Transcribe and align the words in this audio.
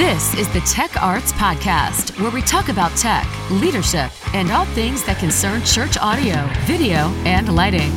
This 0.00 0.32
is 0.32 0.48
the 0.54 0.60
Tech 0.60 0.96
Arts 1.02 1.30
Podcast, 1.34 2.18
where 2.22 2.30
we 2.30 2.40
talk 2.40 2.70
about 2.70 2.90
tech, 2.96 3.28
leadership, 3.50 4.10
and 4.34 4.50
all 4.50 4.64
things 4.64 5.04
that 5.04 5.18
concern 5.18 5.62
church 5.62 5.98
audio, 5.98 6.48
video, 6.64 7.12
and 7.26 7.54
lighting. 7.54 7.92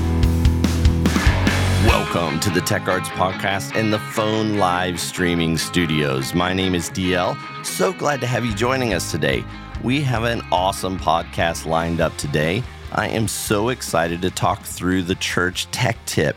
Welcome 1.87 2.41
to 2.41 2.49
the 2.49 2.59
Tech 2.59 2.89
Arts 2.89 3.07
Podcast 3.07 3.77
and 3.79 3.93
the 3.93 3.99
Phone 3.99 4.57
Live 4.57 4.99
Streaming 4.99 5.57
Studios. 5.57 6.33
My 6.33 6.51
name 6.51 6.75
is 6.75 6.89
DL. 6.89 7.37
So 7.65 7.93
glad 7.93 8.19
to 8.19 8.27
have 8.27 8.43
you 8.43 8.53
joining 8.53 8.93
us 8.93 9.09
today. 9.09 9.41
We 9.81 10.01
have 10.01 10.25
an 10.25 10.41
awesome 10.51 10.99
podcast 10.99 11.65
lined 11.65 12.01
up 12.01 12.17
today. 12.17 12.63
I 12.91 13.07
am 13.07 13.29
so 13.29 13.69
excited 13.69 14.21
to 14.23 14.29
talk 14.29 14.63
through 14.63 15.03
the 15.03 15.15
church 15.15 15.71
tech 15.71 15.95
tip. 16.05 16.35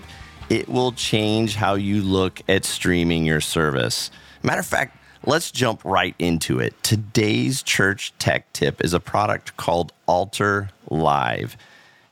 It 0.49 0.69
will 0.69 0.93
change 0.93 1.57
how 1.57 1.75
you 1.75 2.03
look 2.03 2.41
at 2.49 2.65
streaming 2.65 3.25
your 3.25 3.41
service. 3.41 4.13
Matter 4.45 4.61
of 4.61 4.67
fact, 4.67 4.97
let's 5.27 5.51
jump 5.51 5.85
right 5.85 6.15
into 6.21 6.61
it. 6.61 6.81
Today's 6.85 7.63
church 7.63 8.13
tech 8.19 8.51
tip 8.53 8.83
is 8.83 8.95
a 8.95 9.01
product 9.01 9.57
called 9.57 9.93
Altar 10.07 10.71
Live. 10.89 11.57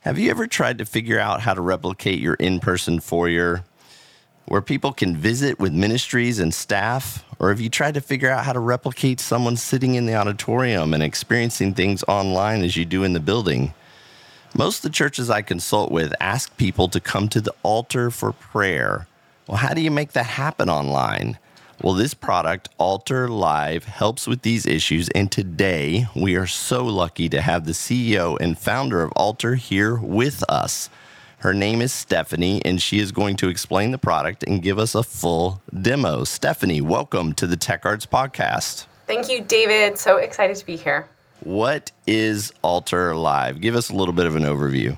Have 0.01 0.19
you 0.19 0.29
ever 0.29 0.45
tried 0.45 0.77
to 0.79 0.85
figure 0.85 1.17
out 1.17 1.41
how 1.41 1.53
to 1.53 1.61
replicate 1.61 2.19
your 2.19 2.33
in 2.35 2.59
person 2.59 2.99
foyer 2.99 3.63
where 4.47 4.61
people 4.61 4.91
can 4.91 5.15
visit 5.15 5.59
with 5.59 5.71
ministries 5.71 6.39
and 6.39 6.53
staff? 6.53 7.23
Or 7.39 7.49
have 7.49 7.61
you 7.61 7.69
tried 7.69 7.93
to 7.93 8.01
figure 8.01 8.29
out 8.29 8.43
how 8.43 8.53
to 8.53 8.59
replicate 8.59 9.21
someone 9.21 9.55
sitting 9.55 9.95
in 9.95 10.05
the 10.05 10.15
auditorium 10.15 10.93
and 10.93 11.01
experiencing 11.01 11.73
things 11.73 12.03
online 12.07 12.63
as 12.63 12.75
you 12.75 12.83
do 12.83 13.03
in 13.03 13.13
the 13.13 13.19
building? 13.21 13.73
Most 14.53 14.77
of 14.79 14.91
the 14.91 14.95
churches 14.95 15.29
I 15.29 15.41
consult 15.41 15.89
with 15.89 16.13
ask 16.19 16.55
people 16.57 16.89
to 16.89 16.99
come 16.99 17.29
to 17.29 17.41
the 17.41 17.55
altar 17.63 18.11
for 18.11 18.33
prayer. 18.33 19.07
Well, 19.47 19.57
how 19.57 19.73
do 19.73 19.81
you 19.81 19.91
make 19.91 20.11
that 20.11 20.25
happen 20.25 20.69
online? 20.69 21.39
Well, 21.85 21.93
this 21.93 22.15
product, 22.15 22.69
Altar 22.79 23.27
Live, 23.27 23.83
helps 23.83 24.25
with 24.25 24.41
these 24.41 24.65
issues. 24.65 25.07
And 25.09 25.31
today, 25.31 26.07
we 26.15 26.35
are 26.35 26.47
so 26.47 26.83
lucky 26.83 27.29
to 27.29 27.39
have 27.41 27.65
the 27.65 27.73
CEO 27.73 28.39
and 28.39 28.57
founder 28.57 29.03
of 29.03 29.11
Altar 29.11 29.53
here 29.53 29.95
with 29.95 30.43
us. 30.49 30.89
Her 31.37 31.53
name 31.53 31.83
is 31.83 31.93
Stephanie, 31.93 32.59
and 32.65 32.81
she 32.81 32.97
is 32.97 33.11
going 33.11 33.35
to 33.35 33.49
explain 33.49 33.91
the 33.91 33.99
product 33.99 34.43
and 34.47 34.63
give 34.63 34.79
us 34.79 34.95
a 34.95 35.03
full 35.03 35.61
demo. 35.79 36.23
Stephanie, 36.23 36.81
welcome 36.81 37.33
to 37.33 37.45
the 37.45 37.55
Tech 37.55 37.85
Arts 37.85 38.07
Podcast. 38.07 38.87
Thank 39.05 39.29
you, 39.29 39.41
David. 39.41 39.99
So 39.99 40.17
excited 40.17 40.55
to 40.55 40.65
be 40.65 40.77
here. 40.77 41.07
What 41.41 41.91
is 42.07 42.51
Altar 42.63 43.15
Live? 43.15 43.61
Give 43.61 43.75
us 43.75 43.91
a 43.91 43.95
little 43.95 44.15
bit 44.15 44.25
of 44.25 44.35
an 44.35 44.41
overview. 44.41 44.97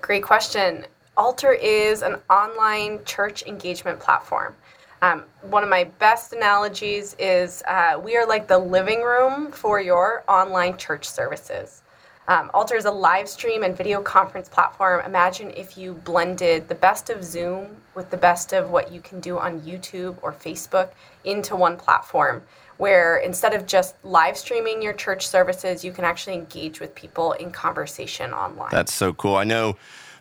Great 0.00 0.22
question. 0.22 0.86
Altar 1.16 1.54
is 1.54 2.02
an 2.02 2.14
online 2.30 3.04
church 3.04 3.42
engagement 3.44 3.98
platform. 3.98 4.54
Um, 5.00 5.24
one 5.42 5.62
of 5.62 5.68
my 5.68 5.84
best 5.84 6.32
analogies 6.32 7.14
is 7.18 7.62
uh, 7.68 8.00
we 8.02 8.16
are 8.16 8.26
like 8.26 8.48
the 8.48 8.58
living 8.58 9.02
room 9.02 9.52
for 9.52 9.80
your 9.80 10.24
online 10.28 10.76
church 10.76 11.08
services. 11.08 11.82
Um, 12.26 12.50
Altar 12.52 12.76
is 12.76 12.84
a 12.84 12.90
live 12.90 13.26
stream 13.26 13.62
and 13.62 13.74
video 13.74 14.02
conference 14.02 14.50
platform. 14.50 15.02
Imagine 15.06 15.50
if 15.52 15.78
you 15.78 15.94
blended 15.94 16.68
the 16.68 16.74
best 16.74 17.08
of 17.08 17.24
Zoom 17.24 17.76
with 17.94 18.10
the 18.10 18.18
best 18.18 18.52
of 18.52 18.70
what 18.70 18.92
you 18.92 19.00
can 19.00 19.18
do 19.20 19.38
on 19.38 19.62
YouTube 19.62 20.16
or 20.20 20.32
Facebook 20.32 20.90
into 21.24 21.56
one 21.56 21.78
platform, 21.78 22.42
where 22.76 23.16
instead 23.16 23.54
of 23.54 23.66
just 23.66 23.94
live 24.04 24.36
streaming 24.36 24.82
your 24.82 24.92
church 24.92 25.26
services, 25.26 25.82
you 25.82 25.90
can 25.90 26.04
actually 26.04 26.34
engage 26.34 26.80
with 26.80 26.94
people 26.94 27.32
in 27.32 27.50
conversation 27.50 28.34
online. 28.34 28.70
That's 28.72 28.92
so 28.92 29.14
cool. 29.14 29.36
I 29.36 29.44
know 29.44 29.78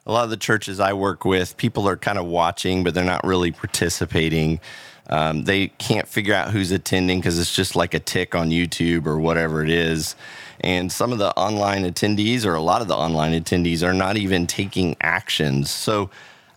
a 0.07 0.11
lot 0.11 0.23
of 0.23 0.29
the 0.29 0.37
churches 0.37 0.79
I 0.79 0.93
work 0.93 1.25
with, 1.25 1.57
people 1.57 1.87
are 1.87 1.97
kind 1.97 2.17
of 2.17 2.25
watching, 2.25 2.83
but 2.83 2.93
they're 2.93 3.03
not 3.03 3.25
really 3.25 3.51
participating. 3.51 4.61
Um, 5.09 5.43
they 5.43 5.67
can't 5.67 6.07
figure 6.07 6.33
out 6.33 6.51
who's 6.51 6.71
attending 6.71 7.19
because 7.19 7.37
it's 7.37 7.53
just 7.53 7.75
like 7.75 7.93
a 7.93 7.99
tick 7.99 8.33
on 8.33 8.49
YouTube 8.49 9.05
or 9.05 9.19
whatever 9.19 9.63
it 9.63 9.69
is. 9.69 10.15
And 10.61 10.91
some 10.91 11.11
of 11.11 11.19
the 11.19 11.31
online 11.37 11.83
attendees, 11.83 12.45
or 12.45 12.55
a 12.55 12.61
lot 12.61 12.81
of 12.81 12.87
the 12.87 12.95
online 12.95 13.33
attendees, 13.33 13.83
are 13.83 13.93
not 13.93 14.15
even 14.15 14.47
taking 14.47 14.95
actions. 15.01 15.69
So 15.69 16.09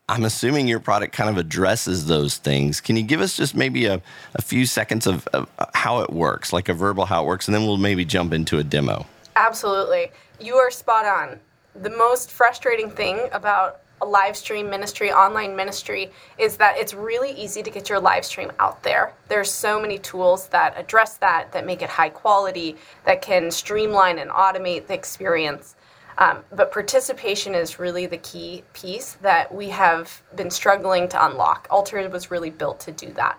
I'm 0.09 0.25
assuming 0.25 0.69
your 0.69 0.81
product 0.81 1.13
kind 1.13 1.29
of 1.29 1.37
addresses 1.37 2.07
those 2.07 2.37
things. 2.37 2.81
Can 2.81 2.97
you 2.97 3.03
give 3.03 3.21
us 3.21 3.37
just 3.37 3.57
maybe 3.57 3.87
a, 3.87 4.01
a 4.35 4.43
few 4.43 4.65
seconds 4.65 5.09
of, 5.09 5.27
of 5.29 5.49
how 5.75 6.03
it 6.03 6.11
works, 6.11 6.53
like 6.53 6.69
a 6.69 6.75
verbal 6.75 7.05
how 7.05 7.25
it 7.25 7.27
works, 7.27 7.49
and 7.49 7.55
then 7.55 7.65
we'll 7.65 7.79
maybe 7.79 8.05
jump 8.05 8.33
into 8.33 8.59
a 8.59 8.65
demo? 8.65 9.07
Absolutely. 9.35 10.13
You 10.41 10.55
are 10.55 10.71
spot 10.71 11.05
on 11.05 11.41
the 11.75 11.91
most 11.91 12.31
frustrating 12.31 12.91
thing 12.91 13.29
about 13.33 13.81
a 14.03 14.07
live 14.07 14.37
stream 14.37 14.71
ministry, 14.71 15.13
online 15.13 15.55
ministry, 15.55 16.11
is 16.39 16.57
that 16.57 16.77
it's 16.79 16.95
really 16.95 17.33
easy 17.33 17.63
to 17.63 17.71
get 17.71 17.89
your 17.89 18.01
live 18.01 18.25
stream 18.25 18.51
out 18.59 18.83
there. 18.83 19.13
There's 19.29 19.51
so 19.51 19.81
many 19.81 19.99
tools 19.99 20.49
that 20.49 20.75
address 20.79 21.19
that, 21.19 21.53
that 21.53 21.67
make 21.67 21.83
it 21.83 21.91
high 21.91 22.09
quality, 22.09 22.77
that 23.05 23.21
can 23.21 23.51
streamline 23.51 24.19
and 24.19 24.31
automate 24.31 24.87
the 24.87 24.95
experience. 24.95 25.77
Um, 26.19 26.45
but 26.53 26.73
participation 26.73 27.55
is 27.55 27.79
really 27.79 28.07
the 28.07 28.19
key 28.19 28.65
piece 28.73 29.15
that 29.23 29.55
we 29.55 29.69
have 29.69 30.23
been 30.35 30.51
struggling 30.51 31.09
to 31.09 31.27
unlock. 31.27 31.67
Altar 31.71 32.09
was 32.09 32.31
really 32.31 32.51
built 32.51 32.81
to 32.81 32.93
do 32.93 33.13
that. 33.13 33.39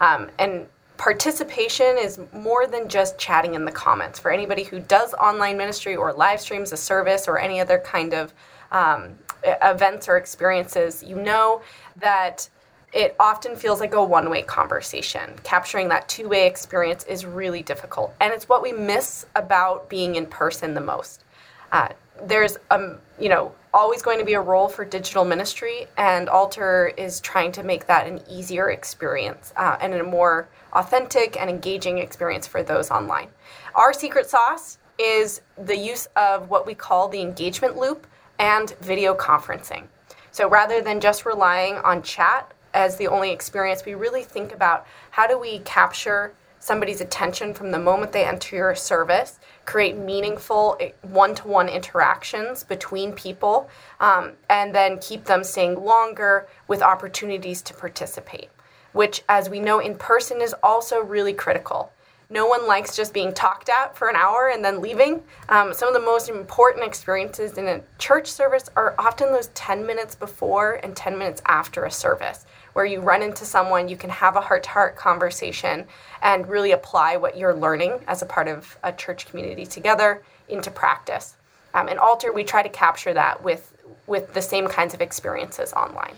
Um, 0.00 0.30
and 0.38 0.66
participation 1.02 1.98
is 1.98 2.20
more 2.32 2.68
than 2.68 2.88
just 2.88 3.18
chatting 3.18 3.54
in 3.54 3.64
the 3.64 3.72
comments. 3.72 4.20
For 4.20 4.30
anybody 4.30 4.62
who 4.62 4.78
does 4.78 5.14
online 5.14 5.56
ministry 5.56 5.96
or 5.96 6.12
live 6.12 6.40
streams 6.40 6.70
a 6.70 6.76
service 6.76 7.26
or 7.26 7.40
any 7.40 7.58
other 7.58 7.80
kind 7.80 8.14
of 8.14 8.32
um, 8.70 9.18
events 9.42 10.08
or 10.08 10.16
experiences, 10.16 11.02
you 11.02 11.16
know 11.16 11.60
that 11.96 12.48
it 12.92 13.16
often 13.18 13.56
feels 13.56 13.80
like 13.80 13.94
a 13.94 14.04
one 14.04 14.30
way 14.30 14.42
conversation. 14.42 15.32
Capturing 15.42 15.88
that 15.88 16.08
two 16.08 16.28
way 16.28 16.46
experience 16.46 17.02
is 17.06 17.26
really 17.26 17.64
difficult. 17.64 18.14
And 18.20 18.32
it's 18.32 18.48
what 18.48 18.62
we 18.62 18.70
miss 18.70 19.26
about 19.34 19.90
being 19.90 20.14
in 20.14 20.26
person 20.26 20.72
the 20.72 20.80
most. 20.80 21.24
Uh, 21.72 21.88
there's 22.26 22.58
um, 22.70 22.98
you 23.18 23.28
know 23.28 23.50
always 23.74 24.02
going 24.02 24.20
to 24.20 24.24
be 24.24 24.34
a 24.34 24.40
role 24.40 24.68
for 24.68 24.84
digital 24.84 25.24
ministry 25.24 25.86
and 25.96 26.28
Altar 26.28 26.92
is 26.96 27.20
trying 27.20 27.50
to 27.52 27.64
make 27.64 27.86
that 27.86 28.06
an 28.06 28.20
easier 28.30 28.70
experience 28.70 29.52
uh, 29.56 29.78
and 29.80 29.94
a 29.94 30.04
more 30.04 30.46
authentic 30.72 31.40
and 31.40 31.48
engaging 31.48 31.98
experience 31.98 32.46
for 32.46 32.62
those 32.62 32.90
online. 32.90 33.28
Our 33.74 33.92
secret 33.92 34.28
sauce 34.28 34.78
is 34.98 35.40
the 35.56 35.76
use 35.76 36.06
of 36.16 36.50
what 36.50 36.66
we 36.66 36.74
call 36.74 37.08
the 37.08 37.20
engagement 37.20 37.76
loop 37.76 38.06
and 38.38 38.70
video 38.80 39.14
conferencing. 39.14 39.84
So 40.30 40.48
rather 40.48 40.80
than 40.80 41.00
just 41.00 41.26
relying 41.26 41.76
on 41.76 42.02
chat 42.02 42.52
as 42.74 42.96
the 42.96 43.08
only 43.08 43.30
experience 43.30 43.84
we 43.84 43.94
really 43.94 44.22
think 44.22 44.52
about 44.52 44.86
how 45.10 45.26
do 45.26 45.38
we 45.38 45.58
capture 45.60 46.34
somebody's 46.58 47.00
attention 47.00 47.52
from 47.52 47.72
the 47.72 47.78
moment 47.78 48.12
they 48.12 48.24
enter 48.24 48.54
your 48.54 48.74
service, 48.74 49.40
create 49.64 49.96
meaningful 49.96 50.78
one 51.02 51.34
to 51.34 51.48
one 51.48 51.68
interactions 51.68 52.62
between 52.62 53.12
people, 53.12 53.68
um, 53.98 54.32
and 54.48 54.72
then 54.72 54.96
keep 54.98 55.24
them 55.24 55.42
staying 55.42 55.74
longer 55.84 56.46
with 56.68 56.80
opportunities 56.80 57.62
to 57.62 57.74
participate, 57.74 58.48
which, 58.92 59.22
as 59.28 59.48
we 59.48 59.60
know, 59.60 59.78
in 59.78 59.96
person 59.96 60.40
is 60.40 60.54
also 60.62 61.00
really 61.02 61.32
critical. 61.32 61.92
No 62.32 62.46
one 62.46 62.66
likes 62.66 62.96
just 62.96 63.12
being 63.12 63.34
talked 63.34 63.68
at 63.68 63.94
for 63.94 64.08
an 64.08 64.16
hour 64.16 64.48
and 64.48 64.64
then 64.64 64.80
leaving. 64.80 65.22
Um, 65.50 65.74
some 65.74 65.88
of 65.88 65.92
the 65.92 66.00
most 66.00 66.30
important 66.30 66.82
experiences 66.82 67.58
in 67.58 67.68
a 67.68 67.82
church 67.98 68.26
service 68.26 68.70
are 68.74 68.94
often 68.98 69.32
those 69.32 69.48
10 69.48 69.84
minutes 69.84 70.14
before 70.14 70.80
and 70.82 70.96
10 70.96 71.18
minutes 71.18 71.42
after 71.44 71.84
a 71.84 71.90
service, 71.90 72.46
where 72.72 72.86
you 72.86 73.00
run 73.00 73.20
into 73.20 73.44
someone, 73.44 73.86
you 73.86 73.98
can 73.98 74.08
have 74.08 74.36
a 74.36 74.40
heart 74.40 74.62
to 74.62 74.70
heart 74.70 74.96
conversation, 74.96 75.84
and 76.22 76.48
really 76.48 76.72
apply 76.72 77.18
what 77.18 77.36
you're 77.36 77.54
learning 77.54 78.00
as 78.08 78.22
a 78.22 78.26
part 78.26 78.48
of 78.48 78.78
a 78.82 78.92
church 78.92 79.26
community 79.26 79.66
together 79.66 80.22
into 80.48 80.70
practice. 80.70 81.36
Um, 81.74 81.88
and 81.88 81.98
Altar, 81.98 82.32
we 82.32 82.44
try 82.44 82.62
to 82.62 82.68
capture 82.70 83.12
that 83.12 83.44
with, 83.44 83.76
with 84.06 84.32
the 84.32 84.40
same 84.40 84.68
kinds 84.68 84.94
of 84.94 85.02
experiences 85.02 85.74
online. 85.74 86.14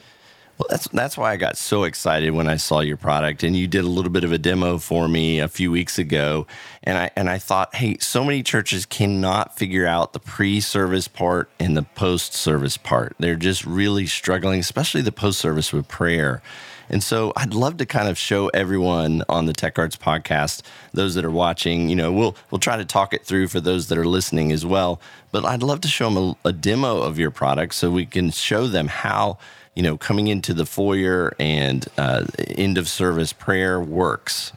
Well, 0.56 0.68
that's 0.70 0.86
that's 0.88 1.18
why 1.18 1.32
I 1.32 1.36
got 1.36 1.56
so 1.56 1.82
excited 1.82 2.30
when 2.30 2.46
I 2.46 2.56
saw 2.56 2.78
your 2.78 2.96
product, 2.96 3.42
and 3.42 3.56
you 3.56 3.66
did 3.66 3.84
a 3.84 3.88
little 3.88 4.12
bit 4.12 4.22
of 4.22 4.30
a 4.30 4.38
demo 4.38 4.78
for 4.78 5.08
me 5.08 5.40
a 5.40 5.48
few 5.48 5.72
weeks 5.72 5.98
ago, 5.98 6.46
and 6.84 6.96
I 6.96 7.10
and 7.16 7.28
I 7.28 7.38
thought, 7.38 7.74
hey, 7.74 7.98
so 7.98 8.22
many 8.22 8.44
churches 8.44 8.86
cannot 8.86 9.56
figure 9.56 9.84
out 9.84 10.12
the 10.12 10.20
pre-service 10.20 11.08
part 11.08 11.50
and 11.58 11.76
the 11.76 11.82
post-service 11.82 12.76
part. 12.76 13.16
They're 13.18 13.34
just 13.34 13.64
really 13.64 14.06
struggling, 14.06 14.60
especially 14.60 15.02
the 15.02 15.10
post-service 15.10 15.72
with 15.72 15.88
prayer. 15.88 16.40
And 16.88 17.02
so 17.02 17.32
I'd 17.36 17.54
love 17.54 17.76
to 17.78 17.86
kind 17.86 18.08
of 18.08 18.18
show 18.18 18.48
everyone 18.48 19.22
on 19.28 19.46
the 19.46 19.52
Tech 19.52 19.78
Arts 19.78 19.96
podcast, 19.96 20.62
those 20.92 21.14
that 21.14 21.24
are 21.24 21.30
watching, 21.30 21.88
you 21.88 21.96
know, 21.96 22.12
we'll 22.12 22.36
we'll 22.50 22.58
try 22.58 22.76
to 22.76 22.84
talk 22.84 23.12
it 23.12 23.24
through 23.24 23.48
for 23.48 23.60
those 23.60 23.88
that 23.88 23.98
are 23.98 24.06
listening 24.06 24.52
as 24.52 24.64
well. 24.64 25.00
But 25.32 25.44
I'd 25.44 25.62
love 25.62 25.80
to 25.82 25.88
show 25.88 26.10
them 26.10 26.36
a, 26.44 26.48
a 26.48 26.52
demo 26.52 27.02
of 27.02 27.18
your 27.18 27.30
product 27.30 27.74
so 27.74 27.90
we 27.90 28.06
can 28.06 28.30
show 28.30 28.66
them 28.66 28.88
how 28.88 29.38
you 29.74 29.82
know, 29.82 29.96
coming 29.96 30.28
into 30.28 30.54
the 30.54 30.66
foyer 30.66 31.34
and 31.38 31.86
uh, 31.98 32.24
end 32.38 32.78
of 32.78 32.88
service 32.88 33.32
prayer 33.32 33.80
works. 33.80 34.52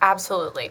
Absolutely. 0.00 0.70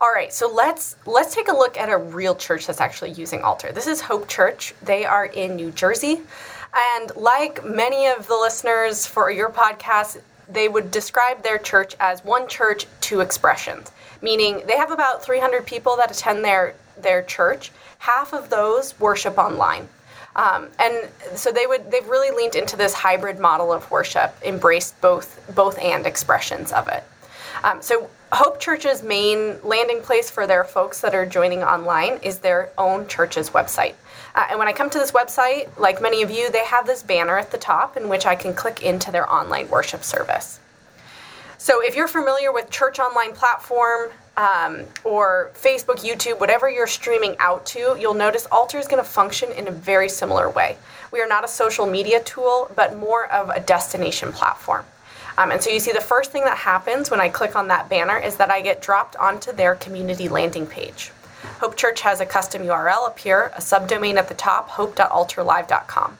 All 0.00 0.12
right, 0.12 0.32
so 0.32 0.48
let's 0.52 0.94
let's 1.06 1.34
take 1.34 1.48
a 1.48 1.52
look 1.52 1.76
at 1.76 1.88
a 1.88 1.96
real 1.96 2.36
church 2.36 2.68
that's 2.68 2.80
actually 2.80 3.10
using 3.12 3.42
Altar. 3.42 3.72
This 3.72 3.88
is 3.88 4.00
Hope 4.00 4.28
Church. 4.28 4.72
They 4.82 5.04
are 5.04 5.26
in 5.26 5.56
New 5.56 5.72
Jersey, 5.72 6.20
and 6.96 7.16
like 7.16 7.64
many 7.64 8.06
of 8.06 8.28
the 8.28 8.36
listeners 8.36 9.06
for 9.06 9.28
your 9.32 9.50
podcast, 9.50 10.20
they 10.48 10.68
would 10.68 10.90
describe 10.90 11.42
their 11.42 11.58
church 11.58 11.94
as 12.00 12.24
one 12.24 12.48
church, 12.48 12.86
two 13.00 13.20
expressions, 13.20 13.92
meaning 14.22 14.62
they 14.66 14.76
have 14.76 14.90
about 14.90 15.22
300 15.22 15.66
people 15.66 15.96
that 15.96 16.10
attend 16.10 16.44
their, 16.44 16.74
their 16.96 17.22
church. 17.22 17.70
Half 17.98 18.32
of 18.32 18.48
those 18.48 18.98
worship 18.98 19.38
online. 19.38 19.88
Um, 20.36 20.68
and 20.78 21.08
so 21.34 21.50
they 21.50 21.66
would 21.66 21.90
they've 21.90 22.06
really 22.06 22.36
leaned 22.36 22.54
into 22.54 22.76
this 22.76 22.94
hybrid 22.94 23.40
model 23.40 23.72
of 23.72 23.90
worship, 23.90 24.36
embraced 24.44 25.00
both 25.00 25.40
both 25.54 25.76
and 25.80 26.06
expressions 26.06 26.70
of 26.70 26.86
it. 26.86 27.02
Um, 27.64 27.82
so 27.82 28.08
Hope 28.30 28.60
Church's 28.60 29.02
main 29.02 29.56
landing 29.64 30.00
place 30.00 30.30
for 30.30 30.46
their 30.46 30.62
folks 30.62 31.00
that 31.00 31.14
are 31.14 31.26
joining 31.26 31.62
online 31.64 32.18
is 32.22 32.38
their 32.38 32.70
own 32.78 33.08
church's 33.08 33.50
website. 33.50 33.94
Uh, 34.38 34.46
and 34.50 34.58
when 34.60 34.68
I 34.68 34.72
come 34.72 34.88
to 34.90 35.00
this 35.00 35.10
website, 35.10 35.68
like 35.76 36.00
many 36.00 36.22
of 36.22 36.30
you, 36.30 36.48
they 36.48 36.64
have 36.64 36.86
this 36.86 37.02
banner 37.02 37.36
at 37.36 37.50
the 37.50 37.58
top 37.58 37.96
in 37.96 38.08
which 38.08 38.24
I 38.24 38.36
can 38.36 38.54
click 38.54 38.84
into 38.84 39.10
their 39.10 39.28
online 39.28 39.68
worship 39.68 40.04
service. 40.04 40.60
So 41.58 41.82
if 41.82 41.96
you're 41.96 42.06
familiar 42.06 42.52
with 42.52 42.70
Church 42.70 43.00
Online 43.00 43.32
Platform 43.32 44.10
um, 44.36 44.84
or 45.02 45.50
Facebook, 45.54 46.04
YouTube, 46.04 46.38
whatever 46.38 46.70
you're 46.70 46.86
streaming 46.86 47.34
out 47.40 47.66
to, 47.66 47.96
you'll 47.98 48.14
notice 48.14 48.46
Altar 48.52 48.78
is 48.78 48.86
going 48.86 49.02
to 49.02 49.10
function 49.10 49.50
in 49.50 49.66
a 49.66 49.72
very 49.72 50.08
similar 50.08 50.48
way. 50.48 50.76
We 51.10 51.20
are 51.20 51.26
not 51.26 51.44
a 51.44 51.48
social 51.48 51.86
media 51.86 52.22
tool, 52.22 52.70
but 52.76 52.96
more 52.96 53.26
of 53.32 53.50
a 53.50 53.58
destination 53.58 54.30
platform. 54.30 54.84
Um, 55.36 55.50
and 55.50 55.60
so 55.60 55.70
you 55.70 55.80
see 55.80 55.90
the 55.90 56.00
first 56.00 56.30
thing 56.30 56.44
that 56.44 56.58
happens 56.58 57.10
when 57.10 57.20
I 57.20 57.28
click 57.28 57.56
on 57.56 57.66
that 57.68 57.88
banner 57.88 58.16
is 58.16 58.36
that 58.36 58.52
I 58.52 58.60
get 58.60 58.80
dropped 58.80 59.16
onto 59.16 59.50
their 59.50 59.74
community 59.74 60.28
landing 60.28 60.68
page. 60.68 61.10
Hope 61.60 61.76
Church 61.76 62.00
has 62.02 62.20
a 62.20 62.26
custom 62.26 62.62
URL 62.62 63.06
up 63.06 63.18
here, 63.18 63.52
a 63.56 63.60
subdomain 63.60 64.16
at 64.16 64.28
the 64.28 64.34
top, 64.34 64.68
hope.altarlive.com. 64.70 66.18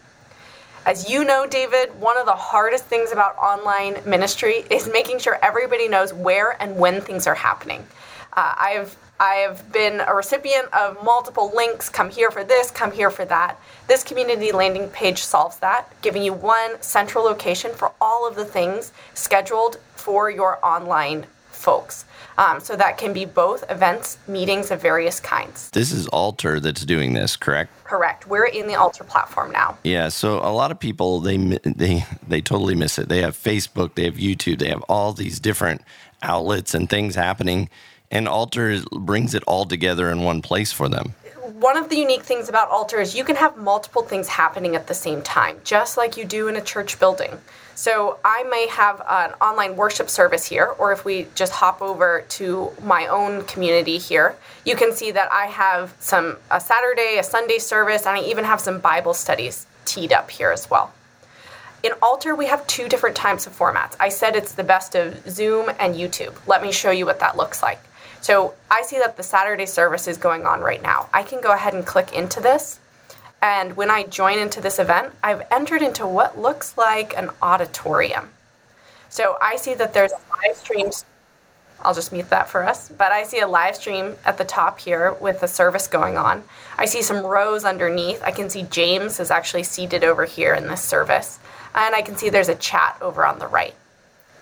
As 0.86 1.10
you 1.10 1.24
know, 1.24 1.46
David, 1.46 2.00
one 2.00 2.18
of 2.18 2.26
the 2.26 2.32
hardest 2.34 2.84
things 2.84 3.12
about 3.12 3.36
online 3.36 3.98
ministry 4.06 4.64
is 4.70 4.88
making 4.88 5.18
sure 5.18 5.38
everybody 5.42 5.88
knows 5.88 6.14
where 6.14 6.60
and 6.62 6.76
when 6.76 7.00
things 7.00 7.26
are 7.26 7.34
happening. 7.34 7.86
Uh, 8.32 8.54
I've 8.56 8.96
I 9.20 9.34
have 9.36 9.72
been 9.72 10.00
a 10.00 10.14
recipient 10.14 10.72
of 10.72 11.02
multiple 11.02 11.50
links 11.52 11.88
come 11.88 12.08
here 12.08 12.30
for 12.30 12.44
this, 12.44 12.70
come 12.70 12.92
here 12.92 13.10
for 13.10 13.24
that. 13.24 13.60
This 13.88 14.04
community 14.04 14.52
landing 14.52 14.88
page 14.90 15.24
solves 15.24 15.56
that, 15.58 15.92
giving 16.02 16.22
you 16.22 16.32
one 16.32 16.80
central 16.80 17.24
location 17.24 17.72
for 17.74 17.90
all 18.00 18.28
of 18.28 18.36
the 18.36 18.44
things 18.44 18.92
scheduled 19.14 19.78
for 19.96 20.30
your 20.30 20.64
online 20.64 21.26
folks. 21.58 22.04
Um, 22.38 22.60
so 22.60 22.76
that 22.76 22.98
can 22.98 23.12
be 23.12 23.24
both 23.24 23.68
events, 23.68 24.18
meetings 24.28 24.70
of 24.70 24.80
various 24.80 25.18
kinds. 25.18 25.70
This 25.70 25.90
is 25.90 26.06
Altar 26.08 26.60
that's 26.60 26.84
doing 26.84 27.12
this, 27.12 27.36
correct? 27.36 27.72
Correct. 27.84 28.28
We're 28.28 28.46
in 28.46 28.68
the 28.68 28.76
Altar 28.76 29.04
platform 29.04 29.50
now. 29.50 29.76
Yeah. 29.82 30.08
So 30.08 30.38
a 30.38 30.52
lot 30.52 30.70
of 30.70 30.78
people 30.78 31.20
they 31.20 31.36
they 31.36 32.04
they 32.26 32.40
totally 32.40 32.74
miss 32.74 32.98
it. 32.98 33.08
They 33.08 33.22
have 33.22 33.36
Facebook, 33.36 33.94
they 33.94 34.04
have 34.04 34.14
YouTube, 34.14 34.60
they 34.60 34.68
have 34.68 34.82
all 34.82 35.12
these 35.12 35.40
different 35.40 35.82
outlets 36.22 36.74
and 36.74 36.88
things 36.88 37.14
happening 37.14 37.68
and 38.10 38.28
Altar 38.28 38.80
brings 38.92 39.34
it 39.34 39.42
all 39.46 39.64
together 39.64 40.10
in 40.10 40.22
one 40.22 40.42
place 40.42 40.72
for 40.72 40.88
them. 40.88 41.14
One 41.60 41.76
of 41.76 41.88
the 41.88 41.96
unique 41.96 42.22
things 42.22 42.48
about 42.48 42.68
Altar 42.68 43.00
is 43.00 43.16
you 43.16 43.24
can 43.24 43.36
have 43.36 43.56
multiple 43.56 44.02
things 44.02 44.28
happening 44.28 44.76
at 44.76 44.86
the 44.86 44.94
same 44.94 45.22
time, 45.22 45.58
just 45.64 45.96
like 45.96 46.16
you 46.16 46.24
do 46.24 46.48
in 46.48 46.56
a 46.56 46.60
church 46.60 46.98
building. 46.98 47.38
So 47.78 48.18
I 48.24 48.42
may 48.42 48.66
have 48.66 49.00
an 49.08 49.34
online 49.34 49.76
worship 49.76 50.10
service 50.10 50.44
here, 50.44 50.74
or 50.80 50.90
if 50.90 51.04
we 51.04 51.28
just 51.36 51.52
hop 51.52 51.80
over 51.80 52.24
to 52.30 52.72
my 52.82 53.06
own 53.06 53.44
community 53.44 53.98
here, 53.98 54.34
you 54.64 54.74
can 54.74 54.92
see 54.92 55.12
that 55.12 55.32
I 55.32 55.46
have 55.46 55.94
some 56.00 56.38
a 56.50 56.60
Saturday, 56.60 57.18
a 57.20 57.22
Sunday 57.22 57.58
service, 57.58 58.04
and 58.04 58.18
I 58.18 58.22
even 58.22 58.44
have 58.44 58.60
some 58.60 58.80
Bible 58.80 59.14
studies 59.14 59.64
teed 59.84 60.12
up 60.12 60.28
here 60.28 60.50
as 60.50 60.68
well. 60.68 60.92
In 61.84 61.92
Altar, 62.02 62.34
we 62.34 62.46
have 62.46 62.66
two 62.66 62.88
different 62.88 63.14
types 63.14 63.46
of 63.46 63.56
formats. 63.56 63.94
I 64.00 64.08
said 64.08 64.34
it's 64.34 64.54
the 64.54 64.64
best 64.64 64.96
of 64.96 65.30
Zoom 65.30 65.70
and 65.78 65.94
YouTube. 65.94 66.34
Let 66.48 66.62
me 66.62 66.72
show 66.72 66.90
you 66.90 67.06
what 67.06 67.20
that 67.20 67.36
looks 67.36 67.62
like. 67.62 67.78
So 68.20 68.54
I 68.72 68.82
see 68.82 68.98
that 68.98 69.16
the 69.16 69.22
Saturday 69.22 69.66
service 69.66 70.08
is 70.08 70.16
going 70.18 70.46
on 70.46 70.62
right 70.62 70.82
now. 70.82 71.08
I 71.14 71.22
can 71.22 71.40
go 71.40 71.52
ahead 71.52 71.74
and 71.74 71.86
click 71.86 72.12
into 72.12 72.40
this. 72.40 72.80
And 73.40 73.76
when 73.76 73.90
I 73.90 74.02
join 74.04 74.38
into 74.38 74.60
this 74.60 74.78
event, 74.78 75.12
I've 75.22 75.46
entered 75.50 75.82
into 75.82 76.06
what 76.06 76.38
looks 76.38 76.76
like 76.76 77.16
an 77.16 77.30
auditorium. 77.40 78.30
So 79.08 79.36
I 79.40 79.56
see 79.56 79.74
that 79.74 79.94
there's 79.94 80.12
live 80.12 80.56
streams. 80.56 81.04
I'll 81.80 81.94
just 81.94 82.12
mute 82.12 82.30
that 82.30 82.48
for 82.48 82.64
us. 82.64 82.88
But 82.88 83.12
I 83.12 83.22
see 83.22 83.40
a 83.40 83.46
live 83.46 83.76
stream 83.76 84.16
at 84.24 84.38
the 84.38 84.44
top 84.44 84.80
here 84.80 85.12
with 85.14 85.42
a 85.42 85.48
service 85.48 85.86
going 85.86 86.16
on. 86.16 86.42
I 86.76 86.86
see 86.86 87.02
some 87.02 87.24
rows 87.24 87.64
underneath. 87.64 88.22
I 88.22 88.32
can 88.32 88.50
see 88.50 88.64
James 88.64 89.20
is 89.20 89.30
actually 89.30 89.62
seated 89.62 90.02
over 90.02 90.24
here 90.24 90.54
in 90.54 90.66
this 90.66 90.82
service. 90.82 91.38
And 91.74 91.94
I 91.94 92.02
can 92.02 92.16
see 92.16 92.30
there's 92.30 92.48
a 92.48 92.56
chat 92.56 92.98
over 93.00 93.24
on 93.24 93.38
the 93.38 93.46
right 93.46 93.74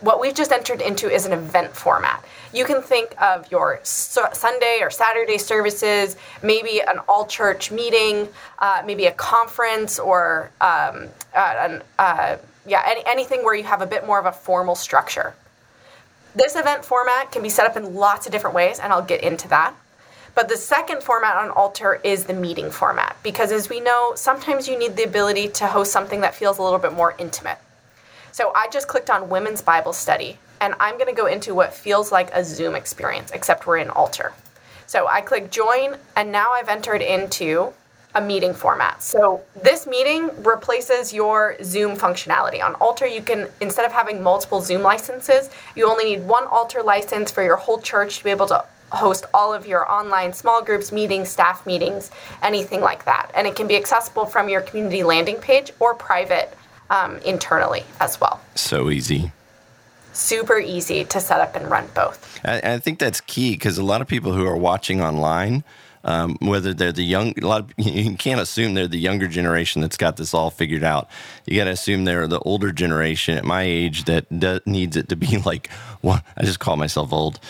what 0.01 0.21
we've 0.21 0.35
just 0.35 0.53
entered 0.53 0.81
into 0.81 1.11
is 1.11 1.27
an 1.27 1.33
event 1.33 1.75
format. 1.75 2.25
You 2.53 2.65
can 2.65 2.83
think 2.83 3.15
of 3.21 3.51
your 3.51 3.81
Sunday 3.83 4.79
or 4.81 4.91
Saturday 4.91 5.39
services, 5.39 6.17
maybe 6.43 6.81
an 6.81 6.99
all 7.09 7.27
church 7.27 7.71
meeting, 7.71 8.29
uh, 8.59 8.83
maybe 8.87 9.07
a 9.07 9.13
conference, 9.13 9.99
or 9.99 10.51
um, 10.61 11.09
uh, 11.35 11.81
uh, 11.99 12.37
yeah, 12.67 12.83
any, 12.87 13.03
anything 13.07 13.45
where 13.45 13.55
you 13.55 13.65
have 13.65 13.83
a 13.83 13.87
bit 13.87 14.07
more 14.07 14.19
of 14.19 14.27
a 14.27 14.33
formal 14.33 14.75
structure. 14.75 15.35
This 16.35 16.57
event 16.57 16.85
format 16.85 17.33
can 17.33 17.43
be 17.43 17.49
set 17.49 17.67
up 17.67 17.77
in 17.77 17.95
lots 17.95 18.27
of 18.27 18.33
different 18.33 18.55
ways, 18.55 18.79
and 18.79 18.93
I'll 18.93 19.03
get 19.03 19.23
into 19.23 19.49
that. 19.49 19.75
But 20.35 20.51
the 20.51 20.57
second 20.59 21.03
format 21.03 21.37
on 21.37 21.51
Altar 21.51 21.99
is 22.05 22.25
the 22.25 22.35
meeting 22.35 22.71
format, 22.71 23.17
because 23.23 23.53
as 23.53 23.71
we 23.71 23.81
know, 23.81 24.13
sometimes 24.17 24.69
you 24.69 24.79
need 24.79 24.95
the 24.95 25.05
ability 25.05 25.49
to 25.49 25.67
host 25.67 25.93
something 25.93 26.21
that 26.21 26.35
feels 26.35 26.59
a 26.59 26.63
little 26.63 26.79
bit 26.79 26.93
more 26.93 27.15
intimate. 27.19 27.59
So 28.37 28.53
I 28.55 28.69
just 28.69 28.87
clicked 28.87 29.09
on 29.09 29.31
Women's 29.31 29.62
Bible 29.62 29.94
Study, 29.94 30.37
and 30.61 30.75
I'm 30.79 30.97
going 30.99 31.06
to 31.06 31.15
go 31.15 31.25
into 31.25 31.55
what 31.55 31.73
feels 31.73 32.12
like 32.12 32.29
a 32.35 32.44
Zoom 32.44 32.75
experience, 32.75 33.31
except 33.31 33.67
we're 33.67 33.79
in 33.79 33.88
Altar. 33.88 34.35
So 34.87 35.06
I 35.06 35.23
click 35.23 35.50
Join, 35.50 35.97
and 36.17 36.31
now 36.31 36.50
I've 36.50 36.69
entered 36.69 37.00
into 37.00 37.73
a 38.15 38.21
meeting 38.21 38.53
format. 38.53 39.03
So 39.03 39.41
this 39.62 39.87
meeting 39.87 40.29
replaces 40.43 41.15
your 41.15 41.56
Zoom 41.65 41.97
functionality. 41.97 42.62
On 42.62 42.75
Altar, 42.75 43.06
you 43.06 43.23
can, 43.23 43.49
instead 43.62 43.87
of 43.87 43.93
having 43.93 44.23
multiple 44.23 44.61
Zoom 44.61 44.83
licenses, 44.83 45.49
you 45.75 45.88
only 45.88 46.05
need 46.05 46.29
one 46.29 46.44
Altar 46.44 46.83
license 46.83 47.31
for 47.31 47.43
your 47.43 47.56
whole 47.56 47.81
church 47.81 48.19
to 48.19 48.25
be 48.25 48.29
able 48.29 48.49
to 48.49 48.62
host 48.93 49.25
all 49.33 49.55
of 49.55 49.67
your 49.67 49.91
online 49.91 50.35
small 50.35 50.62
groups, 50.62 50.93
meetings, 50.93 51.31
staff 51.31 51.65
meetings, 51.65 52.11
anything 52.43 52.83
like 52.83 53.06
that. 53.06 53.31
And 53.35 53.47
it 53.47 53.56
can 53.56 53.67
be 53.67 53.77
accessible 53.77 54.27
from 54.27 54.50
your 54.50 54.61
community 54.61 55.03
landing 55.03 55.37
page 55.37 55.73
or 55.81 55.94
private 55.94 56.56
um, 56.91 57.19
internally 57.19 57.85
as 58.00 58.21
well. 58.21 58.41
So 58.55 58.91
easy. 58.91 59.33
Super 60.12 60.59
easy 60.59 61.05
to 61.05 61.21
set 61.21 61.40
up 61.40 61.57
and 61.57 61.71
run 61.71 61.88
both. 61.95 62.40
I, 62.45 62.75
I 62.75 62.78
think 62.78 62.99
that's 62.99 63.21
key 63.21 63.52
because 63.52 63.78
a 63.78 63.83
lot 63.83 64.00
of 64.00 64.09
people 64.09 64.33
who 64.33 64.47
are 64.47 64.57
watching 64.57 65.02
online, 65.02 65.62
um, 66.05 66.38
whether 66.40 66.73
they're 66.73 66.93
the 66.93 67.02
young, 67.02 67.35
a 67.43 67.47
lot 67.47 67.61
of, 67.61 67.73
you 67.76 68.16
can't 68.16 68.40
assume 68.40 68.75
they're 68.75 68.88
the 68.88 68.99
younger 68.99 69.28
generation 69.28 69.83
that's 69.83 69.97
got 69.97 70.16
this 70.16 70.33
all 70.33 70.50
figured 70.50 70.85
out. 70.85 71.09
You 71.45 71.59
got 71.59 71.64
to 71.64 71.71
assume 71.71 72.05
they're 72.05 72.26
the 72.28 72.38
older 72.40 72.73
generation 72.73 73.37
at 73.37 73.45
my 73.45 73.62
age 73.62 74.05
that 74.05 74.38
does, 74.38 74.61
needs 74.64 74.97
it 74.97 75.11
to 75.11 75.16
be 75.16 75.37
like 75.45 75.71
one. 76.00 76.23
I 76.37 76.45
just 76.45 76.61
call 76.61 76.76
myself 76.76 77.12
old. 77.12 77.40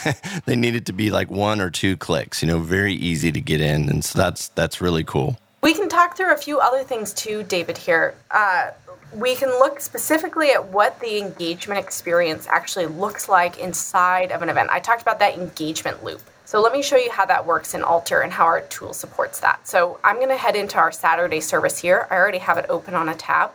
they 0.44 0.54
need 0.54 0.76
it 0.76 0.86
to 0.86 0.92
be 0.92 1.10
like 1.10 1.30
one 1.30 1.60
or 1.60 1.70
two 1.70 1.96
clicks. 1.96 2.42
You 2.42 2.48
know, 2.48 2.58
very 2.60 2.94
easy 2.94 3.32
to 3.32 3.40
get 3.40 3.60
in, 3.60 3.88
and 3.88 4.04
so 4.04 4.18
that's 4.18 4.48
that's 4.48 4.80
really 4.80 5.02
cool. 5.02 5.38
We 5.62 5.74
can 5.74 5.88
talk 5.88 6.16
through 6.16 6.34
a 6.34 6.36
few 6.36 6.58
other 6.58 6.82
things 6.82 7.12
too, 7.12 7.44
David. 7.44 7.78
Here, 7.78 8.16
uh, 8.32 8.72
we 9.14 9.36
can 9.36 9.48
look 9.48 9.78
specifically 9.78 10.50
at 10.50 10.68
what 10.70 10.98
the 10.98 11.18
engagement 11.18 11.78
experience 11.78 12.48
actually 12.48 12.86
looks 12.86 13.28
like 13.28 13.60
inside 13.60 14.32
of 14.32 14.42
an 14.42 14.48
event. 14.48 14.70
I 14.72 14.80
talked 14.80 15.02
about 15.02 15.20
that 15.20 15.38
engagement 15.38 16.02
loop. 16.02 16.20
So 16.46 16.60
let 16.60 16.72
me 16.72 16.82
show 16.82 16.96
you 16.96 17.12
how 17.12 17.26
that 17.26 17.46
works 17.46 17.74
in 17.74 17.82
Altar 17.84 18.22
and 18.22 18.32
how 18.32 18.44
our 18.44 18.62
tool 18.62 18.92
supports 18.92 19.38
that. 19.38 19.68
So 19.68 20.00
I'm 20.02 20.16
going 20.16 20.30
to 20.30 20.36
head 20.36 20.56
into 20.56 20.78
our 20.78 20.90
Saturday 20.90 21.40
service 21.40 21.78
here. 21.78 22.08
I 22.10 22.16
already 22.16 22.38
have 22.38 22.58
it 22.58 22.66
open 22.68 22.94
on 22.94 23.08
a 23.08 23.14
tab. 23.14 23.52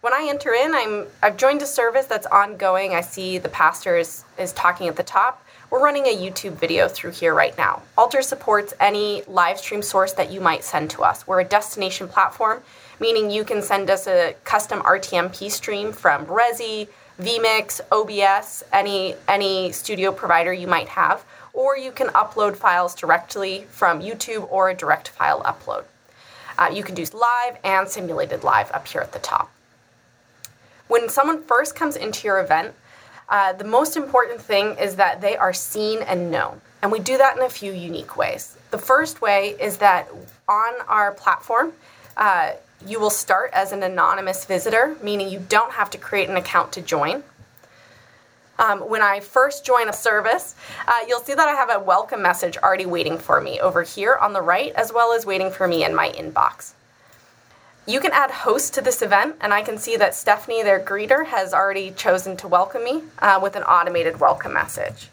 When 0.00 0.14
I 0.14 0.28
enter 0.30 0.54
in, 0.54 0.74
I'm 0.74 1.06
I've 1.22 1.36
joined 1.36 1.60
a 1.60 1.66
service 1.66 2.06
that's 2.06 2.26
ongoing. 2.26 2.94
I 2.94 3.02
see 3.02 3.36
the 3.36 3.50
pastor 3.50 3.98
is, 3.98 4.24
is 4.38 4.54
talking 4.54 4.88
at 4.88 4.96
the 4.96 5.02
top. 5.02 5.44
We're 5.68 5.82
running 5.82 6.06
a 6.06 6.16
YouTube 6.16 6.52
video 6.52 6.86
through 6.86 7.10
here 7.10 7.34
right 7.34 7.56
now. 7.58 7.82
Altar 7.98 8.22
supports 8.22 8.72
any 8.78 9.22
live 9.26 9.58
stream 9.58 9.82
source 9.82 10.12
that 10.12 10.30
you 10.30 10.40
might 10.40 10.62
send 10.62 10.90
to 10.90 11.02
us. 11.02 11.26
We're 11.26 11.40
a 11.40 11.44
destination 11.44 12.06
platform, 12.06 12.62
meaning 13.00 13.32
you 13.32 13.42
can 13.42 13.60
send 13.62 13.90
us 13.90 14.06
a 14.06 14.36
custom 14.44 14.80
RTMP 14.82 15.50
stream 15.50 15.92
from 15.92 16.24
Resi, 16.26 16.86
vMix, 17.20 17.80
OBS, 17.90 18.62
any 18.72 19.16
any 19.26 19.72
studio 19.72 20.12
provider 20.12 20.52
you 20.52 20.68
might 20.68 20.88
have, 20.88 21.24
or 21.52 21.76
you 21.76 21.90
can 21.90 22.08
upload 22.08 22.54
files 22.54 22.94
directly 22.94 23.66
from 23.68 24.00
YouTube 24.00 24.46
or 24.52 24.70
a 24.70 24.74
direct 24.74 25.08
file 25.08 25.42
upload. 25.42 25.84
Uh, 26.58 26.70
you 26.72 26.84
can 26.84 26.94
do 26.94 27.04
live 27.12 27.58
and 27.64 27.88
simulated 27.88 28.44
live 28.44 28.70
up 28.70 28.86
here 28.86 29.00
at 29.00 29.12
the 29.12 29.18
top. 29.18 29.50
When 30.86 31.08
someone 31.08 31.42
first 31.42 31.74
comes 31.74 31.96
into 31.96 32.28
your 32.28 32.38
event, 32.38 32.72
uh, 33.28 33.52
the 33.52 33.64
most 33.64 33.96
important 33.96 34.40
thing 34.40 34.76
is 34.78 34.96
that 34.96 35.20
they 35.20 35.36
are 35.36 35.52
seen 35.52 36.02
and 36.02 36.30
known. 36.30 36.60
And 36.82 36.92
we 36.92 37.00
do 37.00 37.18
that 37.18 37.36
in 37.36 37.42
a 37.42 37.48
few 37.48 37.72
unique 37.72 38.16
ways. 38.16 38.56
The 38.70 38.78
first 38.78 39.20
way 39.20 39.56
is 39.60 39.78
that 39.78 40.08
on 40.48 40.74
our 40.88 41.12
platform, 41.12 41.72
uh, 42.16 42.52
you 42.86 43.00
will 43.00 43.10
start 43.10 43.50
as 43.52 43.72
an 43.72 43.82
anonymous 43.82 44.44
visitor, 44.44 44.96
meaning 45.02 45.28
you 45.28 45.40
don't 45.48 45.72
have 45.72 45.90
to 45.90 45.98
create 45.98 46.28
an 46.28 46.36
account 46.36 46.72
to 46.72 46.80
join. 46.82 47.24
um, 48.58 48.80
when 48.80 49.02
I 49.02 49.20
first 49.20 49.64
join 49.64 49.88
a 49.88 49.92
service, 49.92 50.54
uh, 50.86 51.00
you'll 51.06 51.20
see 51.20 51.34
that 51.34 51.48
I 51.48 51.52
have 51.52 51.70
a 51.70 51.78
welcome 51.78 52.22
message 52.22 52.56
already 52.58 52.86
waiting 52.86 53.18
for 53.18 53.40
me 53.40 53.60
over 53.60 53.82
here 53.82 54.16
on 54.16 54.32
the 54.32 54.42
right, 54.42 54.72
as 54.74 54.92
well 54.92 55.12
as 55.12 55.26
waiting 55.26 55.50
for 55.50 55.68
me 55.68 55.84
in 55.84 55.94
my 55.94 56.10
inbox. 56.10 56.72
You 57.88 58.00
can 58.00 58.10
add 58.10 58.32
host 58.32 58.74
to 58.74 58.80
this 58.80 59.00
event, 59.00 59.36
and 59.40 59.54
I 59.54 59.62
can 59.62 59.78
see 59.78 59.96
that 59.96 60.12
Stephanie, 60.12 60.64
their 60.64 60.80
greeter, 60.80 61.24
has 61.26 61.54
already 61.54 61.92
chosen 61.92 62.36
to 62.38 62.48
welcome 62.48 62.82
me 62.82 63.04
uh, 63.20 63.38
with 63.40 63.54
an 63.54 63.62
automated 63.62 64.18
welcome 64.18 64.52
message. 64.52 65.08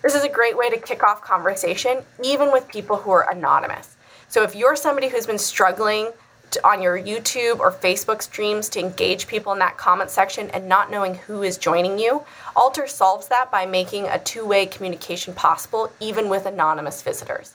This 0.00 0.14
is 0.14 0.24
a 0.24 0.28
great 0.30 0.56
way 0.56 0.70
to 0.70 0.78
kick 0.78 1.02
off 1.02 1.20
conversation, 1.20 1.98
even 2.22 2.50
with 2.50 2.66
people 2.66 2.96
who 2.96 3.10
are 3.10 3.30
anonymous. 3.30 3.96
So 4.28 4.42
if 4.42 4.56
you're 4.56 4.74
somebody 4.74 5.08
who's 5.08 5.26
been 5.26 5.36
struggling 5.36 6.12
to, 6.52 6.66
on 6.66 6.80
your 6.80 6.98
YouTube 6.98 7.58
or 7.58 7.70
Facebook 7.70 8.22
streams 8.22 8.70
to 8.70 8.80
engage 8.80 9.26
people 9.26 9.52
in 9.52 9.58
that 9.58 9.76
comment 9.76 10.08
section 10.08 10.48
and 10.50 10.66
not 10.66 10.90
knowing 10.90 11.16
who 11.16 11.42
is 11.42 11.58
joining 11.58 11.98
you, 11.98 12.24
Altar 12.56 12.86
solves 12.86 13.28
that 13.28 13.50
by 13.50 13.66
making 13.66 14.06
a 14.06 14.18
two 14.18 14.46
way 14.46 14.64
communication 14.64 15.34
possible, 15.34 15.92
even 16.00 16.30
with 16.30 16.46
anonymous 16.46 17.02
visitors. 17.02 17.52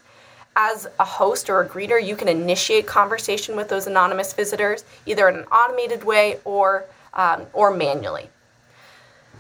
As 0.62 0.88
a 1.00 1.06
host 1.06 1.50
or 1.50 1.62
a 1.62 1.70
greeter, 1.70 2.06
you 2.06 2.18
can 2.18 2.28
initiate 2.28 2.86
conversation 2.86 3.56
with 3.56 3.70
those 3.70 3.88
anonymous 3.88 4.34
visitors, 4.34 4.84
either 5.06 5.30
in 5.30 5.38
an 5.38 5.46
automated 5.46 6.04
way 6.04 6.42
or, 6.44 6.84
um, 7.14 7.44
or 7.54 7.74
manually. 7.74 8.30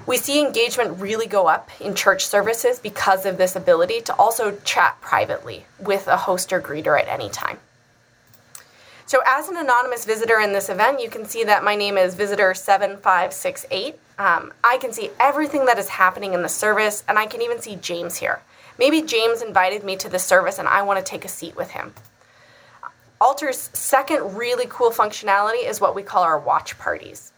We 0.07 0.15
see 0.15 0.39
engagement 0.39 1.01
really 1.01 1.27
go 1.27 1.47
up 1.47 1.71
in 1.81 1.93
church 1.93 2.25
services 2.25 2.79
because 2.79 3.25
of 3.25 3.37
this 3.37 3.57
ability 3.57 3.99
to 4.03 4.15
also 4.15 4.57
chat 4.63 5.01
privately 5.01 5.65
with 5.77 6.07
a 6.07 6.15
host 6.15 6.53
or 6.53 6.61
greeter 6.61 6.97
at 6.97 7.09
any 7.09 7.27
time. 7.27 7.59
So, 9.05 9.19
as 9.25 9.49
an 9.49 9.57
anonymous 9.57 10.05
visitor 10.05 10.39
in 10.39 10.53
this 10.53 10.69
event, 10.69 11.01
you 11.01 11.09
can 11.09 11.25
see 11.25 11.43
that 11.43 11.65
my 11.65 11.75
name 11.75 11.97
is 11.97 12.15
visitor7568. 12.15 13.95
Um, 14.19 14.53
I 14.63 14.77
can 14.77 14.93
see 14.93 15.09
everything 15.19 15.65
that 15.65 15.77
is 15.77 15.89
happening 15.89 16.33
in 16.33 16.43
the 16.43 16.49
service, 16.49 17.03
and 17.09 17.19
I 17.19 17.25
can 17.25 17.41
even 17.41 17.59
see 17.59 17.75
James 17.75 18.15
here. 18.15 18.39
Maybe 18.79 19.01
James 19.01 19.41
invited 19.41 19.83
me 19.83 19.97
to 19.97 20.07
the 20.07 20.17
service 20.17 20.57
and 20.57 20.67
I 20.67 20.83
want 20.83 20.97
to 20.97 21.03
take 21.03 21.25
a 21.25 21.27
seat 21.27 21.57
with 21.57 21.71
him. 21.71 21.93
Altar's 23.19 23.69
second 23.73 24.37
really 24.37 24.65
cool 24.69 24.89
functionality 24.89 25.67
is 25.67 25.81
what 25.81 25.93
we 25.93 26.01
call 26.01 26.23
our 26.23 26.39
watch 26.39 26.79
parties. 26.79 27.33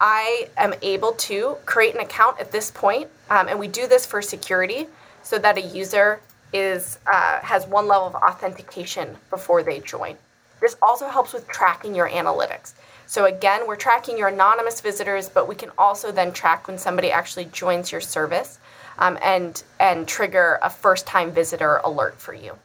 I 0.00 0.48
am 0.56 0.72
able 0.80 1.12
to 1.12 1.58
create 1.66 1.94
an 1.94 2.00
account 2.00 2.40
at 2.40 2.52
this 2.52 2.70
point, 2.70 3.08
um, 3.28 3.48
and 3.48 3.58
we 3.58 3.68
do 3.68 3.86
this 3.86 4.06
for 4.06 4.22
security 4.22 4.86
so 5.22 5.38
that 5.38 5.58
a 5.58 5.60
user 5.60 6.20
is 6.54 6.98
uh, 7.06 7.40
has 7.40 7.66
one 7.66 7.86
level 7.86 8.06
of 8.06 8.14
authentication 8.14 9.14
before 9.28 9.62
they 9.62 9.80
join. 9.80 10.16
This 10.62 10.76
also 10.80 11.08
helps 11.08 11.34
with 11.34 11.46
tracking 11.48 11.94
your 11.94 12.08
analytics. 12.08 12.72
So 13.06 13.26
again, 13.26 13.66
we're 13.66 13.76
tracking 13.76 14.16
your 14.16 14.28
anonymous 14.28 14.80
visitors, 14.80 15.28
but 15.28 15.46
we 15.46 15.54
can 15.54 15.70
also 15.76 16.10
then 16.10 16.32
track 16.32 16.66
when 16.66 16.78
somebody 16.78 17.10
actually 17.10 17.46
joins 17.46 17.92
your 17.92 18.00
service 18.00 18.58
um, 18.98 19.18
and, 19.22 19.62
and 19.80 20.06
trigger 20.06 20.58
a 20.62 20.70
first 20.70 21.06
time 21.06 21.32
visitor 21.32 21.76
alert 21.84 22.20
for 22.20 22.34
you. 22.34 22.58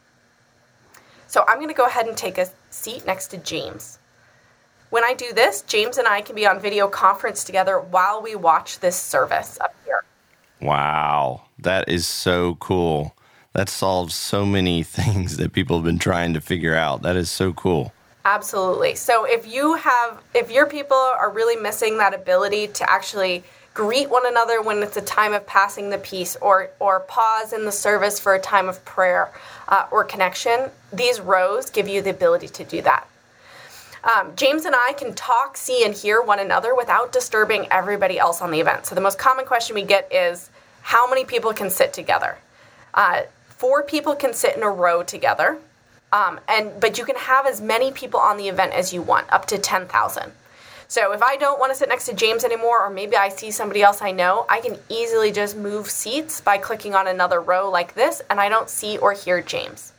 So 1.26 1.44
I'm 1.48 1.56
going 1.56 1.68
to 1.68 1.74
go 1.74 1.86
ahead 1.86 2.06
and 2.06 2.16
take 2.16 2.38
a 2.38 2.48
seat 2.70 3.06
next 3.06 3.28
to 3.28 3.38
James. 3.38 3.98
When 4.90 5.02
I 5.02 5.14
do 5.14 5.32
this, 5.32 5.62
James 5.62 5.98
and 5.98 6.06
I 6.06 6.20
can 6.20 6.36
be 6.36 6.46
on 6.46 6.60
video 6.60 6.86
conference 6.86 7.42
together 7.42 7.80
while 7.80 8.22
we 8.22 8.36
watch 8.36 8.78
this 8.78 8.96
service 8.96 9.58
up 9.60 9.74
here. 9.84 10.04
Wow, 10.60 11.42
that 11.58 11.88
is 11.88 12.06
so 12.06 12.54
cool 12.56 13.16
that 13.52 13.68
solves 13.68 14.14
so 14.14 14.46
many 14.46 14.82
things 14.84 15.36
that 15.38 15.52
people 15.52 15.76
have 15.76 15.84
been 15.84 15.98
trying 15.98 16.34
to 16.34 16.40
figure 16.40 16.74
out. 16.74 17.02
That 17.02 17.16
is 17.16 17.30
so 17.30 17.52
cool. 17.52 17.92
Absolutely. 18.24 18.94
So 18.94 19.24
if 19.24 19.46
you 19.46 19.74
have 19.74 20.22
if 20.32 20.50
your 20.50 20.66
people 20.66 20.96
are 20.96 21.30
really 21.30 21.60
missing 21.60 21.98
that 21.98 22.14
ability 22.14 22.68
to 22.68 22.90
actually 22.90 23.44
greet 23.74 24.08
one 24.08 24.26
another 24.26 24.62
when 24.62 24.82
it's 24.82 24.96
a 24.96 25.02
time 25.02 25.32
of 25.32 25.44
passing 25.46 25.90
the 25.90 25.98
peace 25.98 26.36
or 26.40 26.70
or 26.78 27.00
pause 27.00 27.52
in 27.52 27.64
the 27.64 27.72
service 27.72 28.20
for 28.20 28.34
a 28.34 28.40
time 28.40 28.68
of 28.68 28.82
prayer 28.84 29.30
uh, 29.68 29.86
or 29.90 30.04
connection, 30.04 30.70
these 30.92 31.20
rows 31.20 31.70
give 31.70 31.88
you 31.88 32.00
the 32.00 32.10
ability 32.10 32.48
to 32.48 32.64
do 32.64 32.80
that. 32.82 33.06
Um, 34.04 34.36
James 34.36 34.64
and 34.66 34.74
I 34.76 34.92
can 34.92 35.14
talk, 35.14 35.56
see, 35.56 35.84
and 35.84 35.94
hear 35.94 36.22
one 36.22 36.38
another 36.38 36.74
without 36.74 37.10
disturbing 37.10 37.66
everybody 37.70 38.18
else 38.18 38.42
on 38.42 38.50
the 38.50 38.60
event. 38.60 38.86
So 38.86 38.94
the 38.94 39.00
most 39.00 39.18
common 39.18 39.46
question 39.46 39.74
we 39.74 39.82
get 39.82 40.12
is, 40.12 40.50
how 40.82 41.08
many 41.08 41.24
people 41.24 41.54
can 41.54 41.70
sit 41.70 41.94
together? 41.94 42.36
Uh, 42.92 43.22
four 43.48 43.82
people 43.82 44.14
can 44.14 44.34
sit 44.34 44.56
in 44.56 44.62
a 44.62 44.70
row 44.70 45.02
together, 45.02 45.58
um, 46.12 46.38
and 46.48 46.78
but 46.78 46.98
you 46.98 47.04
can 47.04 47.16
have 47.16 47.46
as 47.46 47.60
many 47.60 47.90
people 47.90 48.20
on 48.20 48.36
the 48.36 48.48
event 48.48 48.72
as 48.72 48.92
you 48.92 49.02
want, 49.02 49.26
up 49.32 49.46
to 49.46 49.58
ten 49.58 49.86
thousand. 49.86 50.30
So 50.94 51.10
if 51.10 51.24
I 51.24 51.34
don't 51.34 51.58
want 51.58 51.72
to 51.72 51.76
sit 51.76 51.88
next 51.88 52.06
to 52.06 52.14
James 52.14 52.44
anymore, 52.44 52.80
or 52.80 52.88
maybe 52.88 53.16
I 53.16 53.28
see 53.28 53.50
somebody 53.50 53.82
else 53.82 54.00
I 54.00 54.12
know, 54.12 54.46
I 54.48 54.60
can 54.60 54.78
easily 54.88 55.32
just 55.32 55.56
move 55.56 55.90
seats 55.90 56.40
by 56.40 56.56
clicking 56.56 56.94
on 56.94 57.08
another 57.08 57.40
row 57.40 57.68
like 57.68 57.94
this, 57.94 58.22
and 58.30 58.40
I 58.40 58.48
don't 58.48 58.70
see 58.70 58.96
or 58.98 59.12
hear 59.12 59.42
James. 59.42 59.92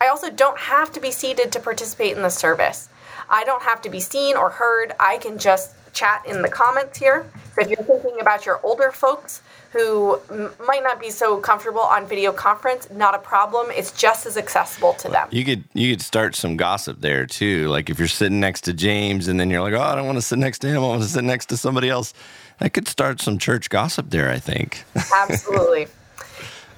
I 0.00 0.06
also 0.06 0.30
don't 0.30 0.56
have 0.56 0.92
to 0.92 1.00
be 1.00 1.10
seated 1.10 1.50
to 1.50 1.58
participate 1.58 2.16
in 2.16 2.22
the 2.22 2.30
service. 2.30 2.88
I 3.28 3.42
don't 3.42 3.64
have 3.64 3.82
to 3.82 3.90
be 3.90 3.98
seen 3.98 4.36
or 4.36 4.50
heard. 4.50 4.92
I 5.00 5.18
can 5.18 5.36
just 5.36 5.74
chat 5.96 6.24
in 6.26 6.42
the 6.42 6.48
comments 6.48 6.98
here. 6.98 7.28
So 7.54 7.62
if 7.62 7.70
you're 7.70 7.82
thinking 7.82 8.20
about 8.20 8.46
your 8.46 8.60
older 8.62 8.92
folks 8.92 9.40
who 9.72 10.20
m- 10.30 10.52
might 10.66 10.82
not 10.82 11.00
be 11.00 11.10
so 11.10 11.38
comfortable 11.38 11.80
on 11.80 12.06
video 12.06 12.32
conference, 12.32 12.88
not 12.90 13.14
a 13.14 13.18
problem. 13.18 13.68
It's 13.70 13.90
just 13.90 14.26
as 14.26 14.36
accessible 14.36 14.92
to 14.94 15.08
them. 15.08 15.28
You 15.32 15.44
could 15.44 15.64
you 15.72 15.92
could 15.92 16.02
start 16.02 16.36
some 16.36 16.56
gossip 16.56 17.00
there 17.00 17.26
too. 17.26 17.68
Like 17.68 17.90
if 17.90 17.98
you're 17.98 18.08
sitting 18.08 18.38
next 18.38 18.60
to 18.62 18.72
James 18.72 19.26
and 19.26 19.40
then 19.40 19.50
you're 19.50 19.62
like, 19.62 19.74
"Oh, 19.74 19.80
I 19.80 19.94
don't 19.94 20.06
want 20.06 20.18
to 20.18 20.22
sit 20.22 20.38
next 20.38 20.60
to 20.60 20.68
him. 20.68 20.76
I 20.76 20.86
want 20.86 21.02
to 21.02 21.08
sit 21.08 21.24
next 21.24 21.46
to 21.46 21.56
somebody 21.56 21.88
else." 21.88 22.12
That 22.58 22.70
could 22.70 22.88
start 22.88 23.20
some 23.20 23.38
church 23.38 23.68
gossip 23.68 24.10
there, 24.10 24.30
I 24.30 24.38
think. 24.38 24.84
Absolutely. 25.14 25.88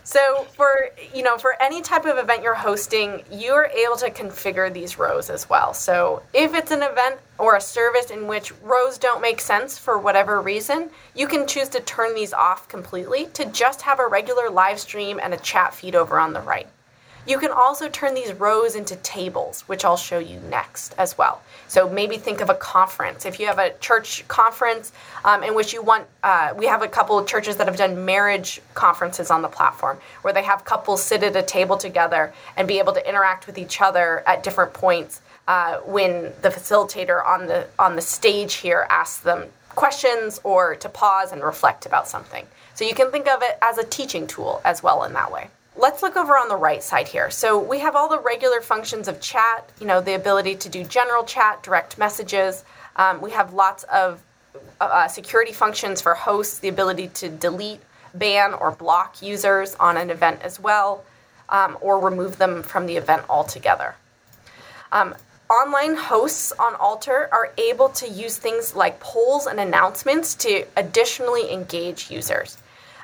So 0.08 0.46
for 0.56 0.88
you 1.14 1.22
know 1.22 1.36
for 1.36 1.60
any 1.60 1.82
type 1.82 2.06
of 2.06 2.16
event 2.16 2.42
you're 2.42 2.54
hosting, 2.54 3.22
you 3.30 3.52
are 3.52 3.66
able 3.66 3.96
to 3.96 4.08
configure 4.08 4.72
these 4.72 4.98
rows 4.98 5.28
as 5.28 5.50
well. 5.50 5.74
So 5.74 6.22
if 6.32 6.54
it's 6.54 6.70
an 6.70 6.82
event 6.82 7.16
or 7.36 7.56
a 7.56 7.60
service 7.60 8.10
in 8.10 8.26
which 8.26 8.54
rows 8.62 8.96
don't 8.96 9.20
make 9.20 9.38
sense 9.38 9.76
for 9.76 9.98
whatever 9.98 10.40
reason, 10.40 10.88
you 11.14 11.28
can 11.28 11.46
choose 11.46 11.68
to 11.68 11.80
turn 11.80 12.14
these 12.14 12.32
off 12.32 12.68
completely 12.68 13.26
to 13.34 13.44
just 13.52 13.82
have 13.82 14.00
a 14.00 14.06
regular 14.06 14.48
live 14.48 14.80
stream 14.80 15.20
and 15.22 15.34
a 15.34 15.36
chat 15.36 15.74
feed 15.74 15.94
over 15.94 16.18
on 16.18 16.32
the 16.32 16.40
right. 16.40 16.68
You 17.28 17.38
can 17.38 17.50
also 17.50 17.90
turn 17.90 18.14
these 18.14 18.32
rows 18.32 18.74
into 18.74 18.96
tables, 18.96 19.60
which 19.66 19.84
I'll 19.84 19.98
show 19.98 20.18
you 20.18 20.40
next 20.48 20.94
as 20.96 21.18
well. 21.18 21.42
So 21.66 21.86
maybe 21.86 22.16
think 22.16 22.40
of 22.40 22.48
a 22.48 22.54
conference. 22.54 23.26
If 23.26 23.38
you 23.38 23.44
have 23.44 23.58
a 23.58 23.74
church 23.80 24.26
conference 24.28 24.92
um, 25.26 25.42
in 25.42 25.54
which 25.54 25.74
you 25.74 25.82
want, 25.82 26.06
uh, 26.22 26.54
we 26.56 26.64
have 26.64 26.80
a 26.80 26.88
couple 26.88 27.18
of 27.18 27.26
churches 27.26 27.58
that 27.58 27.66
have 27.66 27.76
done 27.76 28.06
marriage 28.06 28.62
conferences 28.72 29.30
on 29.30 29.42
the 29.42 29.48
platform 29.48 29.98
where 30.22 30.32
they 30.32 30.42
have 30.42 30.64
couples 30.64 31.02
sit 31.02 31.22
at 31.22 31.36
a 31.36 31.42
table 31.42 31.76
together 31.76 32.32
and 32.56 32.66
be 32.66 32.78
able 32.78 32.94
to 32.94 33.06
interact 33.06 33.46
with 33.46 33.58
each 33.58 33.82
other 33.82 34.22
at 34.26 34.42
different 34.42 34.72
points 34.72 35.20
uh, 35.48 35.80
when 35.80 36.32
the 36.40 36.48
facilitator 36.48 37.22
on 37.26 37.46
the 37.46 37.66
on 37.78 37.94
the 37.94 38.02
stage 38.02 38.54
here 38.54 38.86
asks 38.88 39.20
them 39.20 39.48
questions 39.70 40.40
or 40.44 40.76
to 40.76 40.88
pause 40.88 41.30
and 41.32 41.42
reflect 41.42 41.84
about 41.84 42.08
something. 42.08 42.46
So 42.74 42.86
you 42.86 42.94
can 42.94 43.10
think 43.10 43.28
of 43.28 43.42
it 43.42 43.58
as 43.60 43.76
a 43.76 43.84
teaching 43.84 44.26
tool 44.26 44.62
as 44.64 44.82
well 44.82 45.04
in 45.04 45.12
that 45.12 45.30
way. 45.30 45.48
Let's 45.78 46.02
look 46.02 46.16
over 46.16 46.32
on 46.32 46.48
the 46.48 46.56
right 46.56 46.82
side 46.82 47.06
here. 47.06 47.30
So 47.30 47.56
we 47.56 47.78
have 47.78 47.94
all 47.94 48.08
the 48.08 48.18
regular 48.18 48.60
functions 48.60 49.06
of 49.06 49.20
chat, 49.20 49.70
you 49.80 49.86
know, 49.86 50.00
the 50.00 50.14
ability 50.14 50.56
to 50.56 50.68
do 50.68 50.82
general 50.82 51.22
chat, 51.22 51.62
direct 51.62 51.98
messages. 51.98 52.64
Um, 52.96 53.20
we 53.20 53.30
have 53.30 53.54
lots 53.54 53.84
of 53.84 54.20
uh, 54.80 54.84
uh, 54.84 55.06
security 55.06 55.52
functions 55.52 56.02
for 56.02 56.14
hosts, 56.14 56.58
the 56.58 56.66
ability 56.66 57.08
to 57.14 57.28
delete, 57.28 57.80
ban, 58.12 58.54
or 58.54 58.72
block 58.72 59.22
users 59.22 59.76
on 59.76 59.96
an 59.96 60.10
event 60.10 60.40
as 60.42 60.58
well, 60.58 61.04
um, 61.48 61.78
or 61.80 62.00
remove 62.00 62.38
them 62.38 62.64
from 62.64 62.86
the 62.86 62.96
event 62.96 63.22
altogether. 63.28 63.94
Um, 64.90 65.14
online 65.48 65.94
hosts 65.94 66.50
on 66.58 66.74
Altar 66.74 67.28
are 67.30 67.52
able 67.56 67.88
to 67.90 68.08
use 68.08 68.36
things 68.36 68.74
like 68.74 68.98
polls 68.98 69.46
and 69.46 69.60
announcements 69.60 70.34
to 70.36 70.66
additionally 70.76 71.52
engage 71.52 72.10
users 72.10 72.58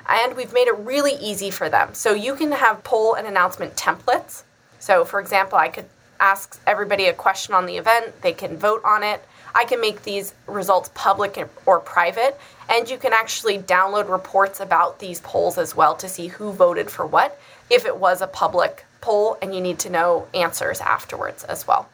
and 0.08 0.36
we've 0.36 0.52
made 0.52 0.68
it 0.68 0.76
really 0.78 1.14
easy 1.14 1.50
for 1.50 1.68
them. 1.68 1.94
So 1.94 2.12
you 2.12 2.34
can 2.34 2.52
have 2.52 2.84
poll 2.84 3.14
and 3.14 3.26
announcement 3.26 3.76
templates. 3.76 4.42
So, 4.78 5.04
for 5.04 5.20
example, 5.20 5.58
I 5.58 5.68
could 5.68 5.86
ask 6.20 6.60
everybody 6.66 7.06
a 7.06 7.12
question 7.12 7.54
on 7.54 7.66
the 7.66 7.76
event, 7.76 8.20
they 8.22 8.32
can 8.32 8.56
vote 8.56 8.82
on 8.84 9.02
it. 9.02 9.24
I 9.54 9.64
can 9.64 9.80
make 9.80 10.02
these 10.02 10.34
results 10.46 10.90
public 10.94 11.48
or 11.64 11.78
private, 11.78 12.38
and 12.68 12.90
you 12.90 12.98
can 12.98 13.12
actually 13.12 13.58
download 13.58 14.08
reports 14.08 14.58
about 14.58 14.98
these 14.98 15.20
polls 15.20 15.58
as 15.58 15.76
well 15.76 15.94
to 15.96 16.08
see 16.08 16.26
who 16.26 16.52
voted 16.52 16.90
for 16.90 17.06
what 17.06 17.40
if 17.70 17.86
it 17.86 17.96
was 17.96 18.20
a 18.20 18.26
public 18.26 18.84
poll 19.00 19.38
and 19.40 19.54
you 19.54 19.60
need 19.60 19.78
to 19.80 19.90
know 19.90 20.26
answers 20.34 20.80
afterwards 20.80 21.44
as 21.44 21.66
well. 21.66 21.88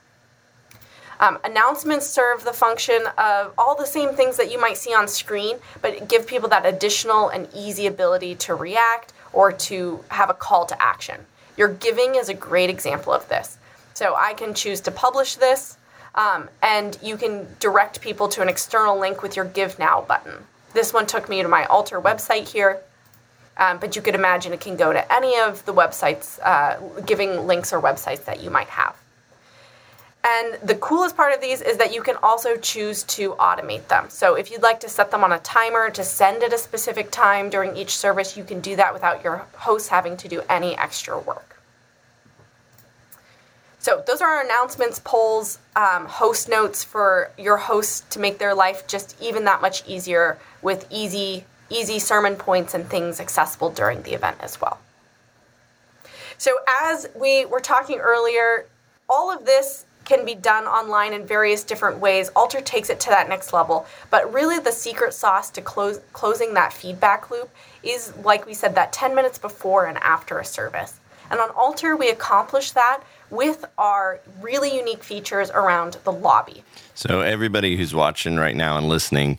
Um, 1.20 1.38
announcements 1.44 2.06
serve 2.06 2.44
the 2.44 2.52
function 2.52 3.02
of 3.18 3.52
all 3.58 3.76
the 3.76 3.86
same 3.86 4.14
things 4.14 4.38
that 4.38 4.50
you 4.50 4.58
might 4.58 4.78
see 4.78 4.94
on 4.94 5.06
screen, 5.06 5.58
but 5.82 6.08
give 6.08 6.26
people 6.26 6.48
that 6.48 6.64
additional 6.64 7.28
and 7.28 7.46
easy 7.54 7.86
ability 7.86 8.34
to 8.36 8.54
react 8.54 9.12
or 9.34 9.52
to 9.52 10.02
have 10.08 10.30
a 10.30 10.34
call 10.34 10.64
to 10.66 10.82
action. 10.82 11.20
Your 11.58 11.68
giving 11.68 12.14
is 12.14 12.30
a 12.30 12.34
great 12.34 12.70
example 12.70 13.12
of 13.12 13.28
this. 13.28 13.58
So 13.92 14.14
I 14.16 14.32
can 14.32 14.54
choose 14.54 14.80
to 14.80 14.90
publish 14.90 15.34
this, 15.34 15.76
um, 16.14 16.48
and 16.62 16.98
you 17.02 17.18
can 17.18 17.46
direct 17.60 18.00
people 18.00 18.26
to 18.28 18.40
an 18.40 18.48
external 18.48 18.98
link 18.98 19.22
with 19.22 19.36
your 19.36 19.44
Give 19.44 19.78
Now 19.78 20.00
button. 20.00 20.34
This 20.72 20.94
one 20.94 21.06
took 21.06 21.28
me 21.28 21.42
to 21.42 21.48
my 21.48 21.66
Altar 21.66 22.00
website 22.00 22.48
here. 22.48 22.80
Um, 23.56 23.78
but 23.78 23.94
you 23.94 24.00
could 24.00 24.14
imagine 24.14 24.54
it 24.54 24.60
can 24.60 24.76
go 24.76 24.90
to 24.90 25.12
any 25.12 25.38
of 25.38 25.62
the 25.66 25.74
websites, 25.74 26.38
uh, 26.42 26.78
giving 27.02 27.46
links 27.46 27.74
or 27.74 27.80
websites 27.80 28.24
that 28.24 28.42
you 28.42 28.48
might 28.48 28.68
have. 28.68 28.96
And 30.22 30.58
the 30.62 30.74
coolest 30.74 31.16
part 31.16 31.32
of 31.32 31.40
these 31.40 31.62
is 31.62 31.78
that 31.78 31.94
you 31.94 32.02
can 32.02 32.16
also 32.22 32.56
choose 32.56 33.04
to 33.04 33.32
automate 33.34 33.88
them. 33.88 34.10
So 34.10 34.34
if 34.34 34.50
you'd 34.50 34.62
like 34.62 34.78
to 34.80 34.88
set 34.88 35.10
them 35.10 35.24
on 35.24 35.32
a 35.32 35.38
timer 35.38 35.88
to 35.90 36.04
send 36.04 36.42
at 36.42 36.52
a 36.52 36.58
specific 36.58 37.10
time 37.10 37.48
during 37.48 37.74
each 37.74 37.96
service, 37.96 38.36
you 38.36 38.44
can 38.44 38.60
do 38.60 38.76
that 38.76 38.92
without 38.92 39.24
your 39.24 39.46
host 39.54 39.88
having 39.88 40.18
to 40.18 40.28
do 40.28 40.42
any 40.48 40.76
extra 40.76 41.18
work. 41.18 41.56
So 43.78 44.04
those 44.06 44.20
are 44.20 44.28
our 44.28 44.44
announcements, 44.44 45.00
polls, 45.02 45.58
um, 45.74 46.04
host 46.04 46.50
notes 46.50 46.84
for 46.84 47.30
your 47.38 47.56
hosts 47.56 48.02
to 48.10 48.18
make 48.18 48.36
their 48.38 48.54
life 48.54 48.86
just 48.86 49.16
even 49.22 49.44
that 49.44 49.62
much 49.62 49.88
easier 49.88 50.38
with 50.60 50.86
easy, 50.90 51.44
easy 51.70 51.98
sermon 51.98 52.36
points 52.36 52.74
and 52.74 52.86
things 52.86 53.20
accessible 53.20 53.70
during 53.70 54.02
the 54.02 54.12
event 54.12 54.36
as 54.40 54.60
well. 54.60 54.78
So 56.36 56.58
as 56.68 57.08
we 57.14 57.46
were 57.46 57.60
talking 57.60 58.00
earlier, 58.00 58.66
all 59.08 59.32
of 59.32 59.46
this 59.46 59.86
can 60.10 60.24
be 60.24 60.34
done 60.34 60.64
online 60.64 61.12
in 61.12 61.24
various 61.24 61.62
different 61.62 62.00
ways. 62.00 62.30
Altar 62.34 62.60
takes 62.60 62.90
it 62.90 62.98
to 62.98 63.10
that 63.10 63.28
next 63.28 63.52
level, 63.52 63.86
but 64.10 64.32
really 64.34 64.58
the 64.58 64.72
secret 64.72 65.14
sauce 65.14 65.50
to 65.50 65.62
close, 65.62 66.00
closing 66.12 66.52
that 66.54 66.72
feedback 66.72 67.30
loop 67.30 67.48
is, 67.84 68.12
like 68.24 68.44
we 68.44 68.52
said, 68.52 68.74
that 68.74 68.92
10 68.92 69.14
minutes 69.14 69.38
before 69.38 69.86
and 69.86 69.98
after 69.98 70.40
a 70.40 70.44
service. 70.44 70.98
And 71.30 71.38
on 71.38 71.50
Altar, 71.50 71.94
we 71.94 72.10
accomplish 72.10 72.72
that 72.72 73.04
with 73.30 73.64
our 73.78 74.18
really 74.40 74.76
unique 74.76 75.04
features 75.04 75.48
around 75.50 75.98
the 76.02 76.10
lobby. 76.10 76.64
So, 76.96 77.20
everybody 77.20 77.76
who's 77.76 77.94
watching 77.94 78.34
right 78.34 78.56
now 78.56 78.76
and 78.76 78.88
listening, 78.88 79.38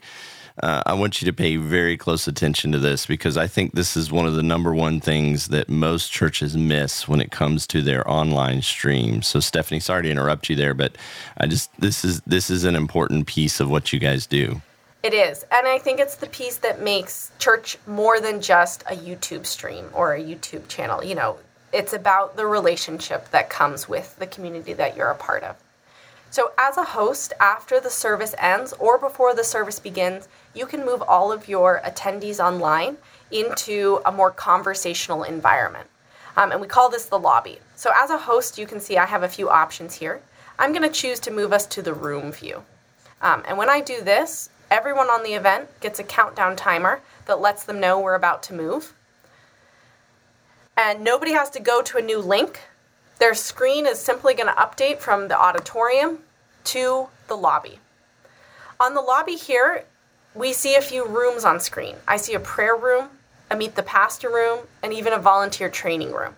uh, 0.62 0.84
I 0.86 0.94
want 0.94 1.22
you 1.22 1.26
to 1.26 1.34
pay 1.34 1.58
very 1.58 1.98
close 1.98 2.28
attention 2.28 2.72
to 2.72 2.80
this 2.80 3.06
because 3.06 3.38
I 3.38 3.48
think 3.48 3.74
this 3.74 3.98
is 3.98 4.12
one 4.12 4.28
of 4.28 4.36
the 4.36 4.44
number 4.44 4.74
one 4.74 5.00
things 5.00 5.48
that 5.48 5.70
most 5.70 6.12
churches 6.12 6.56
miss 6.56 7.08
when 7.08 7.20
it 7.20 7.32
comes 7.32 7.66
to 7.68 7.82
their 7.82 8.08
online 8.10 8.62
streams. 8.62 9.28
So, 9.28 9.40
Stephanie, 9.40 9.80
sorry 9.80 10.04
to 10.04 10.12
interrupt 10.12 10.50
you 10.50 10.56
there, 10.56 10.74
but 10.74 10.96
I 11.38 11.48
just 11.48 11.70
this 11.80 12.06
is 12.06 12.22
this 12.22 12.50
is 12.50 12.64
an 12.64 12.76
important 12.76 13.28
piece 13.28 13.60
of 13.60 13.70
what 13.70 13.92
you 13.92 14.00
guys 14.00 14.28
do. 14.28 14.62
It 15.04 15.16
is. 15.16 15.44
And 15.52 15.68
I 15.68 15.80
think 15.80 16.00
it's 16.00 16.16
the 16.16 16.28
piece 16.28 16.58
that 16.58 16.82
makes 16.82 17.32
church 17.40 17.78
more 17.88 18.20
than 18.20 18.40
just 18.40 18.84
a 18.84 18.96
YouTube 18.96 19.48
stream 19.48 19.90
or 19.94 20.14
a 20.14 20.22
YouTube 20.22 20.68
channel. 20.68 21.04
You 21.04 21.16
know, 21.16 21.38
it's 21.74 21.94
about 21.94 22.36
the 22.36 22.46
relationship 22.46 23.30
that 23.32 23.50
comes 23.50 23.90
with 23.90 24.18
the 24.20 24.28
community 24.28 24.74
that 24.74 24.96
you're 24.96 25.10
a 25.10 25.16
part 25.16 25.44
of. 25.44 25.56
So, 26.32 26.52
as 26.58 26.78
a 26.78 26.84
host, 26.84 27.34
after 27.40 27.80
the 27.80 27.90
service 27.90 28.34
ends 28.38 28.74
or 28.80 28.98
before 28.98 29.36
the 29.36 29.44
service 29.44 29.80
begins, 29.80 30.28
you 30.54 30.66
can 30.66 30.86
move 30.86 31.04
all 31.04 31.32
of 31.32 31.48
your 31.48 31.82
attendees 31.86 32.44
online 32.44 32.98
into 33.30 34.02
a 34.06 34.12
more 34.12 34.32
conversational 34.32 35.24
environment. 35.24 35.88
Um, 36.38 36.52
and 36.52 36.62
we 36.62 36.68
call 36.68 36.90
this 36.90 37.06
the 37.06 37.20
lobby. 37.20 37.60
So, 37.76 37.92
as 37.96 38.10
a 38.10 38.18
host, 38.18 38.58
you 38.58 38.66
can 38.66 38.80
see 38.80 38.98
I 38.98 39.06
have 39.06 39.24
a 39.24 39.30
few 39.30 39.50
options 39.50 39.94
here. 39.94 40.22
I'm 40.58 40.72
going 40.72 40.90
to 40.90 41.02
choose 41.02 41.20
to 41.22 41.32
move 41.32 41.54
us 41.54 41.68
to 41.68 41.82
the 41.82 41.94
room 41.94 42.32
view. 42.32 42.64
Um, 43.22 43.44
and 43.46 43.58
when 43.58 43.70
I 43.70 43.82
do 43.82 44.02
this, 44.02 44.50
everyone 44.72 45.10
on 45.10 45.24
the 45.24 45.34
event 45.34 45.68
gets 45.82 46.00
a 46.00 46.04
countdown 46.04 46.56
timer 46.56 47.02
that 47.26 47.42
lets 47.42 47.66
them 47.66 47.80
know 47.80 48.00
we're 48.00 48.16
about 48.16 48.42
to 48.44 48.54
move 48.54 48.94
and 50.78 51.04
nobody 51.04 51.34
has 51.34 51.50
to 51.52 51.60
go 51.60 51.82
to 51.82 51.98
a 51.98 52.02
new 52.02 52.20
link. 52.20 52.60
Their 53.22 53.36
screen 53.36 53.86
is 53.86 54.00
simply 54.00 54.34
going 54.34 54.48
to 54.48 54.60
update 54.60 54.98
from 54.98 55.28
the 55.28 55.40
auditorium 55.40 56.24
to 56.64 57.10
the 57.28 57.38
lobby. 57.38 57.78
On 58.80 58.96
the 58.96 59.02
lobby 59.02 59.36
here, 59.36 59.86
we 60.34 60.54
see 60.54 60.74
a 60.74 60.82
few 60.82 61.06
rooms 61.06 61.46
on 61.46 61.60
screen. 61.60 61.98
I 62.08 62.18
see 62.18 62.34
a 62.34 62.40
prayer 62.40 62.76
room, 62.76 63.10
a 63.52 63.56
meet 63.56 63.76
the 63.76 63.84
pastor 63.84 64.28
room, 64.28 64.62
and 64.82 64.92
even 64.92 65.14
a 65.14 65.20
volunteer 65.20 65.70
training 65.70 66.14
room. 66.14 66.34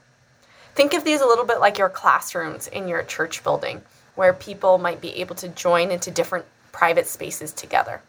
Think 0.75 0.93
of 0.93 1.05
these 1.05 1.21
a 1.21 1.25
little 1.25 1.45
bit 1.45 1.61
like 1.61 1.77
your 1.77 1.87
classrooms 1.87 2.67
in 2.67 2.89
your 2.89 3.01
church 3.03 3.45
building, 3.45 3.81
where 4.15 4.33
people 4.33 4.77
might 4.77 4.99
be 4.99 5.21
able 5.21 5.35
to 5.35 5.47
join 5.47 5.89
into 5.89 6.11
different 6.11 6.43
private 6.73 7.07
spaces 7.07 7.53
together. 7.53 8.01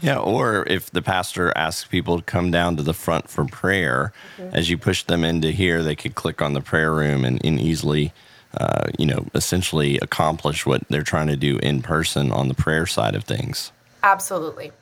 Yeah, 0.00 0.18
or 0.18 0.66
if 0.68 0.90
the 0.90 1.02
pastor 1.02 1.52
asks 1.56 1.86
people 1.86 2.18
to 2.18 2.24
come 2.24 2.50
down 2.50 2.76
to 2.76 2.82
the 2.82 2.94
front 2.94 3.28
for 3.28 3.44
prayer, 3.44 4.12
mm-hmm. 4.38 4.54
as 4.54 4.70
you 4.70 4.78
push 4.78 5.02
them 5.02 5.22
into 5.22 5.50
here, 5.50 5.82
they 5.82 5.94
could 5.94 6.14
click 6.14 6.40
on 6.40 6.54
the 6.54 6.60
prayer 6.60 6.92
room 6.92 7.24
and, 7.24 7.44
and 7.44 7.60
easily, 7.60 8.12
uh, 8.56 8.88
you 8.98 9.04
know, 9.04 9.26
essentially 9.34 9.98
accomplish 9.98 10.64
what 10.64 10.82
they're 10.88 11.02
trying 11.02 11.26
to 11.26 11.36
do 11.36 11.58
in 11.58 11.82
person 11.82 12.32
on 12.32 12.48
the 12.48 12.54
prayer 12.54 12.86
side 12.86 13.14
of 13.14 13.24
things. 13.24 13.70
Absolutely. 14.02 14.72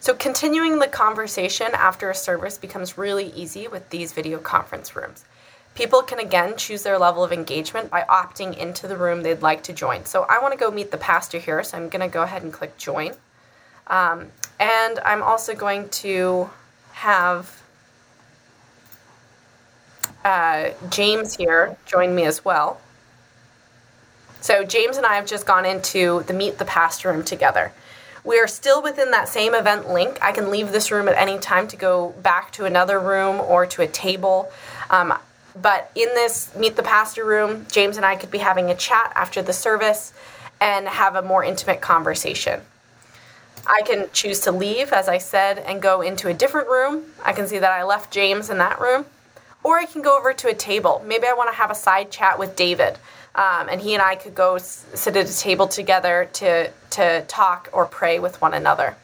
So, 0.00 0.14
continuing 0.14 0.80
the 0.80 0.88
conversation 0.88 1.68
after 1.74 2.10
a 2.10 2.14
service 2.14 2.58
becomes 2.58 2.98
really 2.98 3.32
easy 3.36 3.68
with 3.68 3.88
these 3.90 4.12
video 4.12 4.38
conference 4.38 4.96
rooms. 4.96 5.24
People 5.76 6.02
can 6.02 6.18
again 6.18 6.56
choose 6.56 6.82
their 6.82 6.98
level 6.98 7.22
of 7.22 7.32
engagement 7.32 7.88
by 7.88 8.04
opting 8.10 8.58
into 8.58 8.88
the 8.88 8.96
room 8.96 9.22
they'd 9.22 9.40
like 9.42 9.62
to 9.62 9.72
join. 9.72 10.04
So, 10.04 10.24
I 10.24 10.40
want 10.40 10.52
to 10.52 10.58
go 10.58 10.72
meet 10.72 10.90
the 10.90 10.98
pastor 10.98 11.38
here, 11.38 11.62
so 11.62 11.78
I'm 11.78 11.88
going 11.88 12.00
to 12.00 12.12
go 12.12 12.22
ahead 12.22 12.42
and 12.42 12.52
click 12.52 12.76
join. 12.76 13.14
Um, 13.86 14.28
and 14.58 14.98
I'm 15.00 15.22
also 15.22 15.54
going 15.54 15.88
to 15.90 16.50
have 16.92 17.62
uh, 20.24 20.70
James 20.88 21.36
here 21.36 21.76
join 21.86 22.14
me 22.14 22.24
as 22.24 22.44
well. 22.44 22.80
So 24.40 24.64
James 24.64 24.96
and 24.96 25.06
I 25.06 25.14
have 25.14 25.26
just 25.26 25.46
gone 25.46 25.64
into 25.64 26.24
the 26.26 26.32
Meet 26.32 26.58
the 26.58 26.64
Pastor 26.64 27.12
room 27.12 27.22
together. 27.22 27.72
We 28.24 28.38
are 28.38 28.46
still 28.46 28.82
within 28.82 29.10
that 29.12 29.28
same 29.28 29.54
event 29.54 29.88
link. 29.88 30.18
I 30.22 30.32
can 30.32 30.50
leave 30.50 30.70
this 30.70 30.90
room 30.92 31.08
at 31.08 31.16
any 31.16 31.38
time 31.38 31.66
to 31.68 31.76
go 31.76 32.10
back 32.22 32.52
to 32.52 32.64
another 32.64 33.00
room 33.00 33.40
or 33.40 33.66
to 33.66 33.82
a 33.82 33.86
table. 33.86 34.50
Um, 34.90 35.14
but 35.60 35.90
in 35.94 36.08
this 36.14 36.54
Meet 36.56 36.76
the 36.76 36.82
Pastor 36.82 37.24
room, 37.24 37.66
James 37.70 37.96
and 37.96 38.06
I 38.06 38.16
could 38.16 38.30
be 38.30 38.38
having 38.38 38.70
a 38.70 38.74
chat 38.74 39.12
after 39.16 39.42
the 39.42 39.52
service 39.52 40.12
and 40.60 40.86
have 40.86 41.16
a 41.16 41.22
more 41.22 41.42
intimate 41.42 41.80
conversation. 41.80 42.60
I 43.66 43.82
can 43.82 44.08
choose 44.12 44.40
to 44.40 44.52
leave, 44.52 44.92
as 44.92 45.08
I 45.08 45.18
said, 45.18 45.58
and 45.58 45.80
go 45.80 46.00
into 46.00 46.28
a 46.28 46.34
different 46.34 46.68
room. 46.68 47.04
I 47.24 47.32
can 47.32 47.46
see 47.46 47.58
that 47.58 47.70
I 47.70 47.84
left 47.84 48.12
James 48.12 48.50
in 48.50 48.58
that 48.58 48.80
room. 48.80 49.06
Or 49.62 49.78
I 49.78 49.86
can 49.86 50.02
go 50.02 50.18
over 50.18 50.32
to 50.32 50.48
a 50.48 50.54
table. 50.54 51.02
Maybe 51.06 51.26
I 51.26 51.32
want 51.34 51.50
to 51.50 51.56
have 51.56 51.70
a 51.70 51.74
side 51.74 52.10
chat 52.10 52.38
with 52.38 52.56
David, 52.56 52.98
um, 53.36 53.68
and 53.70 53.80
he 53.80 53.94
and 53.94 54.02
I 54.02 54.16
could 54.16 54.34
go 54.34 54.58
sit 54.58 55.16
at 55.16 55.30
a 55.30 55.38
table 55.38 55.68
together 55.68 56.28
to, 56.34 56.70
to 56.90 57.24
talk 57.28 57.68
or 57.72 57.86
pray 57.86 58.18
with 58.18 58.40
one 58.40 58.54
another. 58.54 58.96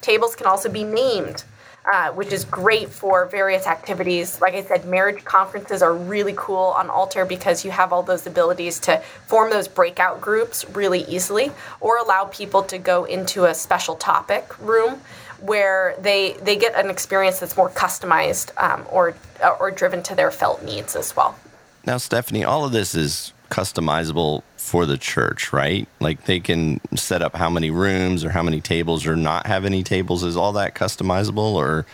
Tables 0.00 0.36
can 0.36 0.46
also 0.46 0.68
be 0.68 0.84
named 0.84 1.44
uh, 1.84 2.10
which 2.12 2.32
is 2.32 2.44
great 2.44 2.88
for 2.88 3.26
various 3.26 3.66
activities. 3.66 4.40
Like 4.40 4.54
I 4.54 4.62
said, 4.62 4.86
marriage 4.86 5.22
conferences 5.24 5.82
are 5.82 5.94
really 5.94 6.32
cool 6.36 6.56
on 6.76 6.88
Altar 6.88 7.26
because 7.26 7.64
you 7.64 7.70
have 7.70 7.92
all 7.92 8.02
those 8.02 8.26
abilities 8.26 8.78
to 8.80 9.02
form 9.26 9.50
those 9.50 9.68
breakout 9.68 10.20
groups 10.20 10.64
really 10.70 11.04
easily 11.04 11.52
or 11.80 11.98
allow 11.98 12.24
people 12.24 12.62
to 12.62 12.78
go 12.78 13.04
into 13.04 13.44
a 13.44 13.54
special 13.54 13.96
topic 13.96 14.58
room 14.60 15.00
where 15.40 15.94
they 16.00 16.32
they 16.42 16.56
get 16.56 16.74
an 16.74 16.88
experience 16.88 17.40
that's 17.40 17.56
more 17.56 17.68
customized 17.68 18.50
um, 18.62 18.86
or 18.90 19.14
or 19.60 19.70
driven 19.70 20.02
to 20.02 20.14
their 20.14 20.30
felt 20.30 20.62
needs 20.62 20.96
as 20.96 21.14
well. 21.14 21.38
Now, 21.86 21.98
Stephanie, 21.98 22.44
all 22.44 22.64
of 22.64 22.72
this 22.72 22.94
is 22.94 23.33
customizable 23.54 24.42
for 24.56 24.84
the 24.84 24.98
church, 24.98 25.52
right? 25.52 25.86
Like 26.00 26.24
they 26.24 26.40
can 26.40 26.80
set 26.96 27.22
up 27.22 27.36
how 27.36 27.48
many 27.48 27.70
rooms 27.70 28.24
or 28.24 28.30
how 28.30 28.42
many 28.42 28.60
tables 28.60 29.06
or 29.06 29.14
not 29.14 29.46
have 29.46 29.64
any 29.64 29.84
tables. 29.84 30.24
Is 30.24 30.36
all 30.36 30.52
that 30.54 30.74
customizable 30.74 31.54
or 31.54 31.86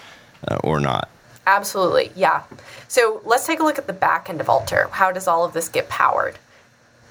uh, 0.49 0.57
or 0.65 0.81
not? 0.81 1.11
Absolutely, 1.47 2.13
yeah. 2.17 2.45
So 2.89 3.21
let's 3.27 3.47
take 3.47 3.61
a 3.61 3.63
look 3.63 3.77
at 3.77 3.87
the 3.87 3.93
back 3.93 4.31
end 4.31 4.41
of 4.41 4.49
Altar. 4.49 4.89
How 4.91 5.13
does 5.13 5.29
all 5.29 5.45
of 5.45 5.53
this 5.53 5.69
get 5.69 5.91
powered? 5.91 6.39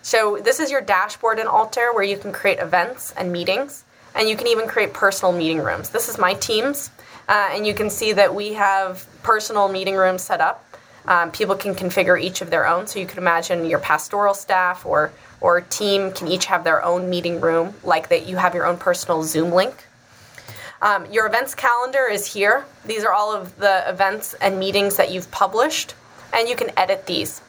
So 0.01 0.39
this 0.43 0.59
is 0.59 0.71
your 0.71 0.81
dashboard 0.81 1.37
in 1.37 1.45
Altar 1.45 1.91
where 1.93 2.03
you 2.03 2.17
can 2.17 2.31
create 2.31 2.57
events 2.57 3.13
and 3.17 3.31
meetings, 3.31 3.83
and 4.15 4.27
you 4.27 4.35
can 4.35 4.47
even 4.47 4.67
create 4.67 4.93
personal 4.93 5.31
meeting 5.31 5.59
rooms. 5.59 5.89
This 5.89 6.09
is 6.09 6.17
my 6.17 6.33
teams, 6.35 6.89
uh, 7.27 7.49
and 7.51 7.67
you 7.67 7.75
can 7.75 7.91
see 7.91 8.13
that 8.13 8.33
we 8.33 8.53
have 8.53 9.05
personal 9.21 9.67
meeting 9.67 9.95
rooms 9.95 10.23
set 10.23 10.41
up 10.41 10.65
um, 11.09 11.31
people 11.31 11.55
can 11.55 11.73
configure 11.73 12.21
each 12.21 12.41
of 12.41 12.51
their 12.51 12.67
own. 12.67 12.85
So 12.87 12.99
you 12.99 13.07
could 13.07 13.17
imagine 13.17 13.65
your 13.65 13.79
pastoral 13.79 14.33
staff 14.33 14.85
or 14.85 15.11
or 15.41 15.61
team 15.61 16.11
can 16.11 16.27
each 16.27 16.45
have 16.45 16.63
their 16.63 16.83
own 16.83 17.09
meeting 17.09 17.39
room, 17.39 17.73
like 17.83 18.09
that 18.09 18.27
you 18.27 18.35
have 18.35 18.53
your 18.53 18.65
own 18.65 18.77
personal 18.77 19.23
Zoom 19.23 19.51
link. 19.51 19.85
Um, 20.81 21.05
your 21.11 21.27
events 21.27 21.55
calendar 21.55 22.07
is 22.07 22.33
here. 22.33 22.65
These 22.85 23.05
are 23.05 23.13
all 23.13 23.33
of 23.33 23.57
the 23.57 23.89
events 23.89 24.33
and 24.35 24.59
meetings 24.59 24.97
that 24.97 25.11
you've 25.11 25.31
published, 25.31 25.95
and 26.33 26.47
you 26.47 26.57
can 26.57 26.71
edit 26.77 27.05
these. 27.05 27.41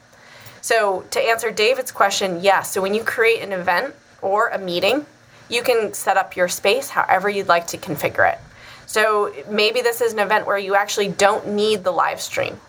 So 0.63 1.05
to 1.11 1.21
answer 1.21 1.51
David's 1.51 1.91
question, 1.91 2.41
yes. 2.43 2.71
So 2.71 2.81
when 2.81 2.95
you 2.95 3.03
create 3.03 3.43
an 3.43 3.53
event 3.53 3.95
or 4.23 4.49
a 4.49 4.59
meeting, 4.59 5.05
you 5.49 5.63
can 5.63 5.93
set 5.93 6.17
up 6.17 6.37
your 6.37 6.49
space 6.49 6.91
however 6.91 7.29
you'd 7.29 7.49
like 7.49 7.67
to 7.69 7.79
configure 7.79 8.33
it. 8.33 8.39
So 8.87 9.35
maybe 9.49 9.81
this 9.83 10.01
is 10.01 10.13
an 10.13 10.21
event 10.21 10.47
where 10.47 10.59
you 10.59 10.77
actually 10.77 11.09
don't 11.09 11.49
need 11.49 11.83
the 11.83 11.91
live 11.91 12.21
stream 12.21 12.61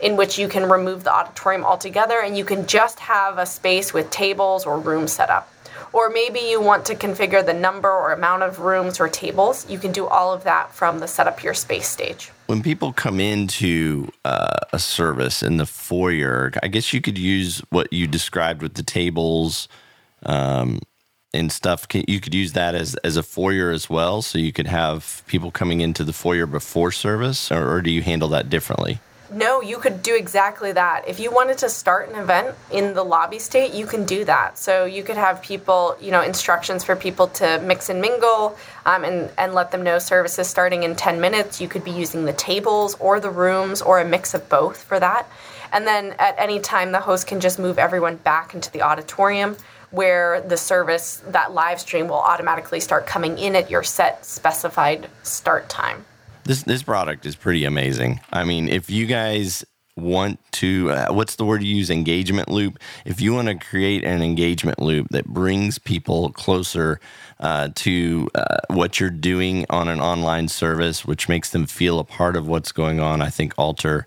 in 0.00 0.16
which 0.16 0.38
you 0.38 0.48
can 0.48 0.68
remove 0.68 1.04
the 1.04 1.12
auditorium 1.12 1.64
altogether 1.64 2.20
and 2.20 2.36
you 2.36 2.44
can 2.44 2.66
just 2.66 2.98
have 2.98 3.38
a 3.38 3.46
space 3.46 3.94
with 3.94 4.10
tables 4.10 4.66
or 4.66 4.78
rooms 4.78 5.12
set 5.12 5.30
up. 5.30 5.50
or 5.94 6.10
maybe 6.10 6.40
you 6.40 6.60
want 6.60 6.84
to 6.86 6.94
configure 6.96 7.44
the 7.46 7.54
number 7.54 7.88
or 7.88 8.12
amount 8.12 8.42
of 8.42 8.58
rooms 8.58 8.98
or 8.98 9.08
tables. 9.08 9.64
You 9.70 9.78
can 9.78 9.92
do 9.92 10.06
all 10.06 10.32
of 10.32 10.42
that 10.42 10.74
from 10.74 10.98
the 10.98 11.06
setup 11.06 11.44
your 11.44 11.54
space 11.54 11.88
stage. 11.88 12.32
When 12.46 12.62
people 12.64 12.92
come 12.92 13.20
into 13.20 14.10
uh, 14.24 14.56
a 14.72 14.80
service 14.80 15.40
in 15.40 15.56
the 15.56 15.66
foyer, 15.66 16.52
I 16.64 16.68
guess 16.68 16.92
you 16.92 17.00
could 17.00 17.16
use 17.16 17.62
what 17.70 17.92
you 17.92 18.08
described 18.08 18.60
with 18.60 18.74
the 18.74 18.82
tables 18.82 19.68
um, 20.26 20.80
and 21.32 21.52
stuff. 21.52 21.86
You 21.92 22.20
could 22.20 22.34
use 22.34 22.54
that 22.54 22.74
as, 22.74 22.96
as 22.96 23.16
a 23.16 23.22
foyer 23.22 23.70
as 23.70 23.88
well. 23.88 24.20
So 24.20 24.36
you 24.36 24.52
could 24.52 24.66
have 24.66 25.22
people 25.28 25.52
coming 25.52 25.80
into 25.80 26.02
the 26.02 26.12
foyer 26.12 26.46
before 26.46 26.90
service, 26.90 27.52
or, 27.52 27.72
or 27.72 27.80
do 27.80 27.90
you 27.92 28.02
handle 28.02 28.28
that 28.30 28.50
differently? 28.50 28.98
No, 29.34 29.60
you 29.60 29.78
could 29.78 30.00
do 30.00 30.14
exactly 30.14 30.70
that. 30.70 31.08
If 31.08 31.18
you 31.18 31.32
wanted 31.32 31.58
to 31.58 31.68
start 31.68 32.08
an 32.08 32.14
event 32.14 32.54
in 32.70 32.94
the 32.94 33.02
lobby 33.02 33.40
state, 33.40 33.74
you 33.74 33.84
can 33.84 34.04
do 34.04 34.24
that. 34.26 34.56
So 34.58 34.84
you 34.84 35.02
could 35.02 35.16
have 35.16 35.42
people, 35.42 35.96
you 36.00 36.12
know, 36.12 36.22
instructions 36.22 36.84
for 36.84 36.94
people 36.94 37.26
to 37.28 37.60
mix 37.60 37.90
and 37.90 38.00
mingle 38.00 38.56
um, 38.86 39.02
and, 39.02 39.28
and 39.36 39.52
let 39.52 39.72
them 39.72 39.82
know 39.82 39.98
services 39.98 40.46
starting 40.46 40.84
in 40.84 40.94
10 40.94 41.20
minutes. 41.20 41.60
You 41.60 41.66
could 41.66 41.82
be 41.82 41.90
using 41.90 42.26
the 42.26 42.32
tables 42.32 42.94
or 43.00 43.18
the 43.18 43.30
rooms 43.30 43.82
or 43.82 43.98
a 43.98 44.04
mix 44.04 44.34
of 44.34 44.48
both 44.48 44.80
for 44.80 45.00
that. 45.00 45.28
And 45.72 45.84
then 45.84 46.14
at 46.20 46.36
any 46.38 46.60
time, 46.60 46.92
the 46.92 47.00
host 47.00 47.26
can 47.26 47.40
just 47.40 47.58
move 47.58 47.76
everyone 47.76 48.16
back 48.16 48.54
into 48.54 48.70
the 48.70 48.82
auditorium 48.82 49.56
where 49.90 50.42
the 50.42 50.56
service, 50.56 51.22
that 51.28 51.52
live 51.52 51.80
stream, 51.80 52.06
will 52.06 52.20
automatically 52.20 52.78
start 52.78 53.08
coming 53.08 53.36
in 53.38 53.56
at 53.56 53.68
your 53.68 53.82
set 53.82 54.24
specified 54.24 55.10
start 55.24 55.68
time. 55.68 56.04
This 56.44 56.62
this 56.62 56.82
product 56.82 57.26
is 57.26 57.36
pretty 57.36 57.64
amazing. 57.64 58.20
I 58.32 58.44
mean, 58.44 58.68
if 58.68 58.90
you 58.90 59.06
guys 59.06 59.64
want 59.96 60.40
to 60.50 60.90
uh, 60.90 61.12
what's 61.12 61.36
the 61.36 61.44
word 61.44 61.62
you 61.62 61.76
use 61.76 61.88
engagement 61.88 62.48
loop 62.48 62.80
if 63.04 63.20
you 63.20 63.32
want 63.32 63.46
to 63.46 63.54
create 63.54 64.02
an 64.02 64.22
engagement 64.22 64.80
loop 64.80 65.06
that 65.10 65.24
brings 65.26 65.78
people 65.78 66.30
closer 66.30 66.98
uh, 67.38 67.68
to 67.76 68.28
uh, 68.34 68.56
what 68.70 68.98
you're 68.98 69.08
doing 69.08 69.64
on 69.70 69.86
an 69.86 70.00
online 70.00 70.48
service 70.48 71.04
which 71.04 71.28
makes 71.28 71.50
them 71.50 71.64
feel 71.64 72.00
a 72.00 72.04
part 72.04 72.34
of 72.34 72.48
what's 72.48 72.72
going 72.72 72.98
on 72.98 73.22
i 73.22 73.30
think 73.30 73.54
Altar 73.56 74.04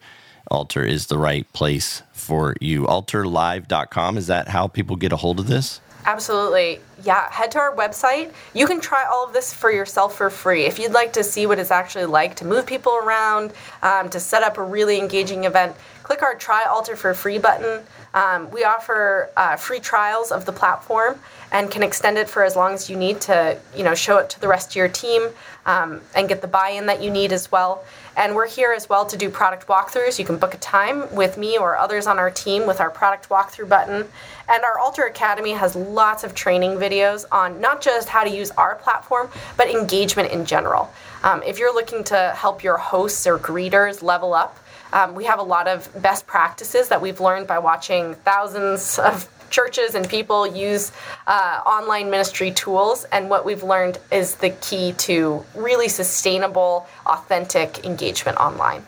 Altar 0.51 0.83
is 0.83 1.07
the 1.07 1.17
right 1.17 1.51
place 1.53 2.03
for 2.11 2.57
you 2.59 2.83
altarlive.com 2.83 4.17
is 4.17 4.27
that 4.27 4.49
how 4.49 4.67
people 4.67 4.97
get 4.97 5.13
a 5.13 5.17
hold 5.17 5.39
of 5.39 5.47
this 5.47 5.79
Absolutely. 6.07 6.79
Yeah, 7.03 7.31
head 7.31 7.51
to 7.51 7.59
our 7.59 7.75
website. 7.75 8.31
You 8.55 8.65
can 8.65 8.81
try 8.81 9.05
all 9.05 9.23
of 9.23 9.31
this 9.31 9.53
for 9.53 9.71
yourself 9.71 10.17
for 10.17 10.31
free. 10.31 10.65
If 10.65 10.79
you'd 10.79 10.93
like 10.93 11.13
to 11.13 11.23
see 11.23 11.45
what 11.45 11.59
it's 11.59 11.69
actually 11.69 12.05
like 12.05 12.35
to 12.37 12.45
move 12.45 12.65
people 12.65 12.95
around, 12.95 13.53
um, 13.83 14.09
to 14.09 14.19
set 14.19 14.41
up 14.41 14.57
a 14.57 14.63
really 14.63 14.97
engaging 14.97 15.43
event, 15.43 15.75
click 16.01 16.23
our 16.23 16.35
Try 16.35 16.63
Altar 16.63 16.95
for 16.95 17.13
Free 17.13 17.37
button. 17.37 17.83
Um, 18.13 18.49
we 18.49 18.63
offer 18.63 19.29
uh, 19.37 19.57
free 19.57 19.79
trials 19.79 20.31
of 20.31 20.45
the 20.45 20.53
platform 20.53 21.19
and 21.51 21.69
can 21.69 21.83
extend 21.83 22.17
it 22.17 22.29
for 22.29 22.43
as 22.43 22.55
long 22.55 22.73
as 22.73 22.89
you 22.89 22.95
need 22.95 23.21
to, 23.21 23.59
you 23.75 23.83
know, 23.83 23.93
show 23.93 24.17
it 24.17 24.29
to 24.31 24.41
the 24.41 24.47
rest 24.47 24.71
of 24.71 24.75
your 24.77 24.87
team 24.87 25.29
um, 25.65 26.01
and 26.15 26.27
get 26.27 26.41
the 26.41 26.47
buy-in 26.47 26.85
that 26.87 27.01
you 27.03 27.11
need 27.11 27.31
as 27.31 27.51
well. 27.51 27.83
And 28.15 28.35
we're 28.35 28.47
here 28.47 28.71
as 28.71 28.89
well 28.89 29.05
to 29.05 29.17
do 29.17 29.29
product 29.29 29.67
walkthroughs. 29.67 30.17
You 30.17 30.25
can 30.25 30.37
book 30.37 30.53
a 30.53 30.57
time 30.57 31.13
with 31.13 31.37
me 31.37 31.57
or 31.57 31.77
others 31.77 32.07
on 32.07 32.17
our 32.17 32.31
team 32.31 32.65
with 32.65 32.79
our 32.79 32.89
product 32.89 33.29
walkthrough 33.29 33.69
button. 33.69 34.07
And 34.49 34.63
our 34.63 34.79
Altar 34.79 35.03
Academy 35.03 35.51
has 35.51 35.75
lots 35.75 36.23
of 36.23 36.33
training 36.33 36.71
videos 36.71 36.86
on 37.31 37.59
not 37.61 37.81
just 37.81 38.09
how 38.09 38.23
to 38.23 38.29
use 38.29 38.51
our 38.51 38.75
platform, 38.75 39.29
but 39.55 39.69
engagement 39.69 40.31
in 40.31 40.45
general. 40.45 40.91
Um, 41.23 41.41
if 41.43 41.59
you're 41.59 41.73
looking 41.73 42.03
to 42.05 42.33
help 42.35 42.63
your 42.63 42.77
hosts 42.77 43.27
or 43.27 43.37
greeters 43.37 44.01
level 44.01 44.33
up, 44.33 44.57
um, 44.93 45.15
we 45.15 45.25
have 45.25 45.39
a 45.39 45.43
lot 45.43 45.67
of 45.67 45.89
best 46.01 46.25
practices 46.27 46.89
that 46.89 47.01
we've 47.01 47.19
learned 47.19 47.47
by 47.47 47.59
watching 47.59 48.13
thousands 48.15 48.99
of 48.99 49.27
churches 49.49 49.95
and 49.95 50.07
people 50.09 50.45
use 50.45 50.91
uh, 51.25 51.61
online 51.65 52.09
ministry 52.09 52.51
tools. 52.51 53.05
And 53.11 53.29
what 53.29 53.45
we've 53.45 53.63
learned 53.63 53.99
is 54.11 54.35
the 54.35 54.49
key 54.49 54.93
to 54.93 55.43
really 55.55 55.87
sustainable, 55.87 56.87
authentic 57.05 57.85
engagement 57.85 58.37
online. 58.37 58.85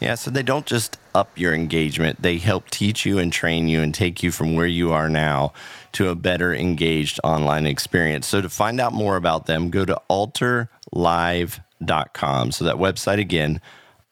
Yeah, 0.00 0.16
so 0.16 0.30
they 0.30 0.42
don't 0.42 0.66
just 0.66 0.98
up 1.14 1.38
your 1.38 1.54
engagement, 1.54 2.20
they 2.20 2.38
help 2.38 2.68
teach 2.70 3.06
you 3.06 3.18
and 3.18 3.32
train 3.32 3.68
you 3.68 3.80
and 3.80 3.94
take 3.94 4.22
you 4.22 4.32
from 4.32 4.54
where 4.54 4.66
you 4.66 4.92
are 4.92 5.08
now 5.08 5.52
to 5.94 6.10
a 6.10 6.14
better 6.14 6.54
engaged 6.54 7.18
online 7.24 7.66
experience. 7.66 8.26
So 8.26 8.40
to 8.40 8.48
find 8.48 8.80
out 8.80 8.92
more 8.92 9.16
about 9.16 9.46
them, 9.46 9.70
go 9.70 9.84
to 9.84 10.00
altarlive.com. 10.10 12.52
So 12.52 12.64
that 12.64 12.76
website 12.76 13.18
again, 13.18 13.60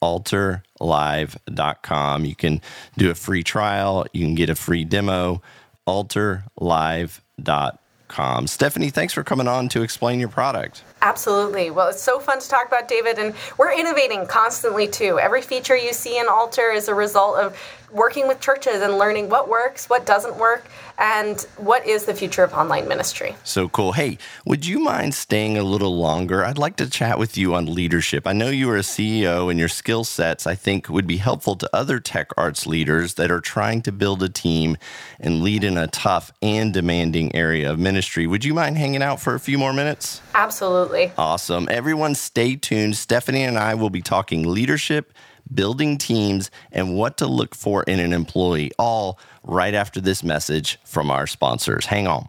altarlive.com. 0.03 2.25
You 2.25 2.35
can 2.35 2.61
do 2.97 3.11
a 3.11 3.15
free 3.15 3.43
trial, 3.43 4.07
you 4.13 4.25
can 4.25 4.35
get 4.35 4.51
a 4.51 4.55
free 4.55 4.85
demo 4.85 5.43
altarlive.com. 5.87 8.47
Stephanie, 8.47 8.91
thanks 8.91 9.13
for 9.13 9.25
coming 9.25 9.49
on 9.49 9.69
to 9.71 9.83
explain 9.83 10.21
your 10.21 10.29
product. 10.29 10.85
Absolutely. 11.01 11.71
Well, 11.71 11.89
it's 11.89 12.03
so 12.03 12.21
fun 12.21 12.41
to 12.41 12.49
talk 12.49 12.67
about, 12.67 12.89
David, 12.89 13.19
and 13.19 13.35
we're 13.59 13.73
innovating 13.73 14.27
constantly 14.27 14.87
too. 14.87 15.19
Every 15.19 15.43
feature 15.43 15.77
you 15.77 15.93
see 15.93 16.19
in 16.19 16.29
Altar 16.29 16.71
is 16.71 16.89
a 16.89 16.95
result 16.95 17.39
of 17.39 17.59
working 17.93 18.27
with 18.27 18.41
churches 18.41 18.81
and 18.81 18.99
learning 18.99 19.29
what 19.29 19.49
works, 19.49 19.89
what 19.89 20.07
doesn't 20.07 20.37
work, 20.37 20.67
and 20.99 21.43
what 21.57 21.87
is 21.87 22.05
the 22.05 22.15
future 22.15 22.43
of 22.43 22.53
online 22.55 22.89
ministry. 22.89 23.35
So 23.45 23.69
cool. 23.69 23.93
Hey, 23.93 24.19
would 24.47 24.67
you 24.67 24.79
mind 24.79 25.15
staying 25.15 25.59
a 25.59 25.63
little 25.63 25.97
longer? 25.97 26.45
I'd 26.45 26.59
like 26.59 26.77
to 26.77 26.89
chat 26.89 27.19
with 27.19 27.37
you 27.37 27.55
on 27.55 27.67
leadership. 27.67 28.27
I 28.27 28.33
know 28.33 28.49
you 28.49 28.71
are 28.71 28.77
a 28.77 28.81
CEO 28.81 29.51
and 29.51 29.59
your 29.59 29.69
skill 29.69 30.05
sets, 30.05 30.47
I 30.47 30.55
think, 30.55 30.89
would 30.89 31.07
be 31.07 31.19
helpful 31.19 31.57
to 31.57 31.69
other 31.73 32.01
tech 32.01 32.31
arts 32.37 32.67
leaders 32.67 33.15
that 33.15 33.31
are 33.31 33.41
trying 33.41 33.83
to 33.83 33.93
build 33.93 34.23
a 34.23 34.29
team 34.29 34.77
and 35.21 35.43
lead 35.43 35.65
in 35.65 35.77
a 35.77 35.87
tough 35.89 36.33
and 36.41 36.73
demanding 36.73 37.35
area 37.35 37.71
of 37.71 37.79
ministry. 37.79 38.27
Would 38.27 38.45
you 38.45 38.55
mind 38.55 38.79
hanging 38.79 39.03
out 39.03 39.21
for 39.21 39.35
a 39.35 39.41
few 39.41 39.59
more 39.59 39.73
minutes? 39.73 40.21
Absolutely. 40.35 41.13
Awesome. 41.19 41.69
Everyone, 41.71 42.15
stay 42.15 42.57
tuned. 42.57 42.97
Stephanie 42.97 43.43
and 43.43 43.59
I 43.59 43.75
will 43.75 43.91
be 43.91 44.03
talking 44.03 44.49
leadership 44.49 45.13
building 45.55 45.99
teams, 45.99 46.51
and 46.71 46.97
what 46.97 47.19
to 47.19 47.27
look 47.27 47.55
for 47.55 47.83
in 47.85 48.01
an 48.01 48.13
employee, 48.13 48.73
all 48.79 49.19
right 49.45 49.75
after 49.75 50.01
this 50.01 50.23
message 50.23 50.79
from 50.85 51.11
our 51.11 51.27
sponsors. 51.27 51.87
Hang 51.87 52.07
on. 52.07 52.29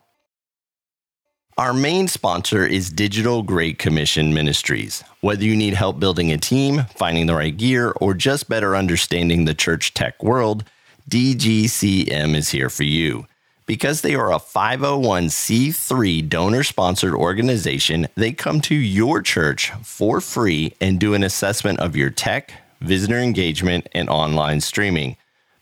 Our 1.56 1.74
main 1.74 2.08
sponsor 2.08 2.66
is 2.66 2.90
Digital 2.90 3.44
Great 3.44 3.78
Commission 3.78 4.34
Ministries. 4.34 5.04
Whether 5.22 5.44
you 5.44 5.56
need 5.56 5.76
help 5.76 6.00
building 6.00 6.32
a 6.32 6.38
team, 6.40 6.86
finding 6.96 7.28
the 7.28 7.36
right 7.36 7.56
gear, 7.56 7.94
or 8.02 8.16
just 8.16 8.50
better 8.50 8.76
understanding 8.76 9.46
the 9.46 9.54
church 9.54 9.94
tech 9.94 10.24
world, 10.24 10.64
DGCM 11.12 12.34
is 12.34 12.50
here 12.50 12.70
for 12.70 12.86
you. 12.86 13.28
Because 13.68 14.02
they 14.02 14.16
are 14.16 14.32
a 14.32 14.40
501c3 14.40 16.28
donor 16.28 16.64
sponsored 16.64 17.14
organization, 17.14 18.08
they 18.16 18.32
come 18.32 18.60
to 18.62 18.76
your 18.76 19.22
church 19.22 19.72
for 19.84 20.20
free 20.20 20.74
and 20.82 21.00
do 21.00 21.14
an 21.14 21.24
assessment 21.24 21.80
of 21.80 21.96
your 21.96 22.10
tech, 22.10 22.63
visitor 22.84 23.18
engagement, 23.18 23.88
and 23.94 24.10
online 24.10 24.62
streaming. 24.62 25.18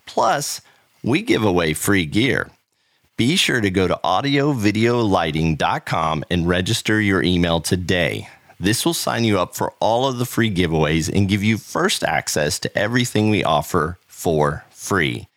Plus, 0.06 0.62
we 1.04 1.22
give 1.22 1.44
away 1.44 1.74
free 1.74 2.06
gear. 2.06 2.50
Be 3.18 3.36
sure 3.36 3.60
to 3.62 3.70
go 3.70 3.88
to 3.88 4.00
audiovideolighting.com 4.04 6.26
and 6.30 6.48
register 6.48 7.00
your 7.00 7.22
email 7.22 7.62
today. 7.62 8.28
This 8.60 8.84
will 8.86 8.94
sign 8.94 9.24
you 9.24 9.40
up 9.40 9.56
for 9.56 9.74
all 9.80 10.06
of 10.08 10.18
the 10.18 10.26
free 10.26 10.54
giveaways 10.54 11.10
and 11.12 11.30
give 11.30 11.44
you 11.44 11.58
first 11.58 12.04
access 12.04 12.60
to 12.60 12.78
everything 12.78 13.30
we 13.30 13.44
offer 13.44 13.98
for 14.08 14.66
free. 14.70 15.28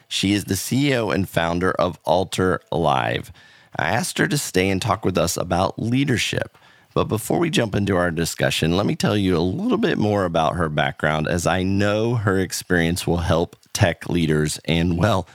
She 0.07 0.33
is 0.33 0.43
the 0.45 0.53
CEO 0.53 1.11
and 1.13 1.27
founder 1.27 1.71
of 1.71 1.97
Altar 2.05 2.61
Live. 2.71 3.33
I 3.75 3.89
asked 3.89 4.19
her 4.19 4.27
to 4.27 4.37
stay 4.37 4.69
and 4.69 4.79
talk 4.81 5.03
with 5.03 5.17
us 5.17 5.35
about 5.37 5.79
leadership. 5.79 6.57
But 6.93 7.05
before 7.05 7.39
we 7.39 7.49
jump 7.49 7.73
into 7.73 7.95
our 7.97 8.11
discussion, 8.11 8.77
let 8.77 8.85
me 8.85 8.95
tell 8.95 9.17
you 9.17 9.35
a 9.35 9.39
little 9.39 9.79
bit 9.79 9.97
more 9.97 10.25
about 10.25 10.57
her 10.57 10.69
background, 10.69 11.27
as 11.27 11.47
I 11.47 11.63
know 11.63 12.13
her 12.15 12.37
experience 12.37 13.07
will 13.07 13.17
help 13.17 13.55
tech 13.73 14.07
leaders 14.09 14.59
and, 14.65 14.95
well, 14.97 15.27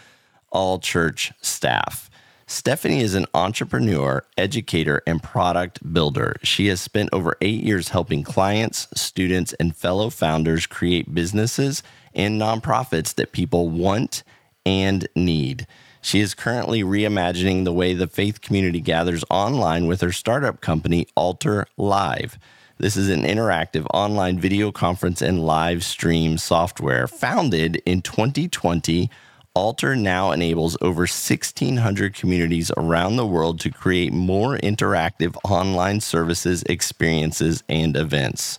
all 0.56 0.78
church 0.78 1.34
staff. 1.42 2.08
Stephanie 2.46 3.02
is 3.02 3.14
an 3.14 3.26
entrepreneur, 3.34 4.24
educator, 4.38 5.02
and 5.06 5.22
product 5.22 5.92
builder. 5.92 6.36
She 6.42 6.68
has 6.68 6.80
spent 6.80 7.10
over 7.12 7.36
eight 7.42 7.62
years 7.62 7.90
helping 7.90 8.22
clients, 8.22 8.88
students, 8.94 9.52
and 9.60 9.76
fellow 9.76 10.08
founders 10.08 10.64
create 10.64 11.14
businesses 11.14 11.82
and 12.14 12.40
nonprofits 12.40 13.14
that 13.16 13.32
people 13.32 13.68
want 13.68 14.22
and 14.64 15.06
need. 15.14 15.66
She 16.00 16.20
is 16.20 16.32
currently 16.32 16.82
reimagining 16.82 17.64
the 17.64 17.74
way 17.74 17.92
the 17.92 18.06
faith 18.06 18.40
community 18.40 18.80
gathers 18.80 19.24
online 19.28 19.86
with 19.86 20.00
her 20.00 20.12
startup 20.12 20.62
company, 20.62 21.06
Altar 21.14 21.66
Live. 21.76 22.38
This 22.78 22.96
is 22.96 23.10
an 23.10 23.24
interactive 23.24 23.86
online 23.92 24.38
video 24.38 24.72
conference 24.72 25.20
and 25.20 25.44
live 25.44 25.84
stream 25.84 26.38
software 26.38 27.06
founded 27.06 27.82
in 27.84 28.00
2020 28.00 29.10
Altar 29.56 29.96
now 29.96 30.32
enables 30.32 30.76
over 30.82 31.04
1,600 31.04 32.14
communities 32.14 32.70
around 32.76 33.16
the 33.16 33.26
world 33.26 33.58
to 33.60 33.70
create 33.70 34.12
more 34.12 34.58
interactive 34.58 35.34
online 35.44 36.02
services, 36.02 36.62
experiences, 36.64 37.64
and 37.66 37.96
events. 37.96 38.58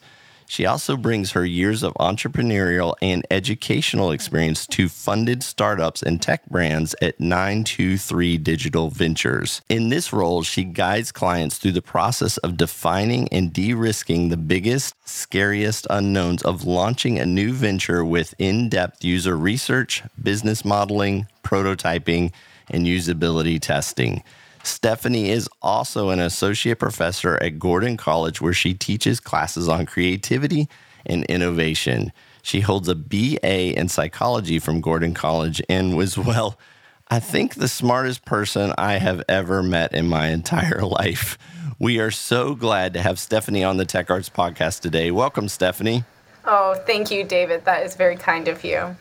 She 0.49 0.65
also 0.65 0.95
brings 0.95 1.33
her 1.33 1.45
years 1.45 1.83
of 1.83 1.93
entrepreneurial 1.95 2.95
and 3.01 3.27
educational 3.29 4.11
experience 4.11 4.65
to 4.67 4.87
funded 4.87 5.43
startups 5.43 6.01
and 6.01 6.21
tech 6.21 6.45
brands 6.45 6.95
at 7.01 7.19
923 7.19 8.37
Digital 8.37 8.89
Ventures. 8.89 9.61
In 9.67 9.89
this 9.89 10.13
role, 10.13 10.43
she 10.43 10.63
guides 10.63 11.11
clients 11.11 11.57
through 11.57 11.73
the 11.73 11.81
process 11.81 12.37
of 12.37 12.55
defining 12.55 13.27
and 13.27 13.51
de 13.51 13.73
risking 13.73 14.29
the 14.29 14.37
biggest, 14.37 14.95
scariest 15.05 15.85
unknowns 15.89 16.41
of 16.43 16.63
launching 16.63 17.19
a 17.19 17.25
new 17.25 17.51
venture 17.51 18.05
with 18.05 18.33
in 18.39 18.69
depth 18.69 19.03
user 19.03 19.35
research, 19.35 20.01
business 20.23 20.63
modeling, 20.63 21.27
prototyping, 21.43 22.31
and 22.69 22.85
usability 22.85 23.59
testing. 23.59 24.23
Stephanie 24.67 25.29
is 25.29 25.49
also 25.61 26.09
an 26.09 26.19
associate 26.19 26.77
professor 26.77 27.41
at 27.41 27.57
Gordon 27.57 27.97
College, 27.97 28.41
where 28.41 28.53
she 28.53 28.73
teaches 28.73 29.19
classes 29.19 29.67
on 29.67 29.85
creativity 29.85 30.67
and 31.05 31.23
innovation. 31.25 32.11
She 32.41 32.59
holds 32.59 32.87
a 32.87 32.95
BA 32.95 33.77
in 33.77 33.87
psychology 33.87 34.59
from 34.59 34.81
Gordon 34.81 35.13
College 35.13 35.61
and 35.69 35.95
was, 35.95 36.17
well, 36.17 36.59
I 37.07 37.19
think 37.19 37.55
the 37.55 37.69
smartest 37.69 38.25
person 38.25 38.73
I 38.77 38.97
have 38.97 39.23
ever 39.29 39.63
met 39.63 39.93
in 39.93 40.07
my 40.07 40.27
entire 40.27 40.81
life. 40.83 41.37
We 41.79 41.99
are 41.99 42.11
so 42.11 42.53
glad 42.53 42.93
to 42.93 43.01
have 43.01 43.19
Stephanie 43.19 43.63
on 43.63 43.77
the 43.77 43.85
Tech 43.85 44.11
Arts 44.11 44.29
podcast 44.29 44.81
today. 44.81 45.11
Welcome, 45.11 45.47
Stephanie. 45.47 46.03
Oh, 46.43 46.75
thank 46.85 47.09
you, 47.11 47.23
David. 47.23 47.65
That 47.65 47.85
is 47.85 47.95
very 47.95 48.15
kind 48.15 48.47
of 48.47 48.63
you 48.63 48.95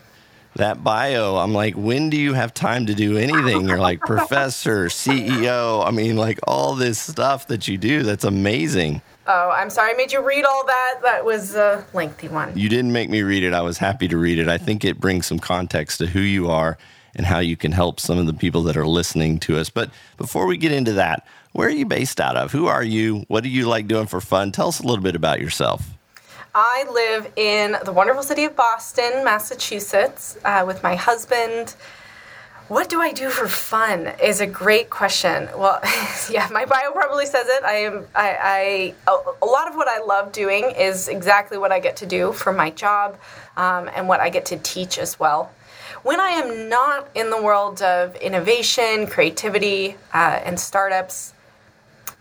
that 0.57 0.83
bio, 0.83 1.37
I'm 1.37 1.53
like, 1.53 1.75
when 1.75 2.09
do 2.09 2.17
you 2.17 2.33
have 2.33 2.53
time 2.53 2.85
to 2.87 2.93
do 2.93 3.17
anything? 3.17 3.67
You're 3.67 3.79
like 3.79 3.99
professor, 4.01 4.87
CEO. 4.87 5.85
I 5.85 5.91
mean, 5.91 6.17
like 6.17 6.39
all 6.47 6.75
this 6.75 6.99
stuff 6.99 7.47
that 7.47 7.67
you 7.67 7.77
do. 7.77 8.03
That's 8.03 8.23
amazing. 8.23 9.01
Oh, 9.25 9.49
I'm 9.49 9.69
sorry 9.69 9.91
I 9.91 9.93
made 9.95 10.11
you 10.11 10.25
read 10.25 10.45
all 10.45 10.65
that. 10.65 10.99
That 11.03 11.25
was 11.25 11.55
a 11.55 11.85
lengthy 11.93 12.27
one. 12.27 12.57
You 12.57 12.69
didn't 12.69 12.91
make 12.91 13.09
me 13.09 13.23
read 13.23 13.43
it. 13.43 13.53
I 13.53 13.61
was 13.61 13.77
happy 13.77 14.07
to 14.07 14.17
read 14.17 14.39
it. 14.39 14.47
I 14.47 14.57
think 14.57 14.85
it 14.85 14.99
brings 14.99 15.25
some 15.25 15.39
context 15.39 15.97
to 15.99 16.07
who 16.07 16.21
you 16.21 16.49
are 16.49 16.77
and 17.15 17.25
how 17.25 17.39
you 17.39 17.57
can 17.57 17.71
help 17.71 17.99
some 17.99 18.17
of 18.17 18.25
the 18.25 18.33
people 18.33 18.63
that 18.63 18.77
are 18.77 18.87
listening 18.87 19.39
to 19.39 19.57
us. 19.57 19.69
But 19.69 19.89
before 20.17 20.45
we 20.45 20.57
get 20.57 20.71
into 20.71 20.93
that, 20.93 21.25
where 21.51 21.67
are 21.67 21.71
you 21.71 21.85
based 21.85 22.21
out 22.21 22.37
of? 22.37 22.51
Who 22.51 22.67
are 22.67 22.83
you? 22.83 23.25
What 23.27 23.43
do 23.43 23.49
you 23.49 23.67
like 23.67 23.87
doing 23.87 24.07
for 24.07 24.21
fun? 24.21 24.51
Tell 24.51 24.67
us 24.69 24.79
a 24.79 24.83
little 24.83 25.03
bit 25.03 25.15
about 25.15 25.41
yourself. 25.41 25.96
I 26.59 26.85
live 26.91 27.31
in 27.35 27.77
the 27.85 27.91
wonderful 27.91 28.23
city 28.23 28.43
of 28.45 28.55
Boston, 28.55 29.23
Massachusetts, 29.23 30.39
uh, 30.43 30.63
with 30.65 30.81
my 30.81 30.95
husband. 30.95 31.75
What 32.67 32.89
do 32.89 32.99
I 32.99 33.13
do 33.13 33.29
for 33.29 33.47
fun 33.47 34.07
is 34.23 34.41
a 34.41 34.47
great 34.47 34.89
question. 34.89 35.49
Well, 35.55 35.79
yeah, 36.31 36.49
my 36.51 36.65
bio 36.65 36.93
probably 36.93 37.27
says 37.27 37.45
it. 37.47 37.63
I 37.63 37.73
am. 37.73 38.07
I, 38.15 38.95
I 39.05 39.11
a, 39.43 39.45
lot 39.45 39.67
of 39.67 39.75
what 39.75 39.87
I 39.87 40.03
love 40.03 40.31
doing 40.31 40.71
is 40.71 41.09
exactly 41.09 41.59
what 41.59 41.71
I 41.71 41.79
get 41.79 41.95
to 41.97 42.07
do 42.07 42.33
for 42.33 42.51
my 42.51 42.71
job, 42.71 43.19
um, 43.55 43.87
and 43.95 44.07
what 44.07 44.19
I 44.19 44.29
get 44.29 44.47
to 44.47 44.57
teach 44.57 44.97
as 44.97 45.19
well. 45.19 45.51
When 46.01 46.19
I 46.19 46.29
am 46.29 46.69
not 46.69 47.07
in 47.13 47.29
the 47.29 47.39
world 47.39 47.83
of 47.83 48.15
innovation, 48.15 49.05
creativity, 49.05 49.95
uh, 50.11 50.41
and 50.43 50.59
startups, 50.59 51.33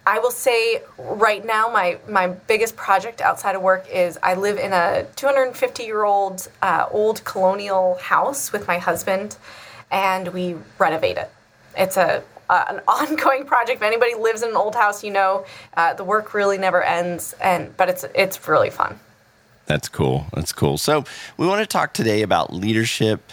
I 0.06 0.20
will 0.20 0.30
say 0.30 0.82
right 0.96 1.44
now, 1.44 1.68
my, 1.68 1.98
my 2.08 2.28
biggest 2.28 2.76
project 2.76 3.20
outside 3.20 3.56
of 3.56 3.62
work 3.62 3.88
is 3.92 4.16
I 4.22 4.34
live 4.34 4.56
in 4.56 4.72
a 4.72 5.04
250 5.16 5.82
year 5.82 6.04
old 6.04 6.46
uh, 6.62 6.86
old 6.92 7.24
colonial 7.24 7.96
house 7.96 8.52
with 8.52 8.68
my 8.68 8.78
husband, 8.78 9.36
and 9.90 10.28
we 10.28 10.54
renovate 10.78 11.16
it. 11.16 11.28
It's 11.76 11.96
a 11.96 12.22
uh, 12.48 12.64
an 12.68 12.80
ongoing 12.88 13.46
project. 13.46 13.78
If 13.78 13.82
anybody 13.82 14.14
lives 14.14 14.42
in 14.42 14.50
an 14.50 14.56
old 14.56 14.76
house, 14.76 15.02
you 15.02 15.10
know 15.10 15.44
uh, 15.76 15.94
the 15.94 16.04
work 16.04 16.34
really 16.34 16.56
never 16.56 16.84
ends, 16.84 17.34
and 17.40 17.76
but 17.76 17.88
it's 17.88 18.04
it's 18.14 18.46
really 18.46 18.70
fun. 18.70 19.00
That's 19.66 19.88
cool. 19.88 20.26
That's 20.32 20.52
cool. 20.52 20.78
So 20.78 21.04
we 21.36 21.48
want 21.48 21.62
to 21.62 21.66
talk 21.66 21.92
today 21.92 22.22
about 22.22 22.52
leadership 22.52 23.28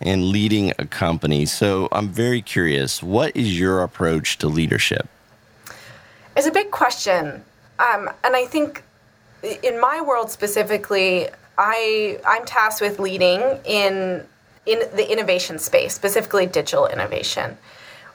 and 0.00 0.24
leading 0.24 0.72
a 0.76 0.86
company. 0.86 1.46
So 1.46 1.88
I'm 1.92 2.08
very 2.08 2.42
curious. 2.42 3.00
What 3.00 3.36
is 3.36 3.56
your 3.56 3.84
approach 3.84 4.38
to 4.38 4.48
leadership? 4.48 5.08
It's 6.36 6.46
a 6.46 6.52
big 6.52 6.70
question. 6.70 7.42
Um, 7.78 8.10
and 8.22 8.36
I 8.36 8.44
think 8.44 8.82
in 9.62 9.80
my 9.80 10.00
world 10.00 10.30
specifically, 10.30 11.28
I 11.58 12.20
I'm 12.26 12.44
tasked 12.44 12.80
with 12.80 12.98
leading 12.98 13.40
in 13.64 14.24
in 14.66 14.80
the 14.94 15.10
innovation 15.10 15.58
space, 15.58 15.94
specifically 15.94 16.46
digital 16.46 16.86
innovation, 16.86 17.56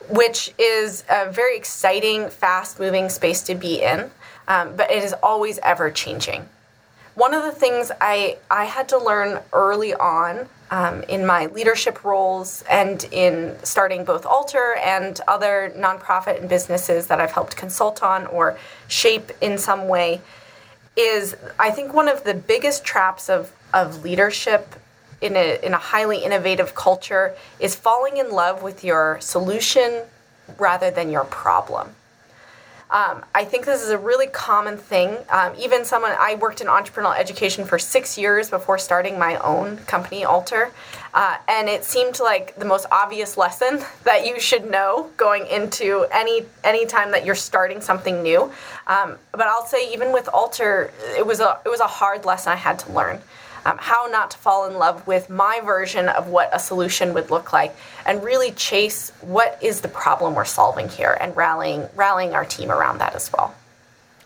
which 0.10 0.53
is 0.60 1.03
a 1.10 1.31
very 1.31 1.55
exciting, 1.55 2.29
fast-moving 2.29 3.07
space 3.10 3.41
to 3.43 3.55
be 3.55 3.81
in, 3.81 4.12
um, 4.47 4.75
but 4.75 4.91
it 4.91 5.03
is 5.03 5.13
always 5.23 5.60
ever 5.63 5.89
changing. 5.89 6.47
One 7.15 7.34
of 7.34 7.43
the 7.43 7.51
things 7.51 7.91
I 7.99 8.38
I 8.51 8.65
had 8.65 8.89
to 8.89 8.97
learn 8.97 9.41
early 9.53 9.93
on 9.95 10.47
um, 10.71 11.03
in 11.03 11.25
my 11.25 11.47
leadership 11.47 12.03
roles 12.05 12.63
and 12.69 13.03
in 13.12 13.57
starting 13.62 14.05
both 14.05 14.25
Altar 14.25 14.75
and 14.84 15.19
other 15.27 15.73
nonprofit 15.75 16.39
and 16.39 16.49
businesses 16.49 17.07
that 17.07 17.19
I've 17.19 17.31
helped 17.31 17.57
consult 17.57 18.01
on 18.01 18.25
or 18.27 18.57
shape 18.88 19.31
in 19.41 19.57
some 19.57 19.89
way 19.89 20.21
is 20.95 21.36
I 21.60 21.71
think 21.71 21.93
one 21.93 22.07
of 22.07 22.23
the 22.23 22.34
biggest 22.34 22.86
traps 22.86 23.29
of, 23.29 23.51
of 23.73 24.03
leadership 24.03 24.75
in 25.19 25.36
a, 25.36 25.60
in 25.63 25.73
a 25.73 25.77
highly 25.77 26.23
innovative 26.23 26.73
culture 26.73 27.36
is 27.60 27.75
falling 27.75 28.17
in 28.17 28.31
love 28.31 28.63
with 28.63 28.84
your 28.84 29.19
solution 29.19 30.03
rather 30.57 30.89
than 30.89 31.12
your 31.12 31.25
problem. 31.25 31.95
Um, 32.91 33.23
I 33.34 33.45
think 33.45 33.65
this 33.65 33.82
is 33.82 33.89
a 33.89 33.97
really 33.97 34.27
common 34.27 34.75
thing. 34.75 35.17
Um, 35.30 35.54
even 35.58 35.86
someone, 35.86 36.12
I 36.19 36.36
worked 36.36 36.60
in 36.60 36.67
entrepreneurial 36.67 37.17
education 37.17 37.63
for 37.63 37.80
six 37.80 38.17
years 38.17 38.49
before 38.49 38.77
starting 38.77 39.17
my 39.17 39.38
own 39.38 39.77
company, 39.77 40.25
Altar. 40.25 40.71
Uh, 41.13 41.38
and 41.47 41.69
it 41.69 41.86
seemed 41.86 42.19
like 42.19 42.54
the 42.58 42.65
most 42.65 42.86
obvious 42.91 43.38
lesson 43.38 43.82
that 44.04 44.27
you 44.27 44.41
should 44.41 44.69
know 44.69 45.10
going 45.15 45.47
into 45.47 46.06
any 46.12 46.45
any 46.65 46.86
time 46.86 47.12
that 47.12 47.25
you're 47.25 47.34
starting 47.34 47.80
something 47.80 48.21
new. 48.21 48.51
Um, 48.88 49.17
but 49.32 49.47
I'll 49.47 49.65
say, 49.65 49.91
even 49.93 50.12
with 50.12 50.27
Altar, 50.27 50.91
it 51.17 51.25
was 51.25 51.39
a 51.39 51.60
it 51.65 51.69
was 51.69 51.80
a 51.80 51.88
hard 51.88 52.25
lesson 52.25 52.51
I 52.51 52.58
had 52.58 52.77
to 52.80 52.91
learn 52.91 53.21
um, 53.65 53.78
how 53.80 54.08
not 54.12 54.32
to 54.32 54.38
fall 54.38 54.67
in 54.67 54.76
love 54.76 55.06
with 55.08 55.30
my 55.30 55.62
version 55.63 56.10
of 56.10 56.28
what 56.28 56.50
a 56.54 56.60
solution 56.60 57.13
would 57.13 57.30
look 57.30 57.54
like, 57.54 57.76
and 58.06 58.24
really 58.24 58.52
chase 58.52 59.12
what 59.21 59.58
is 59.62 59.82
the 59.82 59.88
problem 59.88 60.36
we're 60.36 60.45
solving 60.45 60.89
here, 60.89 61.17
and 61.19 61.36
rallying 61.36 61.88
rallying 61.95 62.34
our 62.34 62.45
team 62.45 62.71
around 62.71 63.00
that 63.00 63.15
as 63.15 63.32
well. 63.32 63.56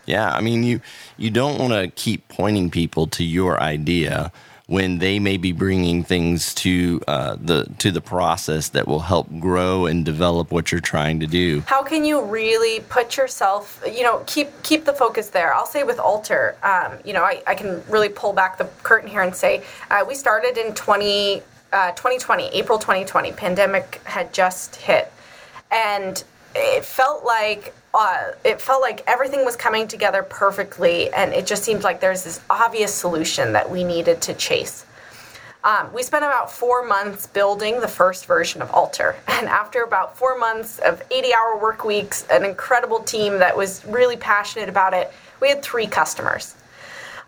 Yeah, 0.06 0.30
I 0.30 0.40
mean 0.40 0.62
you 0.62 0.80
you 1.16 1.30
don't 1.30 1.58
want 1.58 1.72
to 1.72 1.88
keep 1.88 2.28
pointing 2.28 2.70
people 2.70 3.06
to 3.08 3.24
your 3.24 3.60
idea 3.60 4.32
when 4.66 4.98
they 4.98 5.20
may 5.20 5.36
be 5.36 5.52
bringing 5.52 6.02
things 6.02 6.52
to 6.52 7.00
uh, 7.06 7.36
the 7.40 7.66
to 7.78 7.92
the 7.92 8.00
process 8.00 8.68
that 8.70 8.88
will 8.88 9.00
help 9.00 9.28
grow 9.38 9.86
and 9.86 10.04
develop 10.04 10.50
what 10.50 10.72
you're 10.72 10.80
trying 10.80 11.20
to 11.20 11.26
do. 11.26 11.60
How 11.66 11.82
can 11.82 12.04
you 12.04 12.20
really 12.22 12.80
put 12.80 13.16
yourself, 13.16 13.80
you 13.86 14.02
know, 14.02 14.24
keep 14.26 14.48
keep 14.64 14.84
the 14.84 14.92
focus 14.92 15.30
there? 15.30 15.54
I'll 15.54 15.66
say 15.66 15.84
with 15.84 16.00
Altar, 16.00 16.56
um, 16.64 16.98
you 17.04 17.12
know, 17.12 17.22
I, 17.22 17.42
I 17.46 17.54
can 17.54 17.82
really 17.88 18.08
pull 18.08 18.32
back 18.32 18.58
the 18.58 18.64
curtain 18.82 19.08
here 19.08 19.22
and 19.22 19.34
say 19.34 19.62
uh, 19.90 20.04
we 20.06 20.16
started 20.16 20.58
in 20.58 20.74
20, 20.74 21.42
uh, 21.72 21.92
2020, 21.92 22.48
April 22.48 22.78
2020. 22.78 23.32
Pandemic 23.32 24.00
had 24.02 24.32
just 24.32 24.74
hit, 24.76 25.12
and 25.70 26.24
it 26.56 26.84
felt 26.84 27.24
like 27.24 27.72
uh, 27.96 28.32
it 28.44 28.60
felt 28.60 28.82
like 28.82 29.02
everything 29.06 29.44
was 29.44 29.56
coming 29.56 29.88
together 29.88 30.22
perfectly, 30.22 31.10
and 31.14 31.32
it 31.32 31.46
just 31.46 31.64
seemed 31.64 31.82
like 31.82 31.98
there's 31.98 32.24
this 32.24 32.40
obvious 32.50 32.92
solution 32.92 33.54
that 33.54 33.70
we 33.70 33.84
needed 33.84 34.20
to 34.20 34.34
chase. 34.34 34.84
Um, 35.64 35.90
we 35.94 36.02
spent 36.02 36.22
about 36.22 36.52
four 36.52 36.86
months 36.86 37.26
building 37.26 37.80
the 37.80 37.88
first 37.88 38.26
version 38.26 38.60
of 38.60 38.70
Altar, 38.70 39.16
and 39.28 39.48
after 39.48 39.82
about 39.82 40.16
four 40.16 40.38
months 40.38 40.78
of 40.80 41.02
80-hour 41.08 41.58
work 41.58 41.84
weeks, 41.84 42.26
an 42.30 42.44
incredible 42.44 43.00
team 43.00 43.38
that 43.38 43.56
was 43.56 43.84
really 43.86 44.16
passionate 44.16 44.68
about 44.68 44.92
it, 44.92 45.10
we 45.40 45.48
had 45.48 45.62
three 45.62 45.86
customers. 45.86 46.54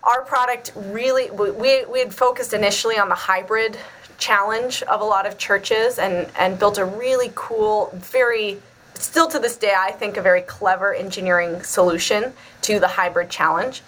Our 0.02 0.22
product 0.22 0.72
really 0.76 1.30
we, 1.30 1.84
we 1.86 1.98
had 1.98 2.14
focused 2.14 2.52
initially 2.52 2.98
on 2.98 3.08
the 3.08 3.14
hybrid 3.14 3.78
challenge 4.18 4.82
of 4.82 5.00
a 5.00 5.04
lot 5.04 5.26
of 5.26 5.38
churches 5.38 5.98
and 5.98 6.30
and 6.38 6.58
built 6.58 6.78
a 6.78 6.84
really 6.84 7.32
cool, 7.34 7.90
very 7.94 8.58
still 8.98 9.28
to 9.28 9.38
this 9.38 9.56
day, 9.56 9.74
I 9.76 9.92
think 9.92 10.16
a 10.16 10.22
very 10.22 10.42
clever 10.42 10.94
engineering 10.94 11.62
solution 11.62 12.32
to 12.62 12.80
the 12.80 12.88
hybrid 12.88 13.30
challenge, 13.30 13.82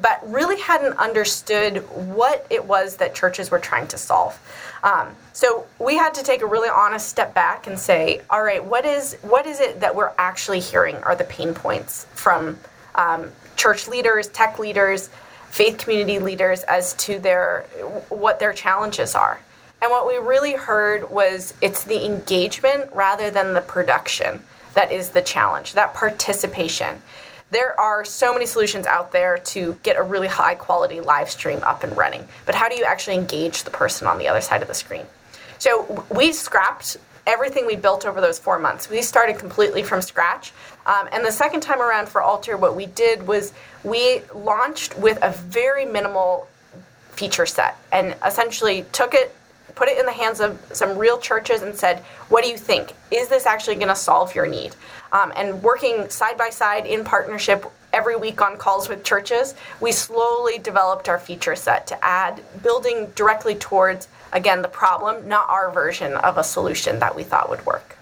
but 0.00 0.20
really 0.30 0.60
hadn't 0.60 0.96
understood 0.98 1.78
what 1.94 2.46
it 2.50 2.64
was 2.64 2.96
that 2.96 3.14
churches 3.14 3.50
were 3.50 3.58
trying 3.58 3.88
to 3.88 3.98
solve. 3.98 4.38
Um, 4.82 5.14
so 5.32 5.66
we 5.78 5.96
had 5.96 6.14
to 6.14 6.22
take 6.22 6.42
a 6.42 6.46
really 6.46 6.68
honest 6.68 7.08
step 7.08 7.34
back 7.34 7.66
and 7.66 7.78
say, 7.78 8.20
all 8.28 8.42
right, 8.42 8.64
what 8.64 8.84
is 8.84 9.16
what 9.22 9.46
is 9.46 9.60
it 9.60 9.80
that 9.80 9.94
we're 9.94 10.12
actually 10.18 10.60
hearing 10.60 10.96
are 10.96 11.16
the 11.16 11.24
pain 11.24 11.54
points 11.54 12.06
from 12.14 12.58
um, 12.94 13.30
church 13.56 13.88
leaders, 13.88 14.28
tech 14.28 14.58
leaders, 14.58 15.08
faith 15.50 15.78
community 15.78 16.18
leaders 16.18 16.62
as 16.64 16.94
to 16.94 17.18
their 17.18 17.62
what 18.08 18.38
their 18.38 18.52
challenges 18.52 19.14
are. 19.14 19.40
And 19.80 19.90
what 19.90 20.06
we 20.06 20.16
really 20.16 20.54
heard 20.54 21.10
was 21.10 21.54
it's 21.60 21.84
the 21.84 22.04
engagement 22.04 22.90
rather 22.92 23.30
than 23.30 23.54
the 23.54 23.60
production 23.60 24.42
that 24.76 24.92
is 24.92 25.10
the 25.10 25.22
challenge, 25.22 25.72
that 25.72 25.94
participation. 25.94 27.02
There 27.50 27.78
are 27.80 28.04
so 28.04 28.32
many 28.32 28.46
solutions 28.46 28.86
out 28.86 29.10
there 29.10 29.38
to 29.38 29.76
get 29.82 29.96
a 29.96 30.02
really 30.02 30.28
high 30.28 30.54
quality 30.54 31.00
live 31.00 31.30
stream 31.30 31.60
up 31.62 31.82
and 31.82 31.96
running, 31.96 32.28
but 32.44 32.54
how 32.54 32.68
do 32.68 32.76
you 32.76 32.84
actually 32.84 33.16
engage 33.16 33.64
the 33.64 33.70
person 33.70 34.06
on 34.06 34.18
the 34.18 34.28
other 34.28 34.40
side 34.40 34.62
of 34.62 34.68
the 34.68 34.74
screen? 34.74 35.06
So 35.58 36.04
we 36.14 36.32
scrapped 36.32 36.98
everything 37.26 37.66
we 37.66 37.74
built 37.74 38.04
over 38.04 38.20
those 38.20 38.38
four 38.38 38.58
months. 38.58 38.88
We 38.88 39.02
started 39.02 39.38
completely 39.38 39.82
from 39.82 40.00
scratch. 40.02 40.52
Um, 40.84 41.08
and 41.10 41.24
the 41.24 41.32
second 41.32 41.60
time 41.60 41.80
around 41.80 42.08
for 42.08 42.20
Altar, 42.20 42.56
what 42.56 42.76
we 42.76 42.86
did 42.86 43.26
was 43.26 43.52
we 43.82 44.22
launched 44.34 44.96
with 44.98 45.18
a 45.22 45.30
very 45.30 45.86
minimal 45.86 46.46
feature 47.10 47.46
set 47.46 47.76
and 47.90 48.14
essentially 48.24 48.84
took 48.92 49.14
it 49.14 49.34
put 49.76 49.88
it 49.88 49.98
in 49.98 50.06
the 50.06 50.12
hands 50.12 50.40
of 50.40 50.60
some 50.72 50.98
real 50.98 51.18
churches 51.18 51.62
and 51.62 51.76
said, 51.76 52.00
What 52.28 52.42
do 52.42 52.50
you 52.50 52.56
think? 52.56 52.94
Is 53.12 53.28
this 53.28 53.46
actually 53.46 53.76
going 53.76 53.88
to 53.88 53.94
solve 53.94 54.34
your 54.34 54.46
need? 54.46 54.74
Um, 55.12 55.32
and 55.36 55.62
working 55.62 56.08
side 56.08 56.36
by 56.36 56.50
side 56.50 56.86
in 56.86 57.04
partnership 57.04 57.64
every 57.92 58.16
week 58.16 58.42
on 58.42 58.56
calls 58.56 58.88
with 58.88 59.04
churches, 59.04 59.54
we 59.80 59.92
slowly 59.92 60.58
developed 60.58 61.08
our 61.08 61.18
feature 61.18 61.54
set 61.54 61.86
to 61.86 62.04
add, 62.04 62.42
building 62.62 63.12
directly 63.14 63.54
towards, 63.54 64.08
again, 64.32 64.62
the 64.62 64.68
problem, 64.68 65.28
not 65.28 65.48
our 65.48 65.70
version 65.70 66.14
of 66.14 66.36
a 66.36 66.44
solution 66.44 66.98
that 66.98 67.14
we 67.14 67.22
thought 67.22 67.48
would 67.48 67.64
work. 67.64 67.96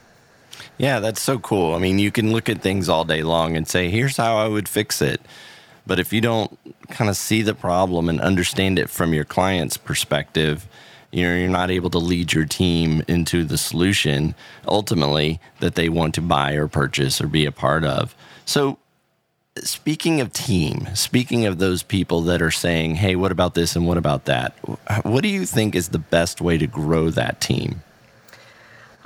Yeah, 0.78 0.98
that's 1.00 1.20
so 1.20 1.38
cool. 1.38 1.74
I 1.74 1.78
mean, 1.78 1.98
you 1.98 2.10
can 2.10 2.32
look 2.32 2.48
at 2.48 2.60
things 2.60 2.88
all 2.88 3.04
day 3.04 3.22
long 3.22 3.56
and 3.56 3.68
say, 3.68 3.90
here's 3.90 4.16
how 4.16 4.36
I 4.36 4.48
would 4.48 4.68
fix 4.68 5.02
it. 5.02 5.20
But 5.86 6.00
if 6.00 6.12
you 6.12 6.20
don't 6.20 6.58
kind 6.88 7.10
of 7.10 7.16
see 7.16 7.42
the 7.42 7.54
problem 7.54 8.08
and 8.08 8.20
understand 8.20 8.78
it 8.78 8.88
from 8.88 9.12
your 9.12 9.24
client's 9.24 9.76
perspective, 9.76 10.66
you 11.14 11.22
know 11.22 11.34
you're 11.34 11.48
not 11.48 11.70
able 11.70 11.90
to 11.90 11.98
lead 11.98 12.32
your 12.32 12.44
team 12.44 13.02
into 13.06 13.44
the 13.44 13.56
solution 13.56 14.34
ultimately 14.66 15.40
that 15.60 15.76
they 15.76 15.88
want 15.88 16.14
to 16.14 16.20
buy 16.20 16.54
or 16.54 16.66
purchase 16.66 17.20
or 17.20 17.28
be 17.28 17.46
a 17.46 17.52
part 17.52 17.84
of. 17.84 18.14
So 18.44 18.78
speaking 19.58 20.20
of 20.20 20.32
team 20.32 20.88
speaking 20.94 21.46
of 21.46 21.58
those 21.58 21.84
people 21.84 22.22
that 22.22 22.42
are 22.42 22.50
saying 22.50 22.96
hey 22.96 23.14
what 23.14 23.30
about 23.30 23.54
this 23.54 23.76
and 23.76 23.86
what 23.86 23.96
about 23.96 24.24
that? 24.24 24.52
What 25.04 25.22
do 25.22 25.28
you 25.28 25.46
think 25.46 25.76
is 25.76 25.88
the 25.88 25.98
best 25.98 26.40
way 26.40 26.58
to 26.58 26.66
grow 26.66 27.10
that 27.10 27.40
team 27.40 27.82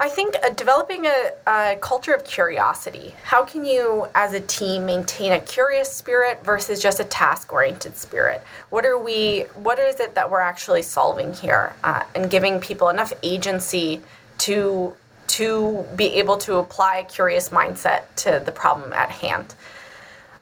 I 0.01 0.09
think 0.09 0.37
uh, 0.45 0.51
developing 0.51 1.07
a, 1.07 1.33
a, 1.47 1.77
culture 1.81 2.15
of 2.15 2.25
curiosity. 2.25 3.17
How 3.25 3.45
can 3.45 3.65
you, 3.65 4.07
as 4.15 4.33
a 4.33 4.41
team, 4.41 4.87
maintain 4.87 5.33
a 5.33 5.41
curious 5.41 5.93
spirit 5.93 6.45
versus 6.45 6.81
just 6.81 7.01
a 7.01 7.05
task-oriented 7.05 7.97
spirit? 7.97 8.43
What 8.71 8.87
are 8.87 8.97
we? 8.97 9.41
What 9.55 9.81
is 9.81 9.99
it 9.99 10.15
that 10.15 10.31
we're 10.31 10.41
actually 10.41 10.83
solving 10.83 11.33
here, 11.33 11.75
uh, 11.83 12.05
and 12.15 12.31
giving 12.31 12.61
people 12.61 12.91
enough 12.91 13.13
agency 13.25 14.01
to 14.39 14.95
to 15.29 15.85
be 15.97 16.15
able 16.15 16.37
to 16.39 16.57
apply 16.57 16.99
a 16.99 17.05
curious 17.05 17.49
mindset 17.49 18.03
to 18.17 18.41
the 18.45 18.53
problem 18.53 18.93
at 18.93 19.11
hand? 19.11 19.55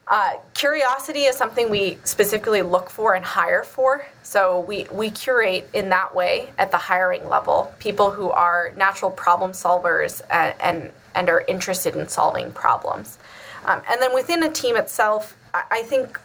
Uh, 0.09 0.35
curiosity 0.53 1.23
is 1.23 1.35
something 1.35 1.69
we 1.69 1.97
specifically 2.05 2.61
look 2.61 2.89
for 2.89 3.15
and 3.15 3.25
hire 3.25 3.63
for. 3.63 4.05
So 4.23 4.61
we, 4.61 4.87
we 4.89 5.09
curate 5.09 5.69
in 5.73 5.89
that 5.89 6.15
way 6.15 6.49
at 6.57 6.71
the 6.71 6.77
hiring 6.77 7.27
level 7.27 7.73
people 7.79 8.11
who 8.11 8.29
are 8.29 8.71
natural 8.77 9.11
problem 9.11 9.51
solvers 9.51 10.21
and, 10.29 10.55
and, 10.61 10.91
and 11.13 11.29
are 11.29 11.43
interested 11.49 11.95
in 11.97 12.07
solving 12.07 12.53
problems. 12.53 13.19
Um, 13.65 13.81
and 13.89 14.01
then 14.01 14.13
within 14.13 14.43
a 14.43 14.49
team 14.49 14.77
itself, 14.77 15.35
I, 15.53 15.63
I 15.71 15.81
think 15.83 16.17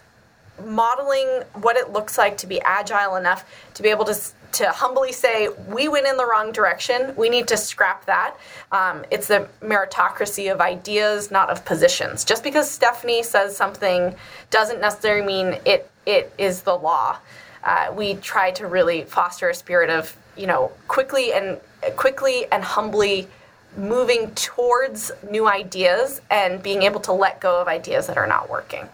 modeling 0.65 1.43
what 1.61 1.75
it 1.75 1.91
looks 1.91 2.17
like 2.17 2.37
to 2.37 2.47
be 2.47 2.61
agile 2.61 3.15
enough 3.15 3.45
to 3.73 3.83
be 3.83 3.89
able 3.89 4.05
to 4.05 4.15
to 4.53 4.69
humbly 4.69 5.11
say 5.11 5.49
we 5.67 5.87
went 5.87 6.05
in 6.05 6.15
the 6.15 6.25
wrong 6.25 6.51
direction. 6.51 7.13
We 7.15 7.29
need 7.29 7.47
to 7.47 7.57
scrap 7.57 8.05
that. 8.05 8.35
Um, 8.71 9.03
it's 9.09 9.27
the 9.27 9.49
meritocracy 9.61 10.51
of 10.51 10.61
ideas, 10.61 11.31
not 11.31 11.49
of 11.49 11.65
positions. 11.65 12.23
Just 12.23 12.43
because 12.43 12.69
Stephanie 12.69 13.23
says 13.23 13.57
something 13.57 14.15
doesn't 14.51 14.79
necessarily 14.79 15.25
mean 15.25 15.59
it 15.65 15.89
it 16.05 16.31
is 16.37 16.61
the 16.61 16.75
law. 16.75 17.17
Uh, 17.63 17.91
we 17.95 18.15
try 18.15 18.51
to 18.51 18.67
really 18.67 19.03
foster 19.03 19.49
a 19.49 19.55
spirit 19.55 19.89
of 19.89 20.15
you 20.37 20.47
know 20.47 20.71
quickly 20.87 21.33
and 21.33 21.59
quickly 21.95 22.45
and 22.51 22.63
humbly 22.63 23.27
moving 23.75 24.29
towards 24.35 25.11
new 25.31 25.47
ideas 25.47 26.21
and 26.29 26.61
being 26.61 26.83
able 26.83 26.99
to 26.99 27.11
let 27.11 27.41
go 27.41 27.59
of 27.59 27.67
ideas 27.67 28.05
that 28.05 28.17
are 28.17 28.27
not 28.27 28.49
working. 28.49 28.87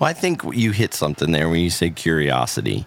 Well, 0.00 0.08
I 0.08 0.14
think 0.14 0.42
you 0.54 0.70
hit 0.70 0.94
something 0.94 1.30
there 1.30 1.50
when 1.50 1.60
you 1.60 1.68
say 1.68 1.90
curiosity. 1.90 2.86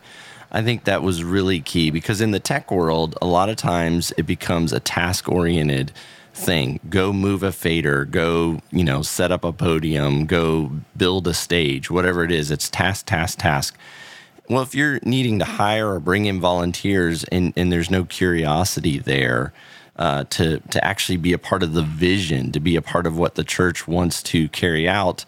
I 0.52 0.63
think 0.63 0.86
that 0.86 1.04
was 1.04 1.23
really 1.23 1.60
key 1.60 1.91
because 1.91 2.21
in 2.21 2.32
the 2.32 2.39
tech 2.39 2.71
world, 2.71 3.15
a 3.21 3.28
lot 3.28 3.49
of 3.49 3.56
times 3.56 4.12
it 4.17 4.23
becomes 4.23 4.73
a 4.73 4.80
task 4.80 5.30
oriented 5.30 5.91
thing. 6.34 6.80
Go 6.89 7.13
move 7.13 7.43
a 7.43 7.52
fader, 7.52 8.06
go, 8.06 8.62
you 8.71 8.84
know, 8.84 9.04
set 9.04 9.32
up 9.32 9.43
a 9.43 9.54
podium, 9.54 10.26
go 10.26 10.71
build 10.97 11.28
a 11.28 11.36
stage, 11.36 11.91
whatever 11.91 12.23
it 12.23 12.32
is. 12.32 12.49
It's 12.49 12.67
task, 12.67 13.06
task, 13.06 13.38
task. 13.38 13.78
Well, 14.49 14.63
if 14.63 14.73
you're 14.73 14.99
needing 15.04 15.38
to 15.38 15.45
hire 15.45 15.93
or 15.93 15.99
bring 15.99 16.26
in 16.26 16.39
volunteers 16.39 17.26
and, 17.26 17.54
and 17.56 17.71
there's 17.71 17.91
no 17.91 18.06
curiosity 18.06 18.97
there, 18.97 19.54
uh, 19.97 20.23
to 20.32 20.58
to 20.71 20.84
actually 20.84 21.17
be 21.17 21.34
a 21.34 21.38
part 21.38 21.62
of 21.62 21.73
the 21.73 21.84
vision, 21.84 22.52
to 22.52 22.60
be 22.60 22.76
a 22.76 22.82
part 22.82 23.06
of 23.06 23.15
what 23.15 23.36
the 23.36 23.43
church 23.43 23.88
wants 23.88 24.23
to 24.23 24.49
carry 24.49 24.89
out, 24.89 25.23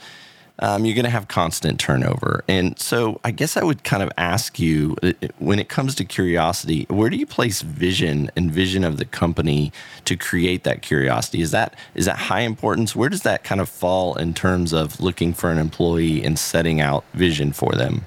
um, 0.59 0.85
you're 0.85 0.95
going 0.95 1.05
to 1.05 1.11
have 1.11 1.27
constant 1.27 1.79
turnover. 1.79 2.43
And 2.47 2.79
so 2.79 3.19
I 3.23 3.31
guess 3.31 3.57
I 3.57 3.63
would 3.63 3.83
kind 3.83 4.01
of 4.01 4.11
ask 4.17 4.59
you 4.59 4.95
uh, 5.03 5.13
when 5.39 5.59
it 5.59 5.69
comes 5.69 5.95
to 5.95 6.05
curiosity, 6.05 6.85
where 6.89 7.09
do 7.09 7.17
you 7.17 7.25
place 7.25 7.61
vision 7.61 8.31
and 8.35 8.51
vision 8.51 8.83
of 8.83 8.97
the 8.97 9.05
company 9.05 9.71
to 10.05 10.15
create 10.15 10.63
that 10.63 10.81
curiosity? 10.81 11.41
Is 11.41 11.51
that 11.51 11.75
is 11.93 12.05
that 12.05 12.17
high 12.17 12.41
importance? 12.41 12.95
Where 12.95 13.09
does 13.09 13.23
that 13.23 13.43
kind 13.43 13.59
of 13.59 13.69
fall 13.69 14.15
in 14.15 14.33
terms 14.33 14.73
of 14.73 14.99
looking 14.99 15.33
for 15.33 15.51
an 15.51 15.57
employee 15.57 16.23
and 16.23 16.39
setting 16.39 16.79
out 16.79 17.03
vision 17.13 17.51
for 17.51 17.73
them? 17.73 18.05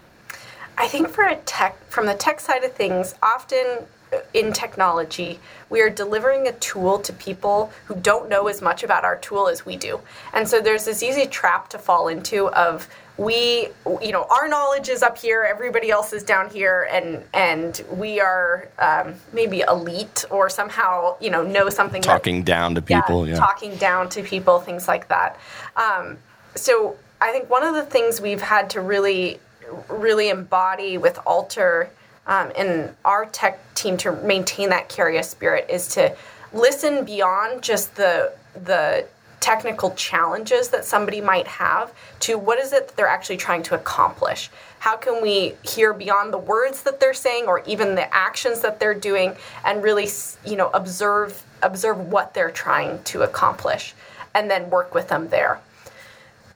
I 0.79 0.87
think 0.87 1.09
for 1.09 1.25
a 1.25 1.37
tech 1.37 1.77
from 1.91 2.07
the 2.07 2.15
tech 2.15 2.41
side 2.41 2.65
of 2.65 2.73
things, 2.73 3.15
often 3.23 3.87
in 4.35 4.53
technology, 4.53 5.39
we 5.71 5.81
are 5.81 5.91
delivering 5.91 6.49
a 6.49 6.53
tool 6.53 6.99
to 7.01 7.13
people 7.13 7.73
who 7.87 7.95
don't 7.97 8.29
know 8.29 8.49
as 8.49 8.63
much 8.63 8.83
about 8.83 9.05
our 9.05 9.17
tool 9.17 9.49
as 9.49 9.67
we 9.67 9.77
do. 9.77 10.01
And 10.33 10.49
so 10.49 10.61
there's 10.61 10.85
this 10.85 11.03
easy 11.03 11.27
trap 11.27 11.69
to 11.71 11.79
fall 11.79 12.09
into 12.09 12.49
of 12.49 12.89
we 13.19 13.69
you 14.01 14.13
know 14.13 14.25
our 14.31 14.47
knowledge 14.47 14.89
is 14.89 15.03
up 15.03 15.19
here 15.19 15.43
everybody 15.43 15.91
else 15.91 16.13
is 16.13 16.23
down 16.23 16.49
here 16.49 16.89
and 16.91 17.25
and 17.35 17.85
we 17.91 18.21
are 18.21 18.69
um, 18.79 19.13
maybe 19.33 19.61
elite 19.69 20.25
or 20.31 20.49
somehow 20.49 21.17
you 21.21 21.29
know 21.29 21.43
know 21.43 21.69
something 21.69 22.01
talking 22.01 22.37
that, 22.37 22.47
down 22.47 22.75
to 22.77 22.81
people 22.81 23.27
yeah, 23.27 23.35
yeah, 23.35 23.39
talking 23.39 23.77
down 23.77 24.09
to 24.09 24.23
people 24.23 24.61
things 24.61 24.87
like 24.87 25.09
that 25.09 25.37
um, 25.75 26.17
so 26.55 26.97
i 27.21 27.33
think 27.33 27.51
one 27.51 27.65
of 27.65 27.75
the 27.75 27.83
things 27.83 28.21
we've 28.21 28.41
had 28.41 28.71
to 28.71 28.81
really 28.81 29.41
really 29.89 30.29
embody 30.29 30.97
with 30.97 31.19
altar 31.27 31.91
um, 32.29 32.53
and 32.57 32.95
our 33.05 33.27
tech 33.27 33.59
team 33.75 33.97
to 33.97 34.13
maintain 34.23 34.69
that 34.69 34.89
curious 34.89 35.29
spirit 35.29 35.67
is 35.69 35.89
to 35.89 36.15
listen 36.53 37.05
beyond 37.05 37.63
just 37.63 37.97
the 37.97 38.33
the 38.65 39.07
technical 39.41 39.93
challenges 39.93 40.69
that 40.69 40.85
somebody 40.85 41.21
might 41.21 41.47
have 41.47 41.93
to 42.19 42.37
what 42.37 42.59
is 42.59 42.73
it 42.73 42.89
that 42.89 42.97
they're 42.97 43.07
actually 43.07 43.37
trying 43.37 43.63
to 43.63 43.75
accomplish. 43.75 44.51
How 44.81 44.97
can 44.97 45.23
we 45.23 45.55
hear 45.63 45.93
beyond 45.93 46.33
the 46.33 46.39
words 46.39 46.83
that 46.83 47.01
they're 47.01 47.15
saying 47.15 47.47
or 47.47 47.63
even 47.65 47.95
the 47.95 48.13
actions 48.15 48.61
that 48.61 48.81
they're 48.81 48.95
doing 48.95 49.35
and 49.65 49.83
really 49.83 50.09
you 50.45 50.57
know 50.57 50.71
observe 50.75 51.43
observe 51.63 51.99
what 52.09 52.35
they're 52.35 52.51
trying 52.51 53.03
to 53.05 53.23
accomplish 53.23 53.95
and 54.35 54.51
then 54.51 54.71
work 54.71 54.95
with 54.95 55.09
them 55.09 55.29
there. 55.29 55.61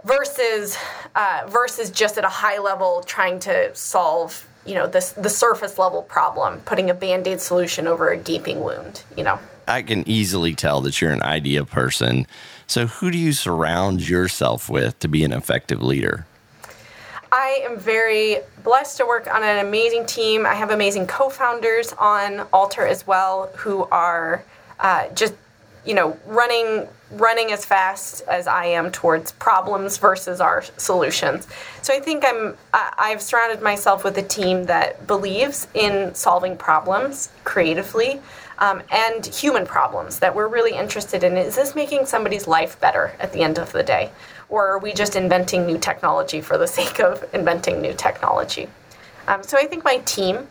Versus 0.04 0.76
uh, 1.14 1.44
versus 1.48 1.90
just 1.90 2.18
at 2.18 2.24
a 2.24 2.28
high 2.28 2.58
level 2.58 3.02
trying 3.06 3.38
to 3.40 3.74
solve 3.74 4.46
you 4.64 4.74
know 4.74 4.86
this 4.86 5.12
the 5.12 5.28
surface 5.30 5.78
level 5.78 6.02
problem 6.02 6.60
putting 6.60 6.90
a 6.90 6.94
band-aid 6.94 7.40
solution 7.40 7.86
over 7.86 8.10
a 8.10 8.16
gaping 8.16 8.60
wound 8.60 9.02
you 9.16 9.24
know? 9.24 9.38
I 9.68 9.82
can 9.82 10.06
easily 10.08 10.54
tell 10.54 10.80
that 10.82 11.00
you're 11.00 11.12
an 11.12 11.22
idea 11.22 11.64
person. 11.64 12.26
So 12.66 12.86
who 12.86 13.10
do 13.10 13.18
you 13.18 13.32
surround 13.32 14.08
yourself 14.08 14.68
with 14.68 14.98
to 15.00 15.08
be 15.08 15.24
an 15.24 15.32
effective 15.32 15.82
leader? 15.82 16.26
I 17.30 17.62
am 17.64 17.78
very 17.78 18.38
blessed 18.62 18.98
to 18.98 19.06
work 19.06 19.32
on 19.32 19.42
an 19.42 19.64
amazing 19.64 20.06
team. 20.06 20.44
I 20.44 20.54
have 20.54 20.70
amazing 20.70 21.06
co-founders 21.06 21.94
on 21.94 22.40
altar 22.52 22.86
as 22.86 23.06
well 23.06 23.50
who 23.56 23.84
are 23.84 24.44
uh, 24.80 25.08
just 25.14 25.34
you 25.84 25.94
know 25.94 26.16
running 26.26 26.88
running 27.10 27.52
as 27.52 27.64
fast 27.64 28.22
as 28.22 28.46
I 28.46 28.66
am 28.66 28.90
towards 28.90 29.32
problems 29.32 29.98
versus 29.98 30.40
our 30.40 30.62
solutions. 30.78 31.46
So 31.82 31.94
I 31.94 32.00
think 32.00 32.24
I'm 32.26 32.56
I've 32.72 33.20
surrounded 33.20 33.62
myself 33.62 34.04
with 34.04 34.16
a 34.18 34.22
team 34.22 34.64
that 34.64 35.06
believes 35.06 35.68
in 35.74 36.14
solving 36.14 36.56
problems 36.56 37.30
creatively, 37.44 38.20
um, 38.58 38.82
and 38.90 39.26
human 39.26 39.66
problems 39.66 40.20
that 40.20 40.34
we're 40.34 40.48
really 40.48 40.76
interested 40.76 41.24
in. 41.24 41.36
Is 41.36 41.56
this 41.56 41.74
making 41.74 42.06
somebody's 42.06 42.46
life 42.46 42.80
better 42.80 43.14
at 43.18 43.32
the 43.32 43.42
end 43.42 43.58
of 43.58 43.72
the 43.72 43.82
day? 43.82 44.10
Or 44.48 44.68
are 44.68 44.78
we 44.78 44.92
just 44.92 45.16
inventing 45.16 45.66
new 45.66 45.78
technology 45.78 46.40
for 46.40 46.58
the 46.58 46.66
sake 46.78 47.00
of 47.00 47.24
inventing 47.34 47.80
new 47.80 47.94
technology? 47.94 48.68
Um, 49.26 49.42
so 49.42 49.56
I 49.56 49.66
think 49.66 49.84
my 49.84 49.98
team, 49.98 50.48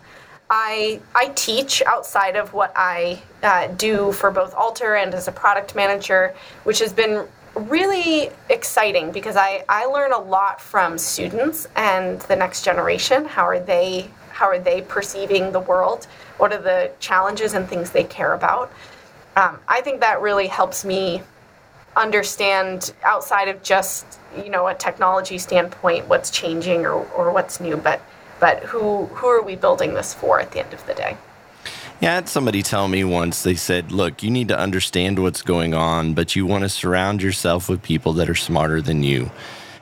I, 0.54 0.99
I 1.16 1.30
teach 1.30 1.82
outside 1.84 2.36
of 2.36 2.52
what 2.52 2.74
I 2.76 3.22
uh, 3.41 3.68
do 3.68 4.12
for 4.12 4.32
both 4.32 4.54
Altar 4.54 4.95
and 4.95 5.14
as 5.14 5.30
a 5.30 5.32
product 5.32 5.76
manager, 5.76 6.36
which 6.66 6.80
has 6.80 6.91
been 6.91 7.26
really 7.56 8.32
exciting 8.49 9.14
because 9.14 9.38
I, 9.38 9.64
I 9.70 9.86
learn 9.86 10.12
a 10.12 10.20
lot 10.20 10.60
from 10.60 10.97
students 10.97 11.70
and 11.78 12.20
the 12.24 12.36
next 12.36 12.66
generation. 12.66 13.24
How 13.24 13.47
are 13.47 13.62
they 13.62 14.12
how 14.32 14.47
are 14.47 14.60
they 14.60 14.82
perceiving 14.82 15.52
the 15.52 15.60
world? 15.60 16.06
What 16.38 16.52
are 16.52 16.62
the 16.62 16.91
challenges 16.99 17.54
and 17.54 17.68
things 17.68 17.91
they 17.91 18.04
care 18.04 18.34
about? 18.34 18.72
Um, 19.38 19.60
I 19.68 19.82
think 19.82 20.02
that 20.02 20.22
really 20.22 20.47
helps 20.47 20.84
me 20.84 21.22
understand 21.95 22.93
outside 23.04 23.47
of 23.47 23.64
just 23.64 24.06
you 24.36 24.49
know 24.49 24.68
a 24.68 24.74
technology 24.74 25.38
standpoint 25.38 26.08
what's 26.10 26.30
changing 26.30 26.86
or, 26.86 27.06
or 27.12 27.32
what's 27.32 27.62
new, 27.62 27.78
but 27.78 28.02
but 28.42 28.64
who 28.64 29.06
who 29.06 29.28
are 29.28 29.42
we 29.42 29.56
building 29.56 29.94
this 29.94 30.14
for 30.14 30.42
at 30.42 30.52
the 30.52 30.60
end 30.60 30.74
of 30.74 30.86
the 30.88 30.94
day? 30.94 31.16
Yeah, 32.02 32.14
I 32.14 32.16
had 32.16 32.28
somebody 32.28 32.64
tell 32.64 32.88
me 32.88 33.04
once, 33.04 33.44
they 33.44 33.54
said, 33.54 33.92
look, 33.92 34.24
you 34.24 34.32
need 34.32 34.48
to 34.48 34.58
understand 34.58 35.20
what's 35.20 35.44
going 35.44 35.76
on, 35.76 36.16
but 36.16 36.36
you 36.36 36.48
want 36.48 36.64
to 36.64 36.70
surround 36.70 37.22
yourself 37.22 37.70
with 37.70 37.84
people 37.84 38.14
that 38.14 38.28
are 38.28 38.36
smarter 38.36 38.82
than 38.82 39.04
you. 39.04 39.30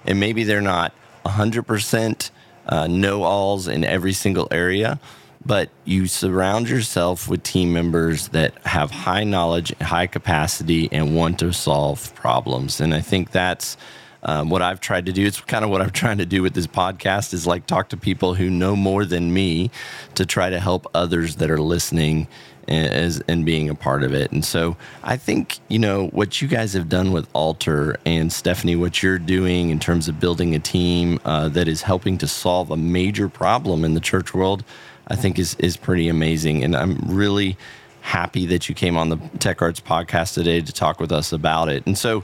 And 0.05 0.19
maybe 0.19 0.43
they're 0.43 0.59
not 0.59 0.93
100% 1.25 2.31
uh, 2.67 2.87
know 2.87 3.23
alls 3.23 3.69
in 3.69 3.85
every 3.85 4.11
single 4.11 4.49
area, 4.51 4.99
but 5.45 5.69
you 5.85 6.07
surround 6.07 6.67
yourself 6.67 7.29
with 7.29 7.41
team 7.43 7.71
members 7.71 8.27
that 8.29 8.53
have 8.65 8.91
high 8.91 9.23
knowledge, 9.23 9.73
high 9.77 10.07
capacity, 10.07 10.89
and 10.91 11.15
want 11.15 11.39
to 11.39 11.53
solve 11.53 12.13
problems. 12.15 12.81
And 12.81 12.93
I 12.93 12.99
think 12.99 13.31
that's 13.31 13.77
um, 14.23 14.49
what 14.49 14.61
I've 14.61 14.79
tried 14.79 15.05
to 15.07 15.11
do. 15.11 15.25
It's 15.25 15.39
kind 15.41 15.63
of 15.63 15.71
what 15.71 15.81
I'm 15.81 15.89
trying 15.91 16.17
to 16.19 16.25
do 16.25 16.41
with 16.41 16.53
this 16.53 16.67
podcast 16.67 17.33
is 17.33 17.47
like 17.47 17.65
talk 17.65 17.89
to 17.89 17.97
people 17.97 18.35
who 18.35 18.49
know 18.49 18.75
more 18.75 19.05
than 19.05 19.33
me 19.33 19.71
to 20.15 20.25
try 20.25 20.49
to 20.49 20.59
help 20.59 20.87
others 20.93 21.37
that 21.37 21.49
are 21.49 21.61
listening 21.61 22.27
as 22.69 23.21
and 23.27 23.45
being 23.45 23.69
a 23.69 23.75
part 23.75 24.03
of 24.03 24.13
it. 24.13 24.31
And 24.31 24.45
so 24.45 24.77
I 25.03 25.17
think, 25.17 25.59
you 25.69 25.79
know, 25.79 26.07
what 26.07 26.41
you 26.41 26.47
guys 26.47 26.73
have 26.73 26.87
done 26.87 27.11
with 27.11 27.27
Altar 27.33 27.97
and 28.05 28.31
Stephanie, 28.31 28.75
what 28.75 29.01
you're 29.01 29.17
doing 29.17 29.71
in 29.71 29.79
terms 29.79 30.07
of 30.07 30.19
building 30.19 30.53
a 30.55 30.59
team 30.59 31.19
uh, 31.25 31.49
that 31.49 31.67
is 31.67 31.81
helping 31.81 32.17
to 32.19 32.27
solve 32.27 32.69
a 32.69 32.77
major 32.77 33.27
problem 33.27 33.83
in 33.83 33.95
the 33.95 33.99
church 33.99 34.33
world, 34.33 34.63
I 35.07 35.15
think 35.15 35.39
is 35.39 35.55
is 35.55 35.77
pretty 35.77 36.07
amazing. 36.09 36.63
And 36.63 36.75
I'm 36.75 36.99
really 37.07 37.57
happy 38.01 38.45
that 38.45 38.69
you 38.69 38.75
came 38.75 38.97
on 38.97 39.09
the 39.09 39.17
Tech 39.39 39.61
Arts 39.61 39.79
podcast 39.79 40.35
today 40.35 40.61
to 40.61 40.71
talk 40.71 40.99
with 40.99 41.11
us 41.11 41.31
about 41.33 41.69
it. 41.69 41.85
And 41.85 41.97
so 41.97 42.23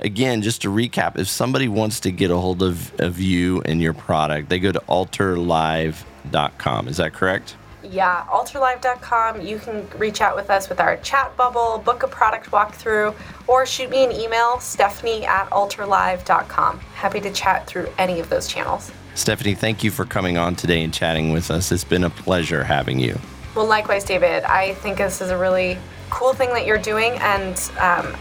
again, 0.00 0.42
just 0.42 0.62
to 0.62 0.68
recap, 0.68 1.18
if 1.18 1.28
somebody 1.28 1.68
wants 1.68 2.00
to 2.00 2.10
get 2.10 2.30
a 2.30 2.36
hold 2.36 2.62
of, 2.62 2.98
of 3.00 3.20
you 3.20 3.62
and 3.62 3.80
your 3.80 3.94
product, 3.94 4.48
they 4.48 4.58
go 4.58 4.72
to 4.72 4.80
altarlive.com. 4.80 6.88
Is 6.88 6.96
that 6.96 7.12
correct? 7.12 7.56
Yeah, 7.82 8.26
altarlive.com. 8.28 9.40
You 9.40 9.58
can 9.58 9.88
reach 9.96 10.20
out 10.20 10.36
with 10.36 10.50
us 10.50 10.68
with 10.68 10.80
our 10.80 10.96
chat 10.98 11.34
bubble, 11.36 11.82
book 11.84 12.02
a 12.02 12.08
product 12.08 12.50
walkthrough, 12.50 13.14
or 13.46 13.64
shoot 13.64 13.90
me 13.90 14.04
an 14.04 14.12
email, 14.12 14.60
stephanie 14.60 15.24
at 15.24 15.48
altarlive.com. 15.50 16.78
Happy 16.94 17.20
to 17.20 17.32
chat 17.32 17.66
through 17.66 17.88
any 17.98 18.20
of 18.20 18.28
those 18.28 18.46
channels. 18.46 18.92
Stephanie, 19.14 19.54
thank 19.54 19.82
you 19.82 19.90
for 19.90 20.04
coming 20.04 20.38
on 20.38 20.54
today 20.54 20.84
and 20.84 20.94
chatting 20.94 21.32
with 21.32 21.50
us. 21.50 21.72
It's 21.72 21.84
been 21.84 22.04
a 22.04 22.10
pleasure 22.10 22.64
having 22.64 23.00
you. 23.00 23.18
Well, 23.54 23.66
likewise, 23.66 24.04
David. 24.04 24.44
I 24.44 24.74
think 24.74 24.98
this 24.98 25.20
is 25.20 25.30
a 25.30 25.36
really 25.36 25.76
cool 26.10 26.32
thing 26.32 26.50
that 26.50 26.66
you're 26.66 26.78
doing, 26.78 27.18
and 27.18 27.56
um, 27.80 28.14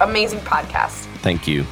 amazing 0.00 0.40
podcast. 0.40 1.04
Thank 1.22 1.46
you. 1.46 1.64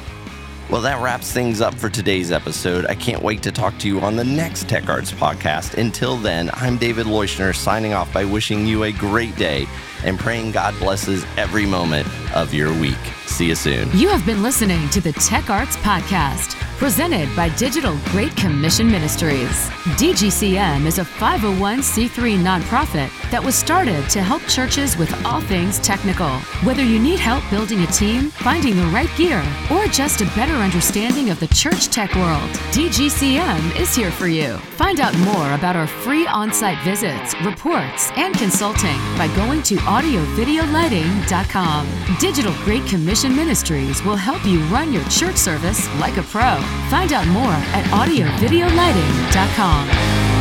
Well, 0.69 0.81
that 0.81 1.01
wraps 1.01 1.31
things 1.31 1.61
up 1.61 1.73
for 1.75 1.89
today's 1.89 2.29
episode. 2.29 2.85
I 2.87 2.95
can't 2.95 3.23
wait 3.23 3.41
to 3.43 3.53
talk 3.53 3.77
to 3.79 3.87
you 3.87 4.01
on 4.01 4.17
the 4.17 4.25
next 4.25 4.67
Tech 4.67 4.89
Arts 4.89 5.13
podcast. 5.13 5.77
Until 5.77 6.17
then, 6.17 6.49
I'm 6.55 6.77
David 6.77 7.05
Leuschner 7.05 7.55
signing 7.55 7.93
off 7.93 8.11
by 8.11 8.25
wishing 8.25 8.67
you 8.67 8.83
a 8.83 8.91
great 8.91 9.33
day 9.37 9.65
and 10.03 10.19
praying 10.19 10.51
God 10.51 10.77
blesses 10.77 11.25
every 11.37 11.65
moment 11.65 12.05
of 12.35 12.53
your 12.53 12.77
week. 12.81 12.97
See 13.27 13.47
you 13.47 13.55
soon. 13.55 13.89
You 13.97 14.09
have 14.09 14.25
been 14.25 14.43
listening 14.43 14.89
to 14.89 14.99
the 14.99 15.13
Tech 15.13 15.49
Arts 15.49 15.77
Podcast, 15.77 16.61
presented 16.77 17.35
by 17.35 17.49
Digital 17.49 17.97
Great 18.11 18.33
Commission 18.37 18.89
Ministries. 18.89 19.69
DGCM 19.97 20.85
is 20.85 20.99
a 20.99 21.03
501c3 21.03 22.37
nonprofit 22.37 23.09
that 23.31 23.43
was 23.43 23.55
started 23.55 24.07
to 24.11 24.21
help 24.21 24.43
churches 24.43 24.95
with 24.95 25.11
all 25.25 25.41
things 25.41 25.79
technical. 25.79 26.29
Whether 26.63 26.83
you 26.83 26.99
need 26.99 27.19
help 27.19 27.43
building 27.49 27.81
a 27.81 27.87
team, 27.87 28.29
finding 28.29 28.75
the 28.75 28.85
right 28.87 29.09
gear, 29.17 29.43
or 29.71 29.87
just 29.87 30.21
a 30.21 30.25
better 30.35 30.53
understanding 30.53 31.31
of 31.31 31.39
the 31.39 31.47
church 31.47 31.87
tech 31.87 32.13
world, 32.13 32.51
DGCM 32.71 33.79
is 33.79 33.95
here 33.95 34.11
for 34.11 34.27
you. 34.27 34.57
Find 34.77 34.99
out 34.99 35.17
more 35.19 35.53
about 35.53 35.75
our 35.75 35.87
free 35.87 36.27
on 36.27 36.53
site 36.53 36.77
visits, 36.83 37.33
reports, 37.41 38.11
and 38.17 38.35
consulting 38.35 38.97
by 39.17 39.27
going 39.35 39.63
to 39.63 39.77
audiovideolighting.com. 39.77 41.87
Digital 42.19 42.53
Great 42.63 42.85
Commission 42.85 43.35
Ministries 43.35 44.03
will 44.03 44.15
help 44.15 44.45
you 44.45 44.59
run 44.65 44.93
your 44.93 45.03
church 45.05 45.37
service 45.37 45.89
like 45.95 46.17
a 46.17 46.23
pro. 46.23 46.66
Find 46.89 47.13
out 47.13 47.27
more 47.27 47.53
at 47.73 47.85
audiovideolighting.com. 47.85 50.36